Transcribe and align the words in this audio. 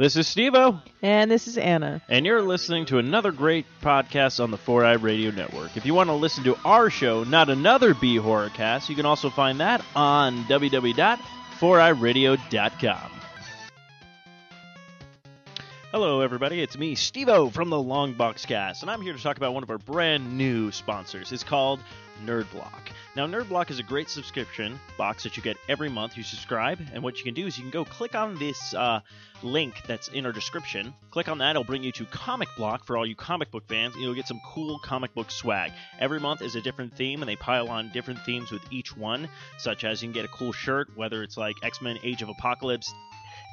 This 0.00 0.16
is 0.16 0.26
Stevo, 0.26 0.80
And 1.02 1.30
this 1.30 1.46
is 1.46 1.58
Anna. 1.58 2.00
and 2.08 2.24
you're 2.24 2.40
listening 2.40 2.86
to 2.86 2.96
another 2.96 3.32
great 3.32 3.66
podcast 3.82 4.42
on 4.42 4.50
the 4.50 4.56
4i 4.56 5.02
Radio 5.02 5.30
Network. 5.30 5.76
If 5.76 5.84
you 5.84 5.92
want 5.92 6.08
to 6.08 6.14
listen 6.14 6.42
to 6.44 6.56
our 6.64 6.88
show, 6.88 7.22
not 7.22 7.50
another 7.50 7.92
B 7.92 8.16
horror 8.16 8.48
cast, 8.48 8.88
you 8.88 8.96
can 8.96 9.04
also 9.04 9.28
find 9.28 9.60
that 9.60 9.84
on 9.94 10.44
www.4iradio.com. 10.44 13.19
Hello, 15.92 16.20
everybody. 16.20 16.62
It's 16.62 16.78
me, 16.78 16.94
Stevo 16.94 17.52
from 17.52 17.68
the 17.68 17.76
Longbox 17.76 18.46
Cast, 18.46 18.82
and 18.82 18.90
I'm 18.92 19.02
here 19.02 19.12
to 19.12 19.20
talk 19.20 19.38
about 19.38 19.54
one 19.54 19.64
of 19.64 19.70
our 19.70 19.78
brand 19.78 20.38
new 20.38 20.70
sponsors. 20.70 21.32
It's 21.32 21.42
called 21.42 21.80
NerdBlock. 22.24 22.92
Now, 23.16 23.26
NerdBlock 23.26 23.72
is 23.72 23.80
a 23.80 23.82
great 23.82 24.08
subscription 24.08 24.78
box 24.96 25.24
that 25.24 25.36
you 25.36 25.42
get 25.42 25.56
every 25.68 25.88
month. 25.88 26.16
You 26.16 26.22
subscribe, 26.22 26.78
and 26.92 27.02
what 27.02 27.18
you 27.18 27.24
can 27.24 27.34
do 27.34 27.44
is 27.44 27.58
you 27.58 27.64
can 27.64 27.72
go 27.72 27.84
click 27.84 28.14
on 28.14 28.38
this 28.38 28.72
uh, 28.72 29.00
link 29.42 29.82
that's 29.88 30.06
in 30.06 30.26
our 30.26 30.32
description. 30.32 30.94
Click 31.10 31.28
on 31.28 31.38
that; 31.38 31.50
it'll 31.50 31.64
bring 31.64 31.82
you 31.82 31.90
to 31.90 32.04
Comic 32.04 32.50
Block 32.56 32.84
for 32.84 32.96
all 32.96 33.04
you 33.04 33.16
comic 33.16 33.50
book 33.50 33.66
fans. 33.66 33.96
And 33.96 34.04
you'll 34.04 34.14
get 34.14 34.28
some 34.28 34.40
cool 34.46 34.78
comic 34.78 35.12
book 35.12 35.32
swag. 35.32 35.72
Every 35.98 36.20
month 36.20 36.40
is 36.40 36.54
a 36.54 36.60
different 36.60 36.96
theme, 36.96 37.20
and 37.20 37.28
they 37.28 37.34
pile 37.34 37.68
on 37.68 37.90
different 37.92 38.24
themes 38.24 38.52
with 38.52 38.62
each 38.70 38.96
one. 38.96 39.28
Such 39.58 39.82
as 39.82 40.00
you 40.00 40.06
can 40.06 40.12
get 40.12 40.24
a 40.24 40.28
cool 40.28 40.52
shirt, 40.52 40.96
whether 40.96 41.24
it's 41.24 41.36
like 41.36 41.56
X 41.64 41.82
Men: 41.82 41.98
Age 42.04 42.22
of 42.22 42.28
Apocalypse, 42.28 42.94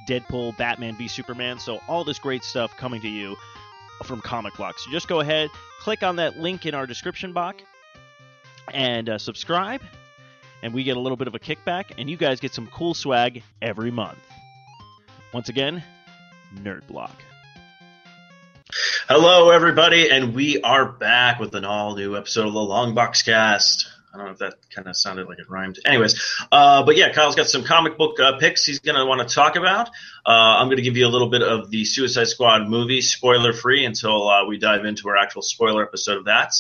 Deadpool, 0.08 0.58
Batman 0.58 0.96
v 0.96 1.08
Superman. 1.08 1.60
So 1.60 1.80
all 1.88 2.04
this 2.04 2.18
great 2.18 2.44
stuff 2.44 2.76
coming 2.78 3.02
to 3.02 3.10
you 3.10 3.36
from 4.04 4.22
Comic 4.22 4.56
Block. 4.56 4.80
So 4.80 4.90
just 4.92 5.08
go 5.08 5.20
ahead, 5.20 5.50
click 5.80 6.04
on 6.04 6.16
that 6.16 6.38
link 6.38 6.66
in 6.66 6.74
our 6.74 6.88
description 6.88 7.34
box, 7.34 7.64
and 8.74 9.10
uh, 9.10 9.18
subscribe. 9.18 9.82
And 10.64 10.74
we 10.74 10.84
get 10.84 10.98
a 10.98 11.00
little 11.00 11.18
bit 11.18 11.28
of 11.28 11.36
a 11.36 11.40
kickback, 11.40 11.92
and 11.98 12.10
you 12.10 12.18
guys 12.18 12.40
get 12.40 12.54
some 12.54 12.68
cool 12.68 12.94
swag 12.94 13.44
every 13.62 13.92
month. 13.92 14.18
Once 15.34 15.50
again, 15.50 15.84
Nerd 16.56 16.88
Block. 16.88 17.22
Hello, 19.08 19.52
everybody, 19.52 20.10
and 20.10 20.34
we 20.34 20.62
are 20.62 20.86
back 20.86 21.40
with 21.40 21.56
an 21.56 21.64
all 21.64 21.96
new 21.96 22.18
episode 22.18 22.48
of 22.48 22.54
the 22.54 22.60
Long 22.60 22.96
Box 22.96 23.22
Cast. 23.22 23.88
I 24.18 24.22
don't 24.22 24.28
know 24.30 24.34
if 24.34 24.40
that 24.40 24.56
kind 24.74 24.88
of 24.88 24.98
sounded 24.98 25.28
like 25.28 25.38
it 25.38 25.48
rhymed. 25.48 25.78
Anyways, 25.86 26.20
uh, 26.52 26.84
but 26.84 26.98
yeah, 26.98 27.14
Kyle's 27.14 27.36
got 27.36 27.48
some 27.48 27.64
comic 27.64 28.00
book 28.00 28.20
uh, 28.20 28.40
picks 28.40 28.66
he's 28.66 28.80
going 28.80 28.98
to 28.98 29.06
want 29.06 29.28
to 29.28 29.34
talk 29.34 29.56
about. 29.56 29.90
Uh, 30.26 30.58
I'm 30.58 30.68
going 30.68 30.78
to 30.78 30.84
give 30.84 30.98
you 30.98 31.06
a 31.06 31.10
little 31.10 31.30
bit 31.30 31.44
of 31.44 31.70
the 31.70 31.86
Suicide 31.86 32.28
Squad 32.28 32.68
movie, 32.68 33.02
spoiler 33.02 33.54
free, 33.54 33.86
until 33.86 34.28
uh, 34.28 34.48
we 34.48 34.58
dive 34.58 34.86
into 34.86 35.08
our 35.10 35.18
actual 35.18 35.44
spoiler 35.44 35.84
episode 35.84 36.18
of 36.18 36.26
that. 36.26 36.52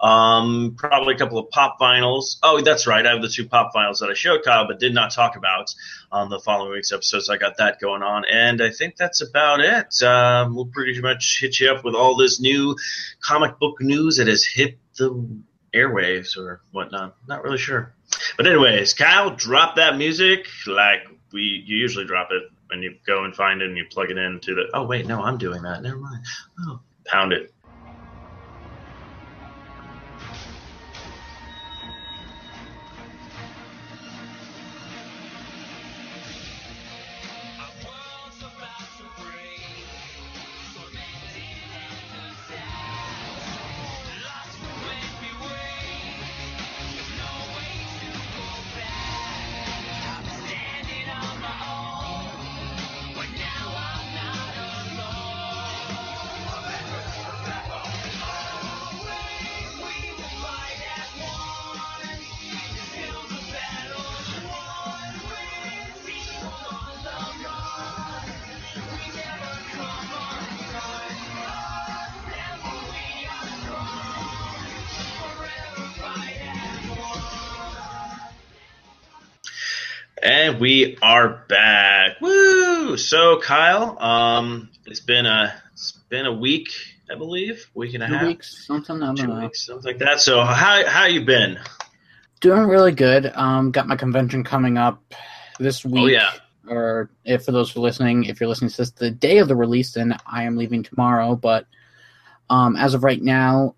Um, 0.00 0.74
probably 0.76 1.14
a 1.14 1.18
couple 1.18 1.38
of 1.38 1.50
pop 1.50 1.78
vinyls. 1.80 2.38
Oh, 2.42 2.60
that's 2.60 2.88
right. 2.88 3.06
I 3.06 3.12
have 3.12 3.22
the 3.22 3.28
two 3.28 3.46
pop 3.46 3.72
vinyls 3.72 4.00
that 4.00 4.10
I 4.10 4.14
showed 4.14 4.42
Kyle 4.44 4.66
but 4.66 4.80
did 4.80 4.92
not 4.92 5.12
talk 5.12 5.36
about 5.36 5.72
on 6.10 6.30
the 6.30 6.40
following 6.40 6.72
week's 6.72 6.90
episode, 6.90 7.20
so 7.20 7.32
I 7.32 7.36
got 7.36 7.58
that 7.58 7.80
going 7.80 8.02
on. 8.02 8.24
And 8.24 8.60
I 8.60 8.70
think 8.70 8.96
that's 8.96 9.20
about 9.20 9.60
it. 9.60 10.02
Um, 10.02 10.56
we'll 10.56 10.66
pretty 10.66 11.00
much 11.00 11.38
hit 11.40 11.60
you 11.60 11.70
up 11.70 11.84
with 11.84 11.94
all 11.94 12.16
this 12.16 12.40
new 12.40 12.74
comic 13.20 13.60
book 13.60 13.80
news 13.80 14.16
that 14.16 14.26
has 14.26 14.44
hit 14.44 14.78
the 14.96 15.42
airwaves 15.74 16.36
or 16.36 16.62
whatnot. 16.72 17.16
Not 17.26 17.42
really 17.42 17.58
sure. 17.58 17.94
But 18.36 18.46
anyways, 18.46 18.94
Kyle, 18.94 19.30
drop 19.30 19.76
that 19.76 19.96
music 19.96 20.46
like 20.66 21.00
we 21.32 21.64
you 21.66 21.76
usually 21.76 22.04
drop 22.04 22.28
it 22.30 22.42
when 22.68 22.82
you 22.82 22.96
go 23.06 23.24
and 23.24 23.34
find 23.34 23.62
it 23.62 23.68
and 23.68 23.76
you 23.76 23.84
plug 23.90 24.10
it 24.10 24.18
into 24.18 24.54
the. 24.54 24.68
Oh 24.74 24.84
wait, 24.84 25.06
no, 25.06 25.22
I'm 25.22 25.38
doing 25.38 25.62
that. 25.62 25.82
Never 25.82 25.96
mind. 25.98 26.24
Oh, 26.60 26.80
pound 27.06 27.32
it. 27.32 27.53
And 80.54 80.60
we 80.60 80.96
are 81.02 81.44
back. 81.48 82.20
Woo! 82.20 82.96
So 82.96 83.40
Kyle, 83.40 83.98
um, 84.00 84.70
it's 84.86 85.00
been 85.00 85.26
a 85.26 85.52
it's 85.72 85.90
been 86.08 86.26
a 86.26 86.32
week, 86.32 86.68
I 87.10 87.16
believe, 87.16 87.68
week 87.74 87.94
and 87.94 88.04
a 88.04 88.06
Two 88.06 88.14
half, 88.14 88.26
weeks, 88.28 88.64
something. 88.64 89.02
I 89.02 89.12
two 89.14 89.26
know. 89.26 89.40
weeks, 89.40 89.66
something 89.66 89.84
like 89.84 89.98
that. 89.98 90.20
So 90.20 90.44
how 90.44 90.86
how 90.86 91.06
you 91.06 91.24
been? 91.24 91.58
Doing 92.40 92.68
really 92.68 92.92
good. 92.92 93.32
Um, 93.34 93.72
got 93.72 93.88
my 93.88 93.96
convention 93.96 94.44
coming 94.44 94.78
up 94.78 95.02
this 95.58 95.84
week. 95.84 96.04
Oh 96.04 96.06
yeah, 96.06 96.30
Or 96.68 97.10
if 97.24 97.44
for 97.44 97.50
those 97.50 97.72
who 97.72 97.80
are 97.80 97.82
listening, 97.82 98.22
if 98.24 98.38
you're 98.38 98.48
listening 98.48 98.70
to 98.70 98.76
this 98.76 98.92
the 98.92 99.10
day 99.10 99.38
of 99.38 99.48
the 99.48 99.56
release, 99.56 99.94
then 99.94 100.16
I 100.24 100.44
am 100.44 100.56
leaving 100.56 100.84
tomorrow. 100.84 101.34
But 101.34 101.66
um, 102.48 102.76
as 102.76 102.94
of 102.94 103.02
right 103.02 103.20
now, 103.20 103.74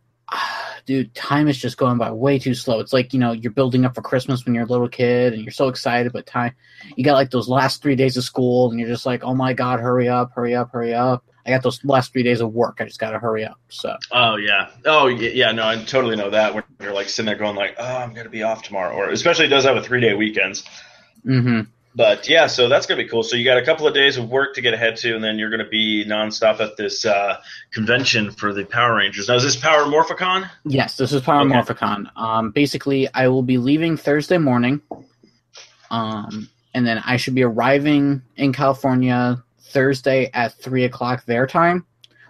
dude, 0.86 1.14
time 1.14 1.48
is 1.48 1.58
just 1.58 1.76
going 1.76 1.98
by 1.98 2.10
way 2.10 2.38
too 2.38 2.54
slow. 2.54 2.80
It's 2.80 2.92
like 2.92 3.12
you 3.12 3.18
know 3.18 3.32
you're 3.32 3.52
building 3.52 3.84
up 3.84 3.94
for 3.94 4.02
Christmas 4.02 4.44
when 4.44 4.54
you're 4.54 4.64
a 4.64 4.68
little 4.68 4.88
kid 4.88 5.34
and 5.34 5.42
you're 5.42 5.52
so 5.52 5.68
excited, 5.68 6.12
but 6.12 6.26
time 6.26 6.54
you 6.96 7.04
got 7.04 7.14
like 7.14 7.30
those 7.30 7.48
last 7.48 7.82
three 7.82 7.96
days 7.96 8.16
of 8.16 8.24
school 8.24 8.70
and 8.70 8.80
you're 8.80 8.88
just 8.88 9.04
like, 9.04 9.22
oh 9.24 9.34
my 9.34 9.52
god, 9.52 9.80
hurry 9.80 10.08
up, 10.08 10.32
hurry 10.32 10.54
up, 10.54 10.70
hurry 10.72 10.94
up. 10.94 11.24
I 11.44 11.50
got 11.50 11.62
those 11.62 11.84
last 11.84 12.12
three 12.12 12.24
days 12.24 12.40
of 12.40 12.52
work. 12.52 12.78
I 12.80 12.84
just 12.84 12.98
got 12.98 13.10
to 13.10 13.18
hurry 13.18 13.44
up. 13.44 13.58
So 13.68 13.96
oh 14.12 14.36
yeah, 14.36 14.70
oh 14.86 15.08
yeah. 15.08 15.52
No, 15.52 15.66
I 15.66 15.76
totally 15.84 16.16
know 16.16 16.30
that 16.30 16.54
when 16.54 16.64
you're 16.80 16.94
like 16.94 17.08
sitting 17.08 17.26
there 17.26 17.36
going 17.36 17.56
like, 17.56 17.76
oh, 17.78 17.96
I'm 17.98 18.14
gonna 18.14 18.30
be 18.30 18.42
off 18.42 18.62
tomorrow, 18.62 18.94
or 18.94 19.10
especially 19.10 19.46
it 19.46 19.50
does 19.50 19.64
have 19.64 19.76
a 19.76 19.82
three 19.82 20.00
day 20.00 20.14
weekends. 20.14 20.64
hmm 21.24 21.62
But 21.96 22.28
yeah, 22.28 22.46
so 22.46 22.68
that's 22.68 22.84
gonna 22.84 23.02
be 23.02 23.08
cool. 23.08 23.22
So 23.22 23.36
you 23.36 23.44
got 23.44 23.56
a 23.56 23.64
couple 23.64 23.86
of 23.86 23.94
days 23.94 24.18
of 24.18 24.28
work 24.28 24.54
to 24.56 24.60
get 24.60 24.74
ahead 24.74 24.96
to, 24.98 25.14
and 25.14 25.24
then 25.24 25.38
you're 25.38 25.48
gonna 25.48 25.66
be 25.66 26.04
nonstop 26.06 26.60
at 26.60 26.76
this 26.76 27.06
uh, 27.06 27.38
convention 27.72 28.30
for 28.30 28.52
the 28.52 28.66
Power 28.66 28.96
Rangers. 28.96 29.28
Now 29.28 29.36
is 29.36 29.44
this 29.44 29.56
Power 29.56 29.84
Morphicon? 29.86 30.50
Yes, 30.66 30.98
this 30.98 31.10
is 31.14 31.22
Power 31.22 31.40
Okay. 31.46 31.54
Morphicon. 31.54 32.14
Um, 32.14 32.50
basically, 32.50 33.08
I 33.14 33.28
will 33.28 33.42
be 33.42 33.56
leaving 33.56 33.96
Thursday 33.96 34.36
morning, 34.36 34.82
um, 35.90 36.50
and 36.74 36.86
then 36.86 36.98
I 37.06 37.16
should 37.16 37.34
be 37.34 37.44
arriving 37.44 38.20
in 38.36 38.52
California 38.52 39.42
Thursday 39.62 40.30
at 40.34 40.52
three 40.52 40.84
o'clock 40.84 41.24
their 41.24 41.46
time, 41.46 41.86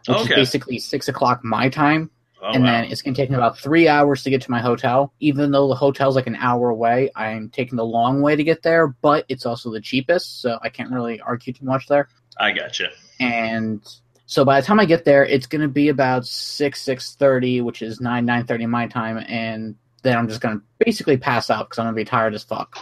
which 0.06 0.16
Okay. 0.16 0.34
is 0.34 0.36
basically 0.36 0.78
six 0.78 1.08
o'clock 1.08 1.42
my 1.42 1.68
time. 1.68 2.08
Oh, 2.42 2.52
and 2.52 2.62
wow. 2.64 2.70
then 2.70 2.84
it's 2.90 3.00
going 3.02 3.14
to 3.14 3.20
take 3.20 3.30
me 3.30 3.36
about 3.36 3.58
three 3.58 3.88
hours 3.88 4.22
to 4.22 4.30
get 4.30 4.42
to 4.42 4.50
my 4.50 4.60
hotel. 4.60 5.12
Even 5.20 5.50
though 5.50 5.68
the 5.68 5.74
hotel's 5.74 6.16
like 6.16 6.26
an 6.26 6.36
hour 6.36 6.68
away, 6.68 7.10
I'm 7.16 7.48
taking 7.48 7.76
the 7.76 7.84
long 7.84 8.20
way 8.20 8.36
to 8.36 8.44
get 8.44 8.62
there, 8.62 8.88
but 8.88 9.24
it's 9.28 9.46
also 9.46 9.70
the 9.72 9.80
cheapest, 9.80 10.42
so 10.42 10.58
I 10.62 10.68
can't 10.68 10.90
really 10.92 11.18
argue 11.20 11.52
too 11.54 11.64
much 11.64 11.86
there 11.86 12.08
I 12.38 12.52
gotcha. 12.52 12.88
and 13.20 13.80
so 14.26 14.44
by 14.44 14.60
the 14.60 14.66
time 14.66 14.78
I 14.80 14.84
get 14.84 15.04
there, 15.04 15.24
it's 15.24 15.46
going 15.46 15.62
to 15.62 15.68
be 15.68 15.88
about 15.88 16.26
six 16.26 16.82
six 16.82 17.14
thirty, 17.14 17.60
which 17.62 17.80
is 17.80 18.00
nine 18.00 18.26
nine 18.26 18.44
thirty 18.44 18.66
my 18.66 18.86
time, 18.86 19.18
and 19.28 19.74
then 20.02 20.18
I'm 20.18 20.28
just 20.28 20.40
going 20.42 20.58
to 20.58 20.64
basically 20.84 21.16
pass 21.16 21.48
out 21.48 21.68
because 21.68 21.78
I'm 21.78 21.86
going 21.86 21.94
to 21.94 22.00
be 22.00 22.04
tired 22.04 22.34
as 22.34 22.42
fuck. 22.44 22.76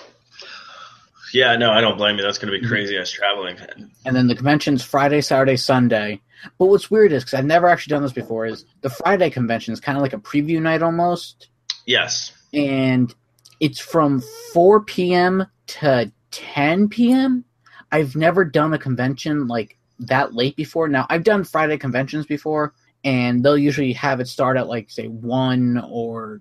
Yeah, 1.33 1.57
no, 1.57 1.71
I 1.73 1.81
don't 1.81 1.97
blame 1.97 2.17
you. 2.17 2.23
That's 2.23 2.39
going 2.39 2.53
to 2.53 2.59
be 2.59 2.65
Mhm. 2.65 2.69
crazy 2.71 2.97
ass 2.99 3.11
traveling. 3.11 3.57
And 4.05 4.15
then 4.17 4.27
the 4.27 4.35
convention's 4.35 4.83
Friday, 4.85 5.21
Saturday, 5.21 5.57
Sunday. 5.57 6.21
But 6.59 6.67
what's 6.67 6.91
weird 6.91 7.13
is 7.13 7.25
because 7.25 7.35
I've 7.39 7.45
never 7.45 7.69
actually 7.69 7.93
done 7.93 8.03
this 8.03 8.13
before 8.13 8.47
is 8.47 8.65
the 8.83 8.91
Friday 8.91 9.31
convention 9.31 9.73
is 9.73 9.81
kind 9.81 9.97
of 9.97 10.03
like 10.03 10.13
a 10.13 10.19
preview 10.19 10.61
night 10.61 10.83
almost, 10.83 11.49
Yes. 11.87 12.33
and 12.53 13.15
it's 13.61 13.79
from 13.81 14.23
four 14.53 14.81
p.m. 14.83 15.47
to 15.69 16.11
ten 16.31 16.89
p.m. 16.89 17.45
I've 17.93 18.17
never 18.17 18.45
done 18.45 18.73
a 18.75 18.79
convention 18.79 19.47
like 19.47 19.79
that 20.01 20.35
late 20.35 20.57
before. 20.57 20.89
Now 20.89 21.07
I've 21.09 21.25
done 21.25 21.45
Friday 21.45 21.79
conventions 21.79 22.27
before, 22.27 22.75
and 23.05 23.45
they'll 23.45 23.57
usually 23.59 23.93
have 23.93 24.21
it 24.21 24.29
start 24.29 24.57
at 24.57 24.67
like 24.69 24.91
say 24.91 25.07
one 25.07 25.83
or 25.89 26.41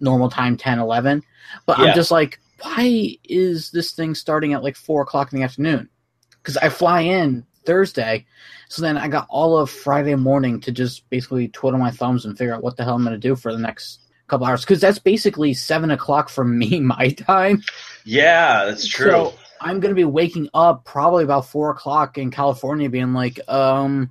normal 0.00 0.28
time 0.28 0.58
10 0.58 0.78
11 0.78 1.22
but 1.64 1.78
Yeah. 1.78 1.84
i'm 1.86 1.94
just 1.94 2.10
like 2.10 2.38
why 2.60 3.16
is 3.24 3.70
this 3.70 3.92
thing 3.92 4.14
starting 4.14 4.52
at 4.52 4.62
like 4.62 4.76
four 4.76 5.00
o'clock 5.00 5.32
in 5.32 5.38
the 5.38 5.42
afternoon 5.44 5.88
because 6.32 6.58
i 6.58 6.68
fly 6.68 7.00
in 7.00 7.46
thursday 7.66 8.24
so 8.68 8.80
then 8.80 8.96
i 8.96 9.08
got 9.08 9.26
all 9.28 9.58
of 9.58 9.68
friday 9.68 10.14
morning 10.14 10.60
to 10.60 10.72
just 10.72 11.08
basically 11.10 11.48
twiddle 11.48 11.78
my 11.78 11.90
thumbs 11.90 12.24
and 12.24 12.38
figure 12.38 12.54
out 12.54 12.62
what 12.62 12.76
the 12.76 12.84
hell 12.84 12.94
i'm 12.94 13.02
going 13.02 13.12
to 13.12 13.18
do 13.18 13.36
for 13.36 13.52
the 13.52 13.58
next 13.58 14.00
couple 14.28 14.46
hours 14.46 14.62
because 14.62 14.80
that's 14.80 14.98
basically 14.98 15.52
seven 15.52 15.90
o'clock 15.90 16.28
for 16.28 16.44
me 16.44 16.80
my 16.96 17.10
time 17.10 17.62
Yeah, 18.04 18.64
that's 18.64 18.86
true. 18.88 19.10
so 19.10 19.34
I'm 19.60 19.80
gonna 19.80 19.94
be 19.94 20.04
waking 20.04 20.48
up 20.52 20.84
probably 20.84 21.24
about 21.24 21.46
four 21.46 21.70
o'clock 21.70 22.18
in 22.18 22.30
California, 22.30 22.90
being 22.90 23.14
like, 23.14 23.40
um, 23.48 24.10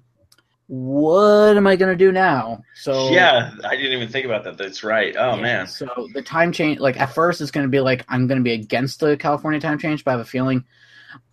what 0.67 1.55
am 1.55 1.67
I 1.67 1.75
gonna 1.75 1.95
do 1.95 2.11
now? 2.11 2.63
So 2.73 3.11
yeah, 3.11 3.51
I 3.63 3.75
didn't 3.75 3.93
even 3.93 4.09
think 4.09 4.25
about 4.25 4.43
that. 4.45 4.57
That's 4.57 4.83
right. 4.83 5.15
Oh 5.17 5.35
yeah, 5.35 5.41
man. 5.41 5.67
So 5.67 6.07
the 6.13 6.21
time 6.23 6.51
change, 6.51 6.79
like 6.79 6.99
at 6.99 7.13
first, 7.13 7.41
it's 7.41 7.51
gonna 7.51 7.67
be 7.67 7.79
like 7.79 8.03
I'm 8.09 8.25
gonna 8.25 8.41
be 8.41 8.53
against 8.53 8.99
the 8.99 9.15
California 9.17 9.59
time 9.59 9.77
change, 9.77 10.03
but 10.03 10.11
I 10.11 10.13
have 10.13 10.21
a 10.21 10.25
feeling 10.25 10.63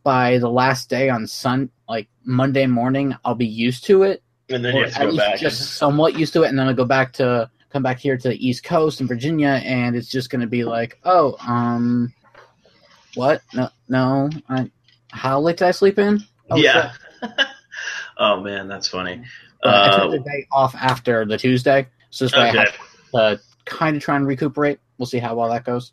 by 0.02 0.38
the 0.38 0.49
last 0.50 0.88
day 0.90 1.08
on 1.08 1.26
Sun, 1.26 1.70
like 1.88 2.08
Monday 2.25 2.66
morning, 2.66 3.14
I'll 3.25 3.34
be 3.34 3.46
used 3.46 3.84
to 3.84 4.02
it, 4.02 4.22
And 4.49 4.64
then 4.64 4.75
or 4.75 4.78
you 4.81 4.84
have 4.84 4.94
to 4.94 5.00
at 5.00 5.04
go 5.04 5.10
least 5.10 5.19
back. 5.19 5.38
just 5.40 5.75
somewhat 5.76 6.19
used 6.19 6.32
to 6.34 6.43
it, 6.43 6.49
and 6.49 6.58
then 6.58 6.66
I'll 6.69 6.75
go 6.75 6.84
back 6.84 7.12
to 7.14 7.50
come 7.70 7.82
back 7.82 7.99
here 7.99 8.16
to 8.16 8.28
the 8.28 8.46
East 8.49 8.64
Coast 8.64 9.00
in 9.00 9.06
Virginia, 9.06 9.60
and 9.64 9.96
it's 9.96 10.08
just 10.08 10.31
gonna 10.31 10.46
be 10.46 10.64
like, 10.64 10.99
oh, 11.04 11.37
um, 11.46 12.12
what? 13.14 13.43
No, 13.54 13.69
no, 13.88 14.31
I, 14.49 14.70
how 15.10 15.40
late 15.40 15.56
did 15.58 15.69
I 15.69 15.70
sleep 15.70 15.99
in? 15.99 16.20
Oh, 16.50 16.56
yeah. 16.56 16.93
oh 18.19 18.40
man, 18.40 18.69
that's 18.69 18.88
funny. 18.88 19.22
But 19.62 19.75
I 19.75 19.90
took 19.96 20.08
Uh, 20.08 20.10
the 20.10 20.19
day 20.19 20.46
off 20.52 20.75
after 20.75 21.25
the 21.25 21.38
Tuesday, 21.38 21.87
so 22.10 22.25
this 22.25 22.34
way 22.34 22.50
I 22.50 22.56
have 22.56 22.76
to 23.14 23.40
kind 23.64 23.96
of 23.96 24.02
try 24.02 24.16
and 24.16 24.26
recuperate. 24.26 24.81
We'll 24.99 25.06
see 25.06 25.19
how 25.19 25.34
well 25.37 25.49
that 25.50 25.64
goes. 25.64 25.93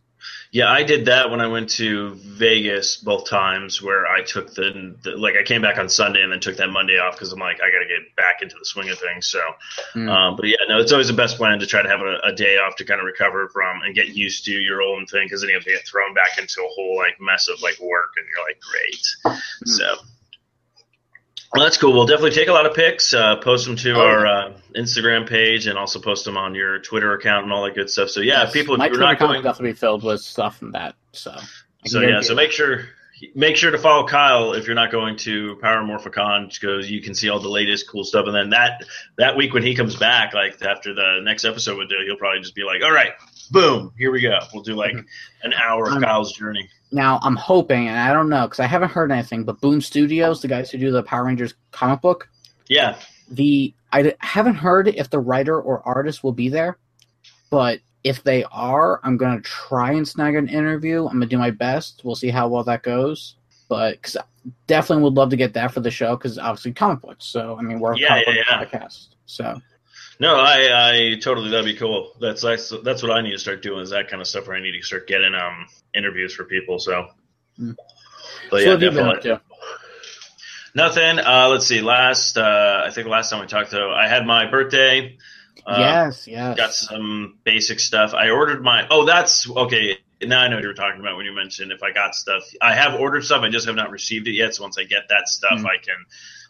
Yeah, 0.51 0.71
I 0.71 0.83
did 0.83 1.05
that 1.05 1.29
when 1.29 1.41
I 1.41 1.47
went 1.47 1.69
to 1.71 2.15
Vegas 2.15 2.97
both 2.97 3.29
times, 3.29 3.81
where 3.81 4.07
I 4.07 4.23
took 4.23 4.53
the, 4.53 4.95
the 5.03 5.11
like 5.11 5.35
I 5.39 5.43
came 5.43 5.61
back 5.61 5.77
on 5.77 5.89
Sunday 5.89 6.21
and 6.23 6.31
then 6.31 6.39
took 6.39 6.57
that 6.57 6.69
Monday 6.69 6.97
off 6.97 7.15
because 7.15 7.31
I'm 7.31 7.39
like 7.39 7.57
I 7.61 7.69
got 7.69 7.79
to 7.79 7.87
get 7.87 8.15
back 8.15 8.41
into 8.41 8.55
the 8.57 8.65
swing 8.65 8.89
of 8.89 8.97
things. 8.99 9.27
So, 9.27 9.39
Mm. 9.95 10.09
um, 10.09 10.35
but 10.35 10.47
yeah, 10.47 10.57
no, 10.67 10.79
it's 10.79 10.91
always 10.91 11.07
the 11.07 11.13
best 11.13 11.37
plan 11.37 11.59
to 11.59 11.65
try 11.65 11.81
to 11.81 11.89
have 11.89 12.01
a, 12.01 12.19
a 12.23 12.33
day 12.33 12.57
off 12.57 12.75
to 12.77 12.85
kind 12.85 12.99
of 12.99 13.05
recover 13.05 13.47
from 13.49 13.81
and 13.83 13.95
get 13.95 14.09
used 14.09 14.45
to 14.45 14.51
your 14.51 14.81
own 14.81 15.05
thing 15.05 15.25
because 15.25 15.41
then 15.41 15.49
you 15.49 15.55
have 15.55 15.63
to 15.63 15.71
get 15.71 15.87
thrown 15.87 16.13
back 16.13 16.37
into 16.37 16.61
a 16.61 16.67
whole 16.75 16.97
like 16.97 17.19
mess 17.19 17.47
of 17.47 17.61
like 17.61 17.79
work 17.79 18.13
and 18.17 18.25
you're 18.33 18.45
like 18.45 18.59
great. 18.59 19.39
So. 19.65 19.95
Well, 21.53 21.63
that's 21.63 21.77
cool. 21.77 21.93
We'll 21.93 22.05
definitely 22.05 22.31
take 22.31 22.47
a 22.47 22.53
lot 22.53 22.67
of 22.67 22.75
pics, 22.75 23.11
uh, 23.13 23.37
post 23.37 23.65
them 23.65 23.75
to 23.77 23.93
Oh, 23.93 24.01
our 24.01 24.25
yeah. 24.25 24.31
uh, 24.31 24.57
Instagram 24.75 25.27
page, 25.27 25.65
and 25.65 25.79
also 25.79 25.99
post 25.99 26.23
them 26.25 26.37
on 26.37 26.53
your 26.53 26.77
Twitter 26.79 27.13
account 27.13 27.43
and 27.43 27.51
all 27.51 27.63
that 27.63 27.73
good 27.73 27.89
stuff. 27.89 28.09
So 28.09 28.21
yeah, 28.21 28.43
Yes, 28.43 28.53
people, 28.53 28.77
my 28.77 28.85
you're 28.85 28.89
Twitter 28.91 29.03
not 29.05 29.13
account 29.15 29.29
going, 29.31 29.37
will 29.43 29.49
definitely 29.51 29.71
be 29.71 29.77
filled 29.77 30.03
with 30.03 30.21
stuff 30.21 30.57
from 30.59 30.71
that. 30.73 30.95
So, 31.11 31.35
so 31.85 32.01
yeah, 32.01 32.21
so 32.21 32.29
that. 32.29 32.35
make 32.35 32.51
sure 32.51 32.85
make 33.35 33.57
sure 33.57 33.71
to 33.71 33.77
follow 33.79 34.07
Kyle 34.07 34.53
if 34.53 34.65
you're 34.67 34.75
not 34.75 34.91
going 34.91 35.17
to 35.17 35.55
Power 35.57 35.81
Morphicon 35.83 36.53
because 36.53 36.89
you 36.89 37.01
can 37.01 37.13
see 37.15 37.29
all 37.29 37.39
the 37.39 37.49
latest 37.49 37.89
cool 37.89 38.03
stuff. 38.03 38.27
And 38.27 38.35
then 38.35 38.51
that 38.51 38.83
that 39.17 39.35
week 39.35 39.53
when 39.53 39.63
he 39.63 39.73
comes 39.73 39.95
back, 39.95 40.33
like 40.35 40.61
after 40.61 40.93
the 40.93 41.19
next 41.23 41.45
episode 41.45 41.77
would 41.77 41.89
do, 41.89 41.95
he'll 42.05 42.15
probably 42.15 42.41
just 42.41 42.53
be 42.55 42.63
like, 42.63 42.83
"All 42.83 42.91
right, 42.91 43.13
boom, 43.49 43.91
here 43.97 44.11
we 44.11 44.21
go. 44.21 44.37
We'll 44.53 44.61
do 44.63 44.75
like 44.75 44.95
an 45.43 45.53
hour 45.53 45.89
of 45.89 46.01
Kyle's 46.01 46.31
journey." 46.33 46.69
Now 46.91 47.19
I'm 47.21 47.35
hoping, 47.35 47.87
and 47.87 47.97
I 47.99 48.13
don't 48.13 48.29
know 48.29 48.45
because 48.45 48.59
I 48.59 48.65
haven't 48.65 48.91
heard 48.91 49.11
anything, 49.11 49.43
but 49.43 49.61
Boom 49.61 49.81
Studios, 49.81 50.41
the 50.41 50.47
guys 50.47 50.71
who 50.71 50.77
do 50.77 50.91
the 50.91 51.03
Power 51.03 51.25
Rangers 51.25 51.53
comic 51.71 52.01
book, 52.01 52.29
Yeah, 52.67 52.97
the 53.29 53.73
I 53.91 54.13
haven't 54.19 54.55
heard 54.55 54.87
if 54.87 55.09
the 55.09 55.19
writer 55.19 55.59
or 55.59 55.81
artist 55.87 56.23
will 56.23 56.31
be 56.31 56.49
there, 56.49 56.77
but 57.49 57.79
if 58.03 58.23
they 58.23 58.43
are, 58.45 58.99
I'm 59.03 59.17
gonna 59.17 59.41
try 59.41 59.91
and 59.91 60.07
snag 60.07 60.35
an 60.35 60.47
interview. 60.47 61.05
I'm 61.05 61.13
gonna 61.13 61.25
do 61.25 61.37
my 61.37 61.51
best. 61.51 62.01
We'll 62.03 62.15
see 62.15 62.29
how 62.29 62.47
well 62.47 62.63
that 62.63 62.83
goes. 62.83 63.35
But 63.67 64.01
because 64.01 64.17
definitely 64.67 65.03
would 65.03 65.13
love 65.15 65.29
to 65.29 65.35
get 65.35 65.53
that 65.53 65.71
for 65.71 65.79
the 65.81 65.91
show 65.91 66.15
because 66.15 66.39
obviously 66.39 66.71
comic 66.73 67.01
books. 67.01 67.25
So 67.25 67.55
I 67.59 67.61
mean 67.61 67.79
we're 67.79 67.93
a 67.93 67.97
Yeah, 67.97 68.23
comic 68.23 68.39
yeah, 68.47 68.59
book 68.59 68.69
podcast. 68.71 69.07
So 69.25 69.59
no, 70.19 70.35
I 70.35 71.13
I 71.13 71.19
totally 71.19 71.49
that'd 71.51 71.65
be 71.65 71.75
cool. 71.75 72.11
That's 72.19 72.41
that's 72.41 72.73
that's 72.83 73.01
what 73.03 73.11
I 73.11 73.21
need 73.21 73.31
to 73.31 73.39
start 73.39 73.61
doing 73.61 73.81
is 73.81 73.91
that 73.91 74.09
kind 74.09 74.21
of 74.21 74.27
stuff 74.27 74.47
where 74.47 74.57
I 74.57 74.61
need 74.61 74.73
to 74.73 74.81
start 74.81 75.07
getting 75.07 75.33
um 75.35 75.67
interviews 75.93 76.33
for 76.33 76.43
people. 76.45 76.79
So, 76.79 77.07
Mm. 77.59 77.75
but 78.49 78.57
so 78.61 78.65
yeah, 78.65 78.73
what 78.73 78.81
have 78.81 78.81
you 78.81 78.89
been 78.99 79.15
definitely. 79.15 79.39
Nothing. 80.75 81.19
Uh, 81.19 81.47
let's 81.49 81.65
see. 81.65 81.81
Last, 81.81 82.37
uh, 82.37 82.83
I 82.85 82.91
think 82.91 83.07
last 83.07 83.31
time 83.31 83.41
we 83.41 83.47
talked, 83.47 83.71
though, 83.71 83.91
I 83.91 84.07
had 84.07 84.25
my 84.25 84.45
birthday. 84.45 85.17
Uh, 85.65 85.75
yes, 85.79 86.27
yes. 86.27 86.55
Got 86.57 86.73
some 86.73 87.39
basic 87.43 87.79
stuff. 87.79 88.13
I 88.13 88.29
ordered 88.29 88.63
my. 88.63 88.87
Oh, 88.89 89.05
that's 89.05 89.49
okay. 89.49 89.97
Now 90.21 90.41
I 90.41 90.47
know 90.47 90.55
what 90.57 90.61
you 90.61 90.67
were 90.67 90.73
talking 90.75 90.99
about 91.01 91.17
when 91.17 91.25
you 91.25 91.33
mentioned 91.33 91.71
if 91.71 91.81
I 91.81 91.91
got 91.91 92.13
stuff. 92.13 92.43
I 92.61 92.75
have 92.75 92.99
ordered 92.99 93.23
stuff. 93.25 93.41
I 93.41 93.49
just 93.49 93.65
have 93.67 93.75
not 93.75 93.89
received 93.89 94.27
it 94.27 94.33
yet. 94.33 94.53
So 94.55 94.63
once 94.63 94.77
I 94.77 94.83
get 94.83 95.09
that 95.09 95.27
stuff, 95.27 95.59
Mm. 95.59 95.65
I 95.65 95.77
can 95.83 95.95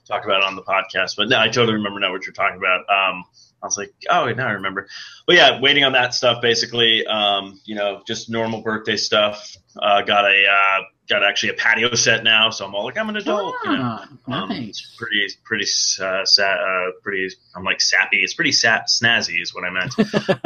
talk 0.10 0.26
about 0.26 0.42
it 0.42 0.46
on 0.46 0.56
the 0.56 0.64
podcast. 0.64 1.16
But 1.16 1.30
no, 1.30 1.40
I 1.40 1.48
totally 1.48 1.76
remember 1.76 2.00
now 2.00 2.12
what 2.12 2.26
you're 2.26 2.34
talking 2.34 2.58
about. 2.58 2.80
Um, 2.90 3.24
I 3.62 3.66
was 3.66 3.78
like, 3.78 3.94
oh, 4.10 4.26
now 4.34 4.48
I 4.48 4.52
remember. 4.52 4.88
But 5.28 5.36
yeah, 5.36 5.60
waiting 5.62 5.84
on 5.84 5.92
that 5.94 6.14
stuff 6.14 6.42
basically. 6.42 7.06
Um, 7.06 7.60
you 7.66 7.76
know, 7.76 8.02
just 8.08 8.30
normal 8.30 8.62
birthday 8.62 8.96
stuff. 8.98 9.56
Uh, 9.78 10.02
got 10.02 10.26
a 10.26 10.46
uh, 10.48 10.82
got 11.10 11.24
actually 11.24 11.50
a 11.50 11.54
patio 11.56 11.94
set 11.94 12.24
now, 12.24 12.50
so 12.52 12.66
I'm 12.66 12.74
all 12.76 12.86
like, 12.86 12.98
I'm 12.98 13.10
an 13.10 13.18
adult. 13.18 13.56
you 13.66 13.72
know. 13.72 13.78
Ah, 13.82 14.08
Um, 14.44 14.50
nice. 14.50 14.70
it's 14.70 14.96
pretty, 14.98 15.28
pretty, 15.44 15.66
uh, 16.02 16.24
sa- 16.26 16.44
uh, 16.44 16.92
pretty. 17.04 17.30
I'm 17.56 17.64
like 17.64 17.82
sappy. 17.82 18.18
It's 18.18 18.34
pretty 18.34 18.52
snazzy, 18.52 19.42
is 19.42 19.54
what 19.54 19.64
I 19.66 19.70
meant. 19.72 19.94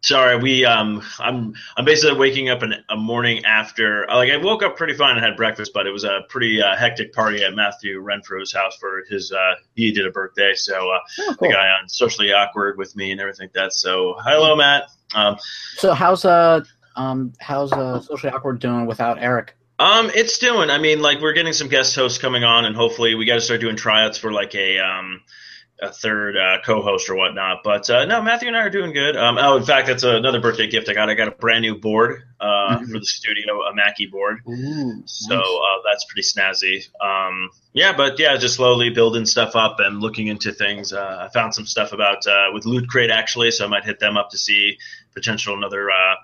sorry, 0.00 0.36
we. 0.38 0.64
Um, 0.64 1.02
I'm. 1.18 1.54
I'm 1.76 1.84
basically 1.84 2.18
waking 2.18 2.48
up 2.48 2.62
in 2.62 2.74
a 2.88 2.96
morning 2.96 3.44
after. 3.44 4.06
Like 4.08 4.30
I 4.30 4.36
woke 4.36 4.62
up 4.62 4.76
pretty 4.76 4.94
fine 4.94 5.16
and 5.16 5.24
had 5.24 5.36
breakfast, 5.36 5.72
but 5.74 5.86
it 5.86 5.90
was 5.90 6.04
a 6.04 6.20
pretty 6.28 6.62
uh, 6.62 6.76
hectic 6.76 7.12
party 7.12 7.42
at 7.44 7.54
Matthew 7.54 8.02
Renfro's 8.02 8.52
house 8.52 8.76
for 8.78 9.04
his. 9.08 9.32
Uh, 9.32 9.54
he 9.74 9.92
did 9.92 10.06
a 10.06 10.10
birthday, 10.10 10.54
so 10.54 10.90
uh, 10.90 10.98
Oh, 11.20 11.36
the 11.40 11.48
guy 11.48 11.68
on 11.80 11.88
socially 11.88 12.32
awkward 12.32 12.78
with 12.78 12.94
me 12.96 13.10
and 13.12 13.20
everything 13.20 13.44
like 13.44 13.52
that. 13.54 13.72
So 13.72 14.16
hello, 14.24 14.56
Matt. 14.56 14.84
Um, 15.14 15.36
So 15.76 15.94
how's 15.94 16.24
uh 16.24 16.64
um 16.96 17.32
how's 17.38 17.72
uh 17.72 18.00
socially 18.00 18.32
awkward 18.32 18.58
doing 18.60 18.86
without 18.86 19.18
Eric? 19.22 19.54
Um, 19.80 20.10
it's 20.12 20.38
doing. 20.38 20.70
I 20.70 20.78
mean, 20.78 21.00
like 21.02 21.20
we're 21.20 21.34
getting 21.34 21.52
some 21.52 21.68
guest 21.68 21.94
hosts 21.94 22.18
coming 22.18 22.42
on, 22.42 22.64
and 22.64 22.74
hopefully 22.74 23.14
we 23.14 23.24
got 23.24 23.34
to 23.36 23.40
start 23.40 23.60
doing 23.60 23.76
tryouts 23.76 24.18
for 24.18 24.32
like 24.32 24.54
a 24.56 24.80
um 24.80 25.20
a 25.80 25.92
third 25.92 26.36
uh, 26.36 26.58
co-host 26.64 27.08
or 27.08 27.14
whatnot. 27.14 27.58
But 27.62 27.88
uh, 27.88 28.04
no, 28.04 28.20
Matthew 28.20 28.48
and 28.48 28.56
I 28.56 28.62
are 28.62 28.70
doing 28.70 28.92
good. 28.92 29.16
Um, 29.16 29.38
oh, 29.38 29.56
in 29.56 29.62
fact, 29.62 29.86
that's 29.86 30.02
another 30.02 30.40
birthday 30.40 30.66
gift 30.66 30.88
I 30.88 30.94
got. 30.94 31.08
I 31.08 31.14
got 31.14 31.28
a 31.28 31.32
brand 31.32 31.62
new 31.62 31.76
board 31.76 32.22
uh, 32.40 32.78
Mhm. 32.80 32.90
for 32.90 32.98
the 32.98 33.04
studio, 33.06 33.62
a 33.62 33.74
Mackie 33.74 34.06
board. 34.06 34.40
Ooh, 34.48 35.02
So 35.06 35.34
uh, 35.36 35.78
that's 35.88 36.04
pretty 36.04 36.22
snazzy. 36.26 36.88
Um, 37.00 37.50
yeah, 37.72 37.92
but 37.96 38.18
yeah, 38.18 38.36
just 38.36 38.56
slowly 38.56 38.90
building 38.90 39.24
stuff 39.24 39.54
up 39.54 39.76
and 39.78 40.00
looking 40.00 40.26
into 40.26 40.52
things. 40.52 40.92
Uh, 40.92 41.26
I 41.28 41.32
found 41.32 41.54
some 41.54 41.66
stuff 41.66 41.92
about 41.92 42.26
uh, 42.26 42.48
with 42.52 42.64
Loot 42.66 42.88
Crate 42.88 43.10
actually, 43.10 43.50
so 43.52 43.64
I 43.64 43.68
might 43.68 43.84
hit 43.84 44.00
them 44.00 44.16
up 44.16 44.30
to 44.30 44.38
see 44.38 44.78
potential 45.14 45.56
another 45.56 45.90
uh, 45.90 46.14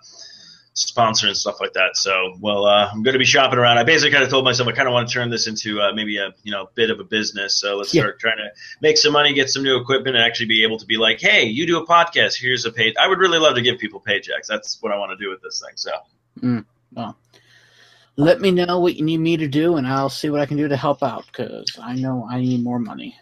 sponsor 0.74 1.28
and 1.28 1.36
stuff 1.36 1.60
like 1.60 1.72
that. 1.74 1.96
So, 1.96 2.36
well, 2.40 2.66
uh, 2.66 2.88
I'm 2.92 3.02
going 3.02 3.12
to 3.14 3.18
be 3.18 3.24
shopping 3.24 3.58
around. 3.58 3.78
I 3.78 3.84
basically 3.84 4.10
kind 4.10 4.24
of 4.24 4.28
told 4.30 4.44
myself 4.44 4.68
I 4.68 4.72
kind 4.72 4.88
of 4.88 4.92
want 4.92 5.08
to 5.08 5.14
turn 5.14 5.30
this 5.30 5.46
into 5.46 5.80
uh, 5.80 5.92
maybe 5.94 6.18
a 6.18 6.34
you 6.42 6.52
know 6.52 6.68
bit 6.74 6.90
of 6.90 7.00
a 7.00 7.04
business. 7.04 7.54
So 7.60 7.76
let's 7.76 7.94
Yeah. 7.94 8.02
start 8.02 8.20
trying 8.20 8.38
to 8.38 8.48
make 8.80 8.98
some 8.98 9.12
money, 9.12 9.32
get 9.32 9.48
some 9.48 9.62
new 9.62 9.76
equipment, 9.76 10.16
and 10.16 10.24
actually 10.24 10.46
be 10.46 10.62
able 10.64 10.78
to 10.78 10.86
be 10.86 10.96
like, 10.96 11.20
hey, 11.20 11.44
you 11.44 11.66
do 11.66 11.78
a 11.78 11.86
podcast. 11.86 12.38
Here's 12.40 12.64
a 12.66 12.72
pay. 12.72 12.92
I 13.00 13.06
would 13.08 13.18
really 13.18 13.38
love 13.38 13.54
to 13.54 13.62
give 13.62 13.78
people 13.78 14.02
paychecks. 14.06 14.46
That's 14.48 14.78
what 14.82 14.92
I 14.92 14.96
want 14.98 15.16
to 15.18 15.24
do 15.24 15.30
with 15.30 15.40
this 15.42 15.62
thing. 15.64 15.76
So. 15.76 16.62
well, 16.92 17.16
Let 18.16 18.40
me 18.40 18.50
know 18.50 18.80
what 18.80 18.96
you 18.96 19.04
need 19.04 19.18
me 19.18 19.36
to 19.36 19.48
do, 19.48 19.76
and 19.76 19.86
I'll 19.86 20.10
see 20.10 20.30
what 20.30 20.40
I 20.40 20.46
can 20.46 20.56
do 20.56 20.68
to 20.68 20.76
help 20.76 21.02
out. 21.02 21.24
Because 21.26 21.78
I 21.80 21.94
know 21.94 22.26
I 22.30 22.40
need 22.40 22.62
more 22.64 22.78
money. 22.78 23.16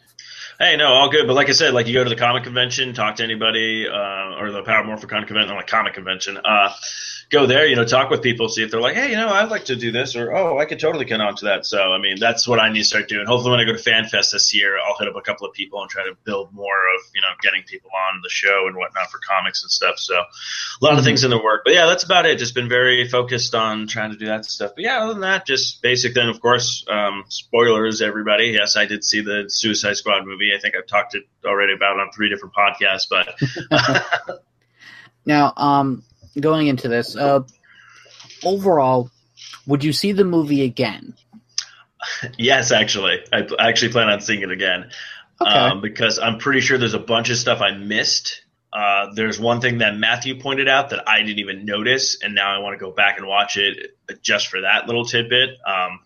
Hey, 0.63 0.77
no, 0.77 0.93
all 0.93 1.11
good. 1.11 1.27
But 1.27 1.35
like 1.35 1.49
I 1.49 1.53
said, 1.53 1.75
like 1.75 1.89
you 1.89 1.95
go 1.95 2.05
to 2.05 2.09
the 2.09 2.15
comic 2.15 2.45
convention, 2.45 2.95
talk 2.95 3.17
to 3.17 3.25
anybody, 3.25 3.89
uh, 3.89 4.39
or 4.39 4.53
the 4.53 4.63
Power 4.63 4.85
Morphicon 4.85 5.27
convention, 5.27 5.49
not 5.49 5.57
like 5.57 5.67
comic 5.67 5.95
convention. 5.95 6.39
Uh, 6.39 6.73
go 7.31 7.47
there, 7.47 7.67
you 7.67 7.75
know, 7.75 7.85
talk 7.85 8.11
with 8.11 8.23
people, 8.23 8.49
see 8.49 8.63
if 8.63 8.71
they're 8.71 8.81
like, 8.81 8.95
hey, 8.95 9.11
you 9.11 9.17
know, 9.17 9.29
I'd 9.29 9.51
like 9.51 9.65
to 9.65 9.75
do 9.75 9.91
this, 9.91 10.15
or 10.15 10.33
oh, 10.37 10.59
I 10.61 10.67
could 10.67 10.79
totally 10.79 11.05
get 11.07 11.21
onto 11.21 11.47
that. 11.47 11.67
So, 11.67 11.93
I 11.93 11.99
mean, 11.99 12.21
that's 12.21 12.47
what 12.47 12.61
I 12.61 12.71
need 12.71 12.81
to 12.81 12.85
start 12.85 13.09
doing. 13.09 13.27
Hopefully, 13.27 13.51
when 13.51 13.59
I 13.59 13.65
go 13.65 13.73
to 13.73 13.83
FanFest 13.83 14.31
this 14.33 14.55
year, 14.55 14.79
I'll 14.79 14.97
hit 14.97 15.09
up 15.09 15.17
a 15.17 15.21
couple 15.21 15.49
of 15.49 15.53
people 15.55 15.81
and 15.81 15.91
try 15.91 16.05
to 16.05 16.15
build 16.25 16.53
more 16.53 16.67
of, 16.69 17.11
you 17.13 17.23
know, 17.23 17.29
getting 17.43 17.65
people 17.65 17.91
on 18.13 18.21
the 18.23 18.29
show 18.29 18.67
and 18.69 18.77
whatnot 18.77 19.11
for 19.11 19.19
comics 19.19 19.65
and 19.65 19.71
stuff. 19.71 19.99
So, 19.99 20.15
a 20.15 20.85
lot 20.85 20.93
of 20.93 21.01
Mhm. 21.01 21.05
things 21.05 21.25
in 21.25 21.31
the 21.31 21.43
work. 21.43 21.63
But 21.65 21.75
yeah, 21.75 21.87
that's 21.87 22.05
about 22.05 22.27
it. 22.27 22.39
Just 22.39 22.55
been 22.55 22.69
very 22.69 23.09
focused 23.09 23.57
on 23.57 23.89
trying 23.89 24.13
to 24.13 24.17
do 24.17 24.27
that 24.27 24.45
stuff. 24.45 24.73
But 24.77 24.85
yeah, 24.85 24.99
other 25.03 25.15
than 25.15 25.23
that, 25.23 25.45
just 25.45 25.83
basic. 25.83 26.15
Then, 26.15 26.29
of 26.29 26.41
course, 26.41 26.85
um, 26.89 27.25
spoilers, 27.29 28.01
everybody. 28.01 28.49
Yes, 28.49 28.77
I 28.77 28.85
did 28.87 29.03
see 29.03 29.23
the 29.23 29.47
Suicide 29.49 29.97
Squad 29.97 30.27
movie. 30.27 30.52
I 30.55 30.61
think 30.61 30.75
I've 30.77 30.87
talked 30.87 31.15
it 31.15 31.25
already 31.45 31.73
about 31.75 31.99
on 31.99 32.11
three 32.13 32.29
different 32.29 32.55
podcasts. 32.55 33.09
But 33.09 34.41
Now, 35.25 35.53
um, 35.57 36.03
going 36.39 36.67
into 36.67 36.89
this, 36.89 37.17
uh, 37.17 37.41
overall, 38.45 39.11
would 39.67 39.85
you 39.85 39.93
see 39.93 40.13
the 40.13 40.25
movie 40.25 40.63
again? 40.63 41.15
yes, 42.39 42.73
actually, 42.73 43.21
I, 43.33 43.47
I 43.59 43.69
actually 43.69 43.93
plan 43.93 44.09
on 44.09 44.21
seeing 44.21 44.43
it 44.43 44.51
again. 44.51 44.91
Okay. 45.41 45.51
um, 45.51 45.81
because 45.81 46.19
I'm 46.21 46.39
pretty 46.39 46.61
sure 46.61 46.79
there's 46.79 46.95
a 46.95 47.01
bunch 47.01 47.31
of 47.31 47.37
stuff 47.37 47.61
I 47.61 47.73
missed. 47.73 48.43
Uh, 48.73 49.13
there's 49.15 49.41
one 49.41 49.61
thing 49.61 49.79
that 49.79 49.97
Matthew 49.97 50.41
pointed 50.41 50.69
out 50.69 50.91
that 50.91 51.09
I 51.09 51.21
didn't 51.23 51.41
even 51.41 51.65
notice, 51.65 52.23
and 52.23 52.35
now 52.35 52.55
I 52.55 52.59
want 52.59 52.79
to 52.79 52.85
go 52.85 52.91
back 52.93 53.19
and 53.19 53.27
watch 53.27 53.57
it 53.57 53.97
just 54.23 54.49
for 54.49 54.63
that 54.63 54.87
little 54.87 55.05
tidbit. 55.05 55.51
Um, 55.67 56.01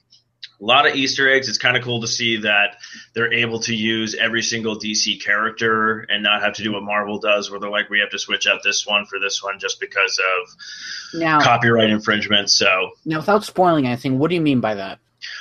A 0.60 0.64
lot 0.64 0.86
of 0.86 0.94
Easter 0.94 1.30
eggs. 1.30 1.48
It's 1.48 1.58
kind 1.58 1.76
of 1.76 1.82
cool 1.82 2.00
to 2.00 2.08
see 2.08 2.38
that 2.38 2.78
they're 3.12 3.32
able 3.32 3.60
to 3.60 3.74
use 3.74 4.14
every 4.14 4.42
single 4.42 4.78
DC 4.78 5.22
character 5.22 6.00
and 6.00 6.22
not 6.22 6.42
have 6.42 6.54
to 6.54 6.62
do 6.62 6.72
what 6.72 6.82
Marvel 6.82 7.18
does, 7.18 7.50
where 7.50 7.60
they're 7.60 7.70
like, 7.70 7.90
we 7.90 8.00
have 8.00 8.10
to 8.10 8.18
switch 8.18 8.46
out 8.46 8.62
this 8.62 8.86
one 8.86 9.04
for 9.04 9.18
this 9.18 9.42
one 9.42 9.58
just 9.58 9.80
because 9.80 10.18
of 10.18 11.20
Now, 11.20 11.40
copyright 11.40 11.90
infringement. 11.90 12.50
So 12.50 12.92
now, 13.04 13.18
without 13.18 13.44
spoiling 13.44 13.86
anything, 13.86 14.18
what 14.18 14.28
do 14.28 14.34
you 14.34 14.40
mean 14.40 14.60
by 14.60 14.74
that? 14.74 14.98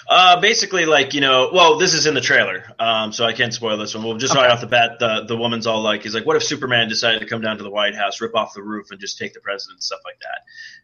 Uh, 0.08 0.40
basically, 0.40 0.86
like 0.86 1.14
you 1.14 1.22
know, 1.22 1.50
well, 1.52 1.78
this 1.78 1.94
is 1.94 2.06
in 2.06 2.14
the 2.14 2.22
trailer, 2.22 2.64
um, 2.80 3.12
so 3.12 3.26
I 3.26 3.34
can't 3.34 3.54
spoil 3.54 3.78
this 3.78 3.96
one. 3.96 4.04
Well, 4.04 4.18
just 4.18 4.36
right 4.36 4.52
off 4.52 4.62
the 4.62 4.68
bat, 4.68 5.00
the 5.00 5.26
the 5.28 5.36
woman's 5.36 5.66
all 5.66 5.82
like, 5.82 6.04
"He's 6.04 6.14
like, 6.14 6.26
what 6.26 6.36
if 6.36 6.44
Superman 6.44 6.88
decided 6.88 7.22
to 7.22 7.26
come 7.26 7.42
down 7.42 7.58
to 7.58 7.64
the 7.64 7.72
White 7.72 7.96
House, 7.96 8.22
rip 8.22 8.36
off 8.36 8.54
the 8.54 8.62
roof, 8.62 8.92
and 8.92 9.00
just 9.00 9.18
take 9.18 9.34
the 9.34 9.40
president 9.40 9.78
and 9.78 9.84
stuff 9.84 10.02
like 10.06 10.20
that?" 10.20 10.42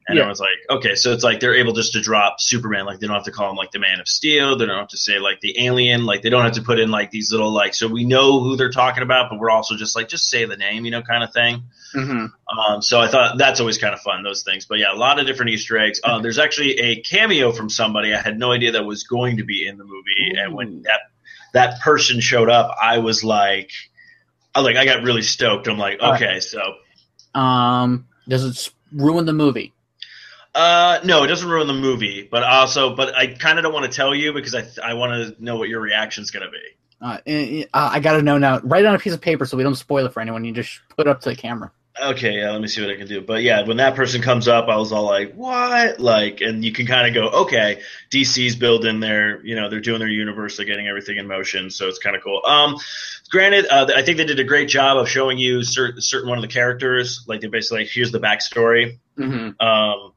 And 0.07 0.17
Yeah. 0.17 0.25
I 0.25 0.27
was 0.27 0.39
like, 0.39 0.49
"Okay, 0.69 0.95
so 0.95 1.13
it's 1.13 1.23
like 1.23 1.39
they're 1.39 1.55
able 1.55 1.73
just 1.73 1.93
to 1.93 2.01
drop 2.01 2.39
Superman, 2.39 2.85
like 2.85 2.99
they 2.99 3.05
don't 3.05 3.15
have 3.15 3.25
to 3.25 3.31
call 3.31 3.51
him 3.51 3.57
like 3.57 3.71
the 3.71 3.79
Man 3.79 3.99
of 3.99 4.07
Steel, 4.07 4.57
they 4.57 4.65
don't 4.65 4.79
have 4.79 4.87
to 4.89 4.97
say 4.97 5.19
like 5.19 5.39
the 5.41 5.65
alien, 5.65 6.05
like 6.05 6.23
they 6.23 6.29
don't 6.29 6.43
have 6.43 6.53
to 6.53 6.63
put 6.63 6.79
in 6.79 6.89
like 6.89 7.11
these 7.11 7.31
little 7.31 7.51
like 7.51 7.75
so 7.75 7.87
we 7.87 8.05
know 8.05 8.39
who 8.39 8.55
they're 8.55 8.71
talking 8.71 9.03
about, 9.03 9.29
but 9.29 9.39
we're 9.39 9.51
also 9.51 9.75
just 9.75 9.95
like 9.95 10.07
just 10.07 10.29
say 10.29 10.45
the 10.45 10.57
name, 10.57 10.85
you 10.85 10.91
know, 10.91 11.03
kind 11.03 11.23
of 11.23 11.31
thing." 11.31 11.63
Mm-hmm. 11.95 12.27
Um, 12.57 12.81
so 12.81 12.99
I 13.01 13.07
thought 13.07 13.37
that's 13.37 13.59
always 13.59 13.77
kind 13.77 13.93
of 13.93 13.99
fun, 13.99 14.23
those 14.23 14.43
things. 14.43 14.65
But 14.65 14.79
yeah, 14.79 14.93
a 14.93 14.95
lot 14.95 15.19
of 15.19 15.25
different 15.25 15.51
Easter 15.51 15.77
eggs. 15.77 15.99
Uh, 16.03 16.19
there's 16.19 16.39
actually 16.39 16.79
a 16.79 17.01
cameo 17.01 17.51
from 17.51 17.69
somebody 17.69 18.13
I 18.13 18.21
had 18.21 18.39
no 18.39 18.51
idea 18.51 18.71
that 18.73 18.85
was 18.91 19.03
going 19.03 19.37
to 19.37 19.43
be 19.43 19.65
in 19.67 19.77
the 19.77 19.83
movie, 19.85 20.37
and 20.39 20.53
when 20.53 20.81
that 20.83 21.01
that 21.53 21.79
person 21.81 22.19
showed 22.19 22.49
up, 22.49 22.75
I 22.81 22.99
was 22.99 23.23
like, 23.23 23.71
I 24.53 24.59
like 24.61 24.75
I 24.75 24.85
got 24.85 25.03
really 25.03 25.21
stoked. 25.23 25.67
I'm 25.67 25.77
like, 25.77 25.97
All 26.01 26.11
right. 26.11 26.21
okay, 26.21 26.39
so 26.39 26.61
Um, 27.33 28.07
does 28.27 28.43
it 28.43 28.73
ruin 28.91 29.25
the 29.25 29.33
movie? 29.33 29.73
uh, 30.53 30.99
no, 31.05 31.23
it 31.23 31.27
doesn't 31.27 31.47
ruin 31.49 31.67
the 31.67 31.73
movie, 31.73 32.27
but 32.29 32.43
also, 32.43 32.93
but 32.95 33.15
I 33.15 33.27
kind 33.27 33.57
of 33.57 33.63
don't 33.63 33.73
want 33.73 33.89
to 33.89 33.95
tell 33.95 34.13
you 34.13 34.33
because 34.33 34.53
I 34.53 34.63
I 34.83 34.93
want 34.93 35.11
to 35.37 35.43
know 35.43 35.55
what 35.55 35.69
your 35.69 35.79
reaction's 35.79 36.29
gonna 36.31 36.51
be. 36.51 36.65
Uh, 37.01 37.17
eh, 37.25 37.61
eh, 37.61 37.65
uh, 37.73 37.89
I 37.93 37.99
gotta 38.01 38.21
know 38.21 38.37
now. 38.37 38.59
Write 38.59 38.83
it 38.83 38.87
on 38.87 38.95
a 38.95 38.99
piece 38.99 39.13
of 39.13 39.21
paper 39.21 39.45
so 39.45 39.55
we 39.57 39.63
don't 39.63 39.75
spoil 39.75 40.05
it 40.05 40.13
for 40.13 40.19
anyone. 40.19 40.43
You 40.45 40.51
just 40.53 40.81
put 40.95 41.07
it 41.07 41.09
up 41.09 41.21
to 41.21 41.29
the 41.29 41.35
camera. 41.35 41.71
Okay, 42.01 42.37
yeah, 42.37 42.51
let 42.51 42.61
me 42.61 42.67
see 42.67 42.81
what 42.81 42.89
I 42.89 42.95
can 42.95 43.07
do. 43.07 43.19
But 43.21 43.43
yeah, 43.43 43.63
when 43.63 43.77
that 43.77 43.95
person 43.95 44.21
comes 44.21 44.47
up, 44.47 44.69
I 44.69 44.77
was 44.77 44.91
all 44.93 45.03
like, 45.03 45.33
"What?" 45.33 45.99
Like, 45.99 46.39
and 46.39 46.63
you 46.63 46.71
can 46.71 46.85
kind 46.87 47.05
of 47.07 47.13
go, 47.13 47.27
"Okay, 47.41 47.81
DC's 48.09 48.55
building 48.55 49.01
their, 49.01 49.43
you 49.45 49.55
know, 49.55 49.69
they're 49.69 49.81
doing 49.81 49.99
their 49.99 50.07
universe, 50.07 50.55
they're 50.55 50.65
getting 50.65 50.87
everything 50.87 51.17
in 51.17 51.27
motion, 51.27 51.69
so 51.69 51.89
it's 51.89 51.99
kind 51.99 52.15
of 52.15 52.23
cool." 52.23 52.41
Um, 52.45 52.77
granted, 53.29 53.65
uh, 53.69 53.87
I 53.93 54.03
think 54.03 54.17
they 54.17 54.25
did 54.25 54.39
a 54.39 54.43
great 54.45 54.69
job 54.69 54.97
of 54.97 55.09
showing 55.09 55.37
you 55.37 55.63
certain 55.63 55.99
certain 56.01 56.29
one 56.29 56.37
of 56.37 56.41
the 56.43 56.47
characters. 56.47 57.25
Like, 57.27 57.41
they 57.41 57.47
basically 57.47 57.79
like, 57.79 57.89
here's 57.89 58.11
the 58.11 58.19
backstory. 58.21 58.97
Mm-hmm. 59.17 59.65
Um, 59.65 60.13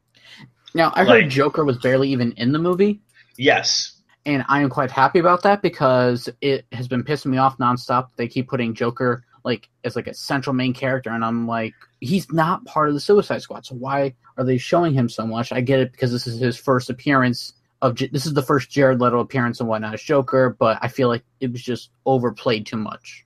Now, 0.76 0.92
I 0.94 1.02
Like- 1.02 1.22
heard 1.22 1.30
Joker 1.30 1.64
was 1.64 1.78
barely 1.78 2.08
even 2.10 2.32
in 2.32 2.52
the 2.52 2.58
movie, 2.60 3.00
yes, 3.36 4.00
and 4.26 4.44
I 4.48 4.60
am 4.60 4.70
quite 4.70 4.92
happy 4.92 5.18
about 5.18 5.42
that 5.42 5.60
because 5.60 6.28
it 6.40 6.66
has 6.70 6.86
been 6.86 7.02
pissing 7.02 7.26
me 7.32 7.38
off 7.38 7.58
nonstop. 7.58 8.08
They 8.16 8.28
keep 8.28 8.48
putting 8.48 8.74
Joker 8.74 9.23
like 9.44 9.68
as 9.84 9.94
like 9.96 10.06
a 10.06 10.14
central 10.14 10.54
main 10.54 10.72
character, 10.72 11.10
and 11.10 11.24
I'm 11.24 11.46
like, 11.46 11.74
he's 12.00 12.30
not 12.32 12.64
part 12.64 12.88
of 12.88 12.94
the 12.94 13.00
Suicide 13.00 13.42
Squad. 13.42 13.66
So 13.66 13.74
why 13.74 14.14
are 14.36 14.44
they 14.44 14.58
showing 14.58 14.94
him 14.94 15.08
so 15.08 15.26
much? 15.26 15.52
I 15.52 15.60
get 15.60 15.80
it 15.80 15.92
because 15.92 16.10
this 16.10 16.26
is 16.26 16.40
his 16.40 16.56
first 16.56 16.90
appearance 16.90 17.54
of 17.82 17.96
this 17.96 18.24
is 18.24 18.32
the 18.32 18.42
first 18.42 18.70
Jared 18.70 19.00
Leto 19.00 19.20
appearance 19.20 19.60
and 19.60 19.68
whatnot 19.68 19.94
as 19.94 20.02
Joker, 20.02 20.56
but 20.58 20.78
I 20.80 20.88
feel 20.88 21.08
like 21.08 21.22
it 21.40 21.52
was 21.52 21.62
just 21.62 21.90
overplayed 22.06 22.64
too 22.64 22.78
much. 22.78 23.24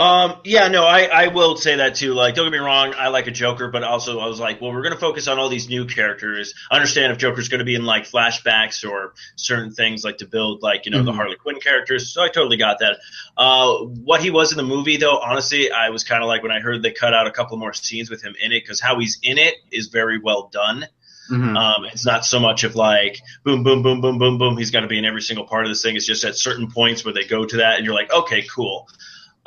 Um, 0.00 0.40
yeah, 0.44 0.66
no, 0.68 0.84
I, 0.84 1.02
I 1.04 1.28
will 1.28 1.56
say 1.56 1.76
that 1.76 1.94
too. 1.94 2.14
Like, 2.14 2.34
don't 2.34 2.46
get 2.46 2.52
me 2.52 2.58
wrong, 2.58 2.94
I 2.96 3.08
like 3.08 3.28
a 3.28 3.30
Joker, 3.30 3.68
but 3.68 3.84
also 3.84 4.18
I 4.18 4.26
was 4.26 4.40
like, 4.40 4.60
well, 4.60 4.72
we're 4.72 4.82
going 4.82 4.92
to 4.94 4.98
focus 4.98 5.28
on 5.28 5.38
all 5.38 5.48
these 5.48 5.68
new 5.68 5.86
characters. 5.86 6.52
I 6.68 6.74
understand 6.74 7.12
if 7.12 7.18
Joker's 7.18 7.48
going 7.48 7.60
to 7.60 7.64
be 7.64 7.76
in 7.76 7.84
like 7.84 8.04
flashbacks 8.10 8.88
or 8.88 9.14
certain 9.36 9.72
things 9.72 10.02
like 10.04 10.18
to 10.18 10.26
build 10.26 10.62
like, 10.62 10.86
you 10.86 10.90
know, 10.90 11.04
the 11.04 11.12
Mhm. 11.12 11.16
Harley 11.16 11.36
Quinn 11.36 11.60
characters. 11.60 12.12
So 12.12 12.22
I 12.22 12.28
totally 12.28 12.56
got 12.56 12.80
that. 12.80 12.96
Uh, 13.36 13.76
what 13.84 14.20
he 14.20 14.30
was 14.30 14.50
in 14.50 14.56
the 14.56 14.64
movie 14.64 14.96
though, 14.96 15.18
honestly, 15.18 15.70
I 15.70 15.90
was 15.90 16.02
kind 16.02 16.22
of 16.24 16.28
like 16.28 16.42
when 16.42 16.50
I 16.52 16.58
heard 16.58 16.82
they 16.82 16.90
cut 16.90 17.14
out 17.14 17.28
a 17.28 17.30
couple 17.30 17.56
more 17.56 17.72
scenes 17.72 18.10
with 18.10 18.20
him 18.22 18.34
in 18.42 18.50
it 18.50 18.62
because 18.64 18.80
how 18.80 18.98
he's 18.98 19.18
in 19.22 19.38
it 19.38 19.54
is 19.70 19.86
very 19.88 20.18
well 20.18 20.48
done. 20.52 20.86
Mhm. 21.30 21.56
Um, 21.56 21.84
it's 21.86 22.04
not 22.04 22.24
so 22.24 22.40
much 22.40 22.64
of 22.64 22.74
like 22.74 23.20
boom, 23.44 23.62
boom, 23.62 23.82
boom, 23.82 24.00
boom, 24.00 24.18
boom, 24.18 24.38
boom. 24.38 24.56
He's 24.58 24.72
got 24.72 24.80
to 24.80 24.88
be 24.88 24.98
in 24.98 25.04
every 25.04 25.22
single 25.22 25.46
part 25.46 25.64
of 25.64 25.70
this 25.70 25.82
thing. 25.82 25.94
It's 25.96 26.04
just 26.04 26.24
at 26.24 26.36
certain 26.36 26.68
points 26.70 27.04
where 27.04 27.14
they 27.14 27.24
go 27.24 27.44
to 27.46 27.56
that, 27.58 27.76
and 27.76 27.84
you're 27.86 27.94
like, 27.94 28.12
okay, 28.12 28.42
cool. 28.42 28.88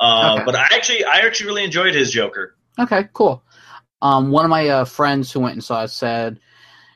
Uh, 0.00 0.34
Okay. 0.36 0.44
But 0.44 0.56
I 0.56 0.68
actually, 0.72 1.04
I 1.04 1.18
actually 1.18 1.46
really 1.46 1.64
enjoyed 1.64 1.94
his 1.94 2.10
Joker. 2.10 2.56
Okay, 2.78 3.08
cool. 3.12 3.42
Um, 4.00 4.30
one 4.30 4.44
of 4.44 4.50
my 4.50 4.68
uh, 4.68 4.84
friends 4.84 5.32
who 5.32 5.40
went 5.40 5.54
and 5.54 5.64
saw 5.64 5.82
it 5.82 5.88
said 5.88 6.38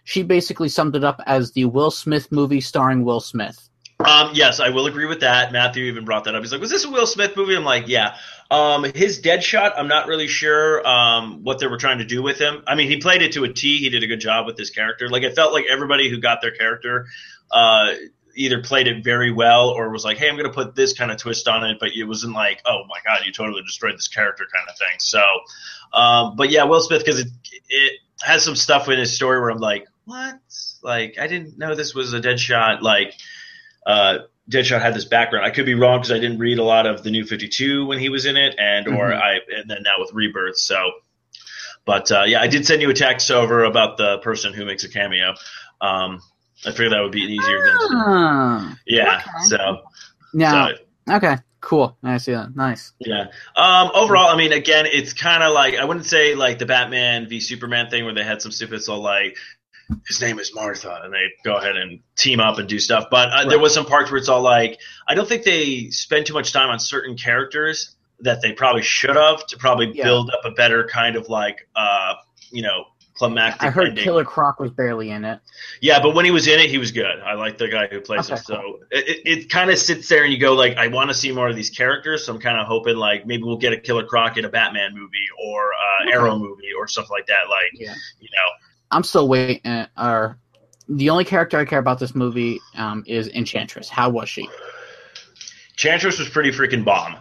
she 0.05 0.23
basically 0.23 0.69
summed 0.69 0.97
it 0.97 1.05
up 1.05 1.21
as 1.27 1.53
the 1.53 1.65
Will 1.65 1.91
Smith 1.91 2.31
movie 2.31 2.61
starring 2.61 3.05
Will 3.05 3.21
Smith. 3.21 3.69
Um, 4.05 4.31
yes, 4.35 4.59
I 4.59 4.71
will 4.71 4.87
agree 4.87 5.07
with 5.07 5.21
that. 5.21 5.53
Matthew 5.53 5.85
even 5.85 6.05
brought 6.05 6.25
that 6.25 6.35
up. 6.35 6.43
He's 6.43 6.51
like, 6.51 6.61
"Was 6.61 6.71
this 6.71 6.85
a 6.85 6.91
Will 6.91 7.07
Smith 7.07 7.37
movie?" 7.37 7.55
I'm 7.55 7.65
like, 7.65 7.89
"Yeah." 7.89 8.17
Um, 8.51 8.85
his 8.85 9.23
Deadshot, 9.23 9.75
I'm 9.77 9.89
not 9.89 10.09
really 10.09 10.27
sure 10.27 10.87
um, 10.87 11.43
what 11.43 11.59
they 11.59 11.67
were 11.69 11.79
trying 11.79 11.99
to 11.99 12.05
do 12.05 12.23
with 12.23 12.39
him. 12.39 12.63
I 12.67 12.75
mean, 12.75 12.89
he 12.89 12.99
played 12.99 13.23
it 13.23 13.33
to 13.33 13.45
a 13.45 13.53
T. 13.53 13.79
He 13.79 13.89
did 13.91 14.03
a 14.03 14.07
good 14.07 14.21
job 14.21 14.47
with 14.47 14.57
this 14.57 14.71
character. 14.71 15.09
Like, 15.09 15.23
it 15.23 15.35
felt 15.35 15.53
like 15.53 15.65
everybody 15.71 16.11
who 16.11 16.19
got 16.19 16.43
their 16.43 16.51
character 16.51 17.07
uh, 17.51 17.93
either 18.35 18.63
played 18.63 18.87
it 18.87 19.03
very 19.05 19.31
well 19.31 19.69
or 19.69 19.91
was 19.91 20.05
like, 20.05 20.19
"Hey, 20.19 20.29
I'm 20.29 20.37
going 20.37 20.47
to 20.47 20.53
put 20.53 20.75
this 20.75 20.93
kind 20.93 21.11
of 21.11 21.17
twist 21.19 21.49
on 21.49 21.65
it," 21.65 21.79
but 21.81 21.91
it 21.95 22.05
wasn't 22.05 22.35
like, 22.35 22.61
"Oh 22.67 22.83
my 22.89 22.99
god, 23.05 23.25
you 23.27 23.33
totally 23.33 23.63
destroyed 23.63 23.95
this 23.95 24.09
character" 24.09 24.45
kind 24.53 24.69
of 24.69 24.77
thing. 24.77 24.99
So, 24.99 25.23
um, 25.93 26.37
but 26.37 26.51
yeah, 26.51 26.65
Will 26.65 26.81
Smith 26.81 27.05
because 27.05 27.21
it 27.21 27.29
it 27.69 28.01
has 28.23 28.45
some 28.45 28.57
stuff 28.57 28.89
in 28.89 28.99
his 28.99 29.15
story 29.15 29.41
where 29.41 29.51
I'm 29.51 29.59
like, 29.59 29.87
"What?" 30.05 30.39
Like, 30.83 31.17
I 31.21 31.27
didn't 31.27 31.59
know 31.59 31.75
this 31.75 31.95
was 31.95 32.13
a 32.13 32.21
Deadshot. 32.21 32.83
Like 32.83 33.15
uh, 33.87 34.19
Deadshot 34.51 34.81
had 34.83 34.95
this 34.95 35.05
background. 35.05 35.45
I 35.47 35.51
could 35.51 35.67
be 35.67 35.75
wrong 35.75 36.01
because 36.01 36.13
I 36.13 36.19
didn't 36.19 36.39
read 36.39 36.59
a 36.59 36.65
lot 36.65 36.87
of 36.87 37.03
the 37.03 37.11
New 37.11 37.25
Fifty 37.25 37.49
Two 37.49 37.87
when 37.87 37.99
he 37.99 38.09
was 38.09 38.27
in 38.27 38.37
it, 38.37 38.55
and 38.59 38.89
or 38.89 39.11
Mhm. 39.11 39.21
I 39.21 39.41
and 39.57 39.71
then 39.71 39.83
now 39.83 39.97
with 39.99 40.13
Rebirth. 40.13 40.59
So, 40.59 40.91
but 41.85 42.11
uh, 42.11 42.25
yeah, 42.27 42.41
I 42.41 42.49
did 42.49 42.67
send 42.67 42.83
you 42.83 42.91
a 42.91 42.95
text 42.95 43.31
over 43.31 43.65
about 43.65 43.97
the 43.97 44.19
person 44.19 44.53
who 44.53 44.65
makes 44.65 44.85
a 44.85 44.89
cameo. 44.89 45.35
Um, 45.81 46.21
I 46.65 46.71
figured 46.71 46.93
that 46.93 47.01
would 47.01 47.13
be 47.13 47.21
easier 47.23 47.59
than 47.65 47.77
Ah, 47.93 48.79
yeah. 48.87 49.17
okay. 49.19 49.31
So, 49.47 49.83
Yeah. 50.35 50.69
so 51.09 51.15
okay, 51.17 51.37
cool. 51.61 51.97
I 52.05 52.19
see 52.19 52.33
that. 52.33 52.55
Nice. 52.55 52.93
yeah. 53.01 53.27
Um, 53.57 53.91
overall, 53.95 54.29
I 54.29 54.37
mean, 54.37 54.53
again, 54.53 54.87
it's 54.87 55.13
kind 55.13 55.43
of 55.43 55.53
like 55.53 55.75
I 55.77 55.85
wouldn't 55.85 56.07
say 56.07 56.35
like 56.35 56.59
the 56.59 56.67
Batman 56.67 57.29
v 57.29 57.41
Superman 57.41 57.91
thing 57.91 58.05
where 58.05 58.15
they 58.15 58.25
had 58.25 58.41
some 58.43 58.53
stupid 58.53 58.83
so 58.83 59.01
like 59.01 59.37
his 60.07 60.23
name 60.23 60.39
is 60.39 60.55
Martha, 60.55 61.01
and 61.05 61.13
they 61.13 61.27
go 61.45 61.57
ahead 61.57 61.77
and 61.77 62.01
team 62.17 62.41
up 62.41 62.59
and 62.59 62.69
do 62.69 62.79
stuff. 62.79 63.07
But 63.11 63.31
uh, 63.31 63.49
there 63.49 63.59
was 63.59 63.75
some 63.75 63.85
parts 63.85 64.11
where 64.11 64.19
it's 64.19 64.29
all 64.29 64.41
like 64.41 64.79
I 65.09 65.15
don't 65.15 65.29
think 65.29 65.43
they 65.45 65.91
spend 65.91 66.27
too 66.27 66.35
much 66.35 66.53
time 66.53 66.71
on 66.71 66.79
certain 66.79 67.17
characters 67.17 67.95
that 68.21 68.41
they 68.41 68.53
probably 68.53 68.83
should 68.83 69.17
have 69.17 69.45
to 69.49 69.57
probably 69.59 69.91
Yeah. 69.93 70.05
build 70.05 70.31
up 70.31 70.45
a 70.45 70.53
better 70.53 70.85
kind 70.87 71.17
of 71.17 71.29
like 71.29 71.69
uh 71.75 72.15
you 72.53 72.63
know 72.63 72.85
climactic 73.15 73.63
I 73.63 73.71
heard 73.71 73.89
ending. 73.89 74.05
Killer 74.05 74.25
Croc 74.25 74.59
was 74.61 74.71
barely 74.71 75.11
in 75.11 75.25
it. 75.25 75.41
Yeah, 75.81 76.01
but 76.03 76.15
when 76.15 76.25
he 76.25 76.31
was 76.31 76.47
in 76.47 76.59
it, 76.61 76.71
he 76.71 76.79
was 76.79 76.93
good. 76.93 77.21
I 77.21 77.35
like 77.35 77.59
the 77.59 77.69
guy 77.69 77.87
who 77.87 78.01
plays 78.01 78.29
him. 78.29 78.35
Okay, 78.35 78.43
So 78.45 78.81
it, 78.91 79.09
it, 79.09 79.39
it 79.39 79.51
kind 79.51 79.71
of 79.71 79.79
sits 79.79 80.09
there, 80.09 80.25
and 80.25 80.33
you 80.33 80.39
go 80.39 80.55
like, 80.55 80.77
I 80.77 80.89
want 80.89 81.11
to 81.11 81.15
see 81.15 81.31
more 81.33 81.49
of 81.49 81.57
these 81.57 81.71
characters. 81.71 82.25
So 82.27 82.35
I'm 82.35 82.41
kind 82.41 82.59
of 82.59 82.67
hoping 82.67 82.97
like 82.97 83.27
maybe 83.27 83.43
we'll 83.43 83.57
get 83.59 83.73
a 83.73 83.77
Killer 83.81 84.05
Croc 84.05 84.37
in 84.39 84.45
a 84.45 84.49
Batman 84.49 84.95
movie 84.95 85.27
or 85.45 85.73
uh, 85.73 86.05
Okay. 86.09 86.13
Arrow 86.15 86.37
movie 86.39 86.73
or 86.77 86.89
stuff 86.89 87.11
like 87.11 87.27
that. 87.27 87.49
Like 87.49 87.71
Yeah. 87.75 87.95
you 88.19 88.29
know, 88.33 88.49
I'm 88.91 89.05
still 89.05 89.29
waiting. 89.29 89.61
Uh, 89.65 89.87
or 89.97 90.39
the 90.89 91.11
only 91.11 91.25
character 91.25 91.59
I 91.59 91.65
care 91.65 91.79
about 91.79 91.99
this 91.99 92.15
movie 92.15 92.61
um, 92.77 93.05
is 93.07 93.29
Enchantress. 93.29 93.89
How 93.89 94.11
was 94.11 94.29
she? 94.29 94.49
Enchantress 95.73 96.19
was 96.19 96.29
pretty 96.29 96.51
freaking 96.51 96.85
bomb. 96.85 97.17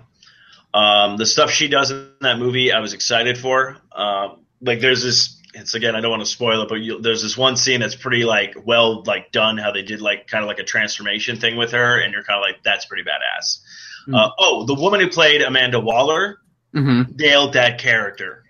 Um, 0.73 1.17
the 1.17 1.25
stuff 1.25 1.51
she 1.51 1.67
does 1.67 1.91
in 1.91 2.09
that 2.21 2.39
movie, 2.39 2.71
I 2.71 2.79
was 2.79 2.93
excited 2.93 3.37
for. 3.37 3.77
Um, 3.93 4.45
like 4.61 4.79
there's 4.79 5.03
this. 5.03 5.37
It's 5.53 5.73
again, 5.73 5.95
I 5.95 6.01
don't 6.01 6.11
want 6.11 6.21
to 6.21 6.29
spoil 6.29 6.61
it, 6.61 6.69
but 6.69 6.75
you, 6.75 7.01
there's 7.01 7.21
this 7.21 7.37
one 7.37 7.57
scene 7.57 7.79
that's 7.81 7.95
pretty 7.95 8.23
like 8.23 8.55
well 8.65 9.03
like 9.03 9.31
done. 9.31 9.57
How 9.57 9.71
they 9.71 9.81
did 9.81 10.01
like 10.01 10.27
kind 10.27 10.43
of 10.43 10.47
like 10.47 10.59
a 10.59 10.63
transformation 10.63 11.37
thing 11.37 11.57
with 11.57 11.71
her, 11.71 11.99
and 11.99 12.13
you're 12.13 12.23
kind 12.23 12.37
of 12.37 12.41
like, 12.41 12.63
that's 12.63 12.85
pretty 12.85 13.03
badass. 13.03 13.59
Hmm. 14.05 14.15
Uh, 14.15 14.29
oh, 14.39 14.65
the 14.65 14.75
woman 14.75 14.99
who 15.01 15.09
played 15.09 15.41
Amanda 15.41 15.79
Waller 15.79 16.37
Mm-hmm. 16.73 17.17
nailed 17.17 17.53
that 17.53 17.79
character. 17.79 18.45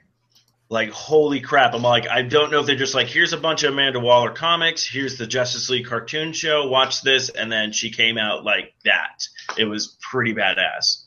Like 0.69 0.91
holy 0.91 1.41
crap! 1.41 1.73
I'm 1.73 1.81
like, 1.81 2.07
I 2.07 2.21
don't 2.21 2.51
know 2.51 2.59
if 2.59 2.67
they're 2.67 2.75
just 2.75 2.93
like, 2.93 3.07
here's 3.07 3.33
a 3.33 3.37
bunch 3.37 3.63
of 3.63 3.73
Amanda 3.73 3.99
Waller 3.99 4.31
comics, 4.31 4.85
here's 4.87 5.17
the 5.17 5.25
Justice 5.25 5.69
League 5.71 5.87
cartoon 5.87 6.31
show, 6.31 6.67
watch 6.67 7.01
this, 7.01 7.29
and 7.29 7.51
then 7.51 7.71
she 7.71 7.89
came 7.89 8.19
out 8.19 8.45
like 8.45 8.75
that. 8.85 9.27
It 9.57 9.65
was 9.65 9.97
pretty 9.99 10.33
badass. 10.35 11.03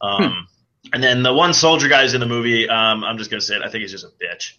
Um, 0.00 0.46
and 0.92 1.02
then 1.02 1.22
the 1.24 1.34
one 1.34 1.52
soldier 1.54 1.88
guy's 1.88 2.14
in 2.14 2.20
the 2.20 2.26
movie. 2.26 2.68
Um, 2.68 3.02
I'm 3.04 3.18
just 3.18 3.30
gonna 3.30 3.40
say 3.40 3.56
it. 3.56 3.62
I 3.62 3.68
think 3.68 3.82
he's 3.82 3.90
just 3.90 4.04
a 4.04 4.08
bitch. 4.08 4.52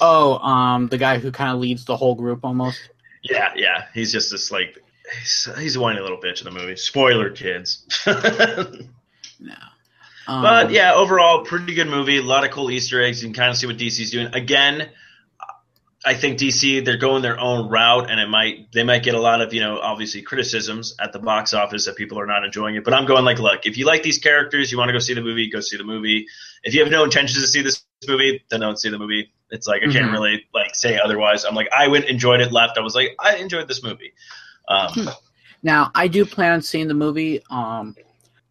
Oh, 0.00 0.38
um, 0.38 0.88
the 0.88 0.98
guy 0.98 1.18
who 1.18 1.30
kind 1.30 1.52
of 1.52 1.60
leads 1.60 1.84
the 1.84 1.96
whole 1.96 2.14
group 2.14 2.44
almost. 2.44 2.80
Yeah, 3.22 3.52
yeah. 3.56 3.86
He's 3.92 4.12
just 4.12 4.30
this 4.30 4.50
like, 4.50 4.78
he's, 5.18 5.48
he's 5.58 5.76
a 5.76 5.80
whiny 5.80 6.00
little 6.00 6.18
bitch 6.18 6.38
in 6.46 6.52
the 6.52 6.58
movie. 6.58 6.76
Spoiler, 6.76 7.30
kids. 7.30 7.86
No. 9.40 9.54
Um, 10.26 10.42
But 10.42 10.70
yeah, 10.70 10.94
overall, 10.94 11.44
pretty 11.44 11.74
good 11.74 11.88
movie. 11.88 12.18
A 12.18 12.22
lot 12.22 12.44
of 12.44 12.50
cool 12.50 12.70
Easter 12.70 13.02
eggs. 13.02 13.22
You 13.22 13.28
can 13.28 13.34
kind 13.34 13.50
of 13.50 13.56
see 13.56 13.66
what 13.66 13.78
DC's 13.78 14.10
doing. 14.10 14.34
Again, 14.34 14.90
I 16.04 16.14
think 16.14 16.38
DC 16.38 16.84
they're 16.84 16.96
going 16.96 17.22
their 17.22 17.38
own 17.38 17.68
route, 17.68 18.10
and 18.10 18.20
it 18.20 18.28
might 18.28 18.72
they 18.72 18.84
might 18.84 19.02
get 19.02 19.14
a 19.14 19.20
lot 19.20 19.40
of 19.40 19.52
you 19.52 19.60
know 19.60 19.78
obviously 19.78 20.22
criticisms 20.22 20.94
at 21.00 21.12
the 21.12 21.18
box 21.18 21.52
office 21.52 21.86
that 21.86 21.96
people 21.96 22.18
are 22.18 22.26
not 22.26 22.44
enjoying 22.44 22.74
it. 22.76 22.84
But 22.84 22.94
I'm 22.94 23.06
going 23.06 23.24
like, 23.24 23.38
look, 23.38 23.66
if 23.66 23.76
you 23.76 23.86
like 23.86 24.02
these 24.02 24.18
characters, 24.18 24.70
you 24.70 24.78
want 24.78 24.88
to 24.88 24.92
go 24.92 24.98
see 24.98 25.14
the 25.14 25.22
movie, 25.22 25.48
go 25.50 25.60
see 25.60 25.76
the 25.76 25.84
movie. 25.84 26.26
If 26.62 26.74
you 26.74 26.80
have 26.82 26.90
no 26.90 27.04
intentions 27.04 27.42
to 27.42 27.48
see 27.48 27.62
this 27.62 27.82
movie, 28.08 28.42
then 28.50 28.60
don't 28.60 28.78
see 28.78 28.88
the 28.88 28.98
movie. 28.98 29.32
It's 29.50 29.66
like 29.66 29.82
I 29.82 29.90
can't 29.92 30.06
Mhm. 30.06 30.12
really 30.12 30.46
like 30.54 30.74
say 30.74 30.98
otherwise. 30.98 31.44
I'm 31.44 31.54
like 31.54 31.68
I 31.76 31.88
went 31.88 32.04
enjoyed 32.06 32.40
it, 32.40 32.52
left. 32.52 32.78
I 32.78 32.80
was 32.80 32.94
like 32.94 33.14
I 33.18 33.36
enjoyed 33.36 33.68
this 33.68 33.82
movie. 33.82 34.12
Um, 34.68 35.10
Now, 35.62 35.90
I 35.94 36.08
do 36.08 36.24
plan 36.24 36.52
on 36.52 36.62
seeing 36.62 36.88
the 36.88 36.94
movie. 36.94 37.42
Um, 37.50 37.94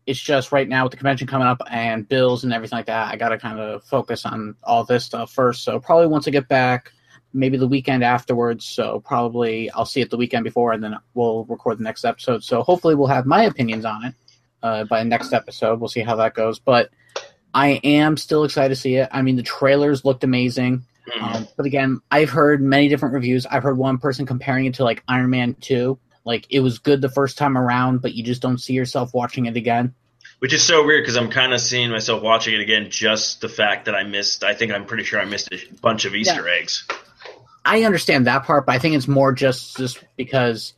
it's 0.05 0.19
just 0.19 0.51
right 0.51 0.67
now 0.67 0.83
with 0.83 0.91
the 0.91 0.97
convention 0.97 1.25
coming 1.25 1.47
up 1.47 1.59
and 1.71 2.07
bills 2.07 2.43
and 2.43 2.53
everything 2.53 2.77
like 2.77 2.85
that, 2.85 3.11
I 3.11 3.15
got 3.15 3.29
to 3.29 3.37
kind 3.39 3.59
of 3.59 3.83
focus 3.83 4.25
on 4.25 4.55
all 4.63 4.83
this 4.83 5.05
stuff 5.05 5.31
first. 5.33 5.63
So 5.63 5.79
probably 5.79 6.05
once 6.07 6.27
I 6.27 6.31
get 6.31 6.47
back, 6.47 6.91
maybe 7.33 7.57
the 7.57 7.67
weekend 7.67 8.03
afterwards. 8.03 8.65
So 8.65 8.99
probably 8.99 9.71
I'll 9.71 9.85
see 9.85 10.01
it 10.01 10.11
the 10.11 10.17
weekend 10.17 10.43
before, 10.43 10.73
and 10.73 10.83
then 10.83 10.97
we'll 11.15 11.45
record 11.45 11.79
the 11.79 11.83
next 11.83 12.05
episode. 12.05 12.43
So 12.43 12.61
hopefully 12.61 12.93
we'll 12.93 13.07
have 13.07 13.25
my 13.25 13.45
opinions 13.45 13.85
on 13.85 14.05
it 14.05 14.13
uh, 14.61 14.83
by 14.83 14.99
the 14.99 15.09
next 15.09 15.33
episode. 15.33 15.79
We'll 15.79 15.89
see 15.89 16.01
how 16.01 16.15
that 16.17 16.35
goes. 16.35 16.59
But 16.59 16.89
I 17.53 17.79
am 17.83 18.17
still 18.17 18.43
excited 18.43 18.69
to 18.69 18.75
see 18.75 18.95
it. 18.95 19.09
I 19.11 19.21
mean, 19.21 19.35
the 19.35 19.43
trailers 19.43 20.05
looked 20.05 20.23
amazing. 20.23 20.85
Um, 21.19 21.47
but 21.57 21.65
again, 21.65 22.01
I've 22.11 22.29
heard 22.29 22.61
many 22.61 22.87
different 22.87 23.15
reviews. 23.15 23.45
I've 23.45 23.63
heard 23.63 23.77
one 23.77 23.97
person 23.97 24.25
comparing 24.25 24.65
it 24.65 24.75
to 24.75 24.83
like 24.83 25.03
Iron 25.07 25.29
Man 25.29 25.55
2. 25.55 25.97
Like 26.23 26.45
it 26.49 26.59
was 26.59 26.79
good 26.79 27.01
the 27.01 27.09
first 27.09 27.37
time 27.37 27.57
around, 27.57 28.01
but 28.01 28.13
you 28.13 28.23
just 28.23 28.41
don't 28.41 28.59
see 28.59 28.73
yourself 28.73 29.13
watching 29.13 29.47
it 29.47 29.57
again. 29.57 29.95
Which 30.39 30.53
is 30.53 30.63
so 30.63 30.85
weird 30.85 31.03
because 31.03 31.17
I'm 31.17 31.29
kind 31.29 31.53
of 31.53 31.59
seeing 31.59 31.89
myself 31.89 32.21
watching 32.21 32.53
it 32.53 32.61
again. 32.61 32.89
Just 32.89 33.41
the 33.41 33.49
fact 33.49 33.85
that 33.85 33.95
I 33.95 34.03
missed, 34.03 34.43
I 34.43 34.53
think 34.53 34.71
I'm 34.71 34.85
pretty 34.85 35.03
sure 35.03 35.19
I 35.19 35.25
missed 35.25 35.51
a 35.51 35.57
bunch 35.81 36.05
of 36.05 36.15
Easter 36.15 36.47
eggs. 36.47 36.87
I 37.65 37.83
understand 37.83 38.27
that 38.27 38.45
part, 38.45 38.65
but 38.65 38.75
I 38.75 38.79
think 38.79 38.95
it's 38.95 39.07
more 39.07 39.33
just 39.33 39.75
just 39.75 40.03
because 40.15 40.73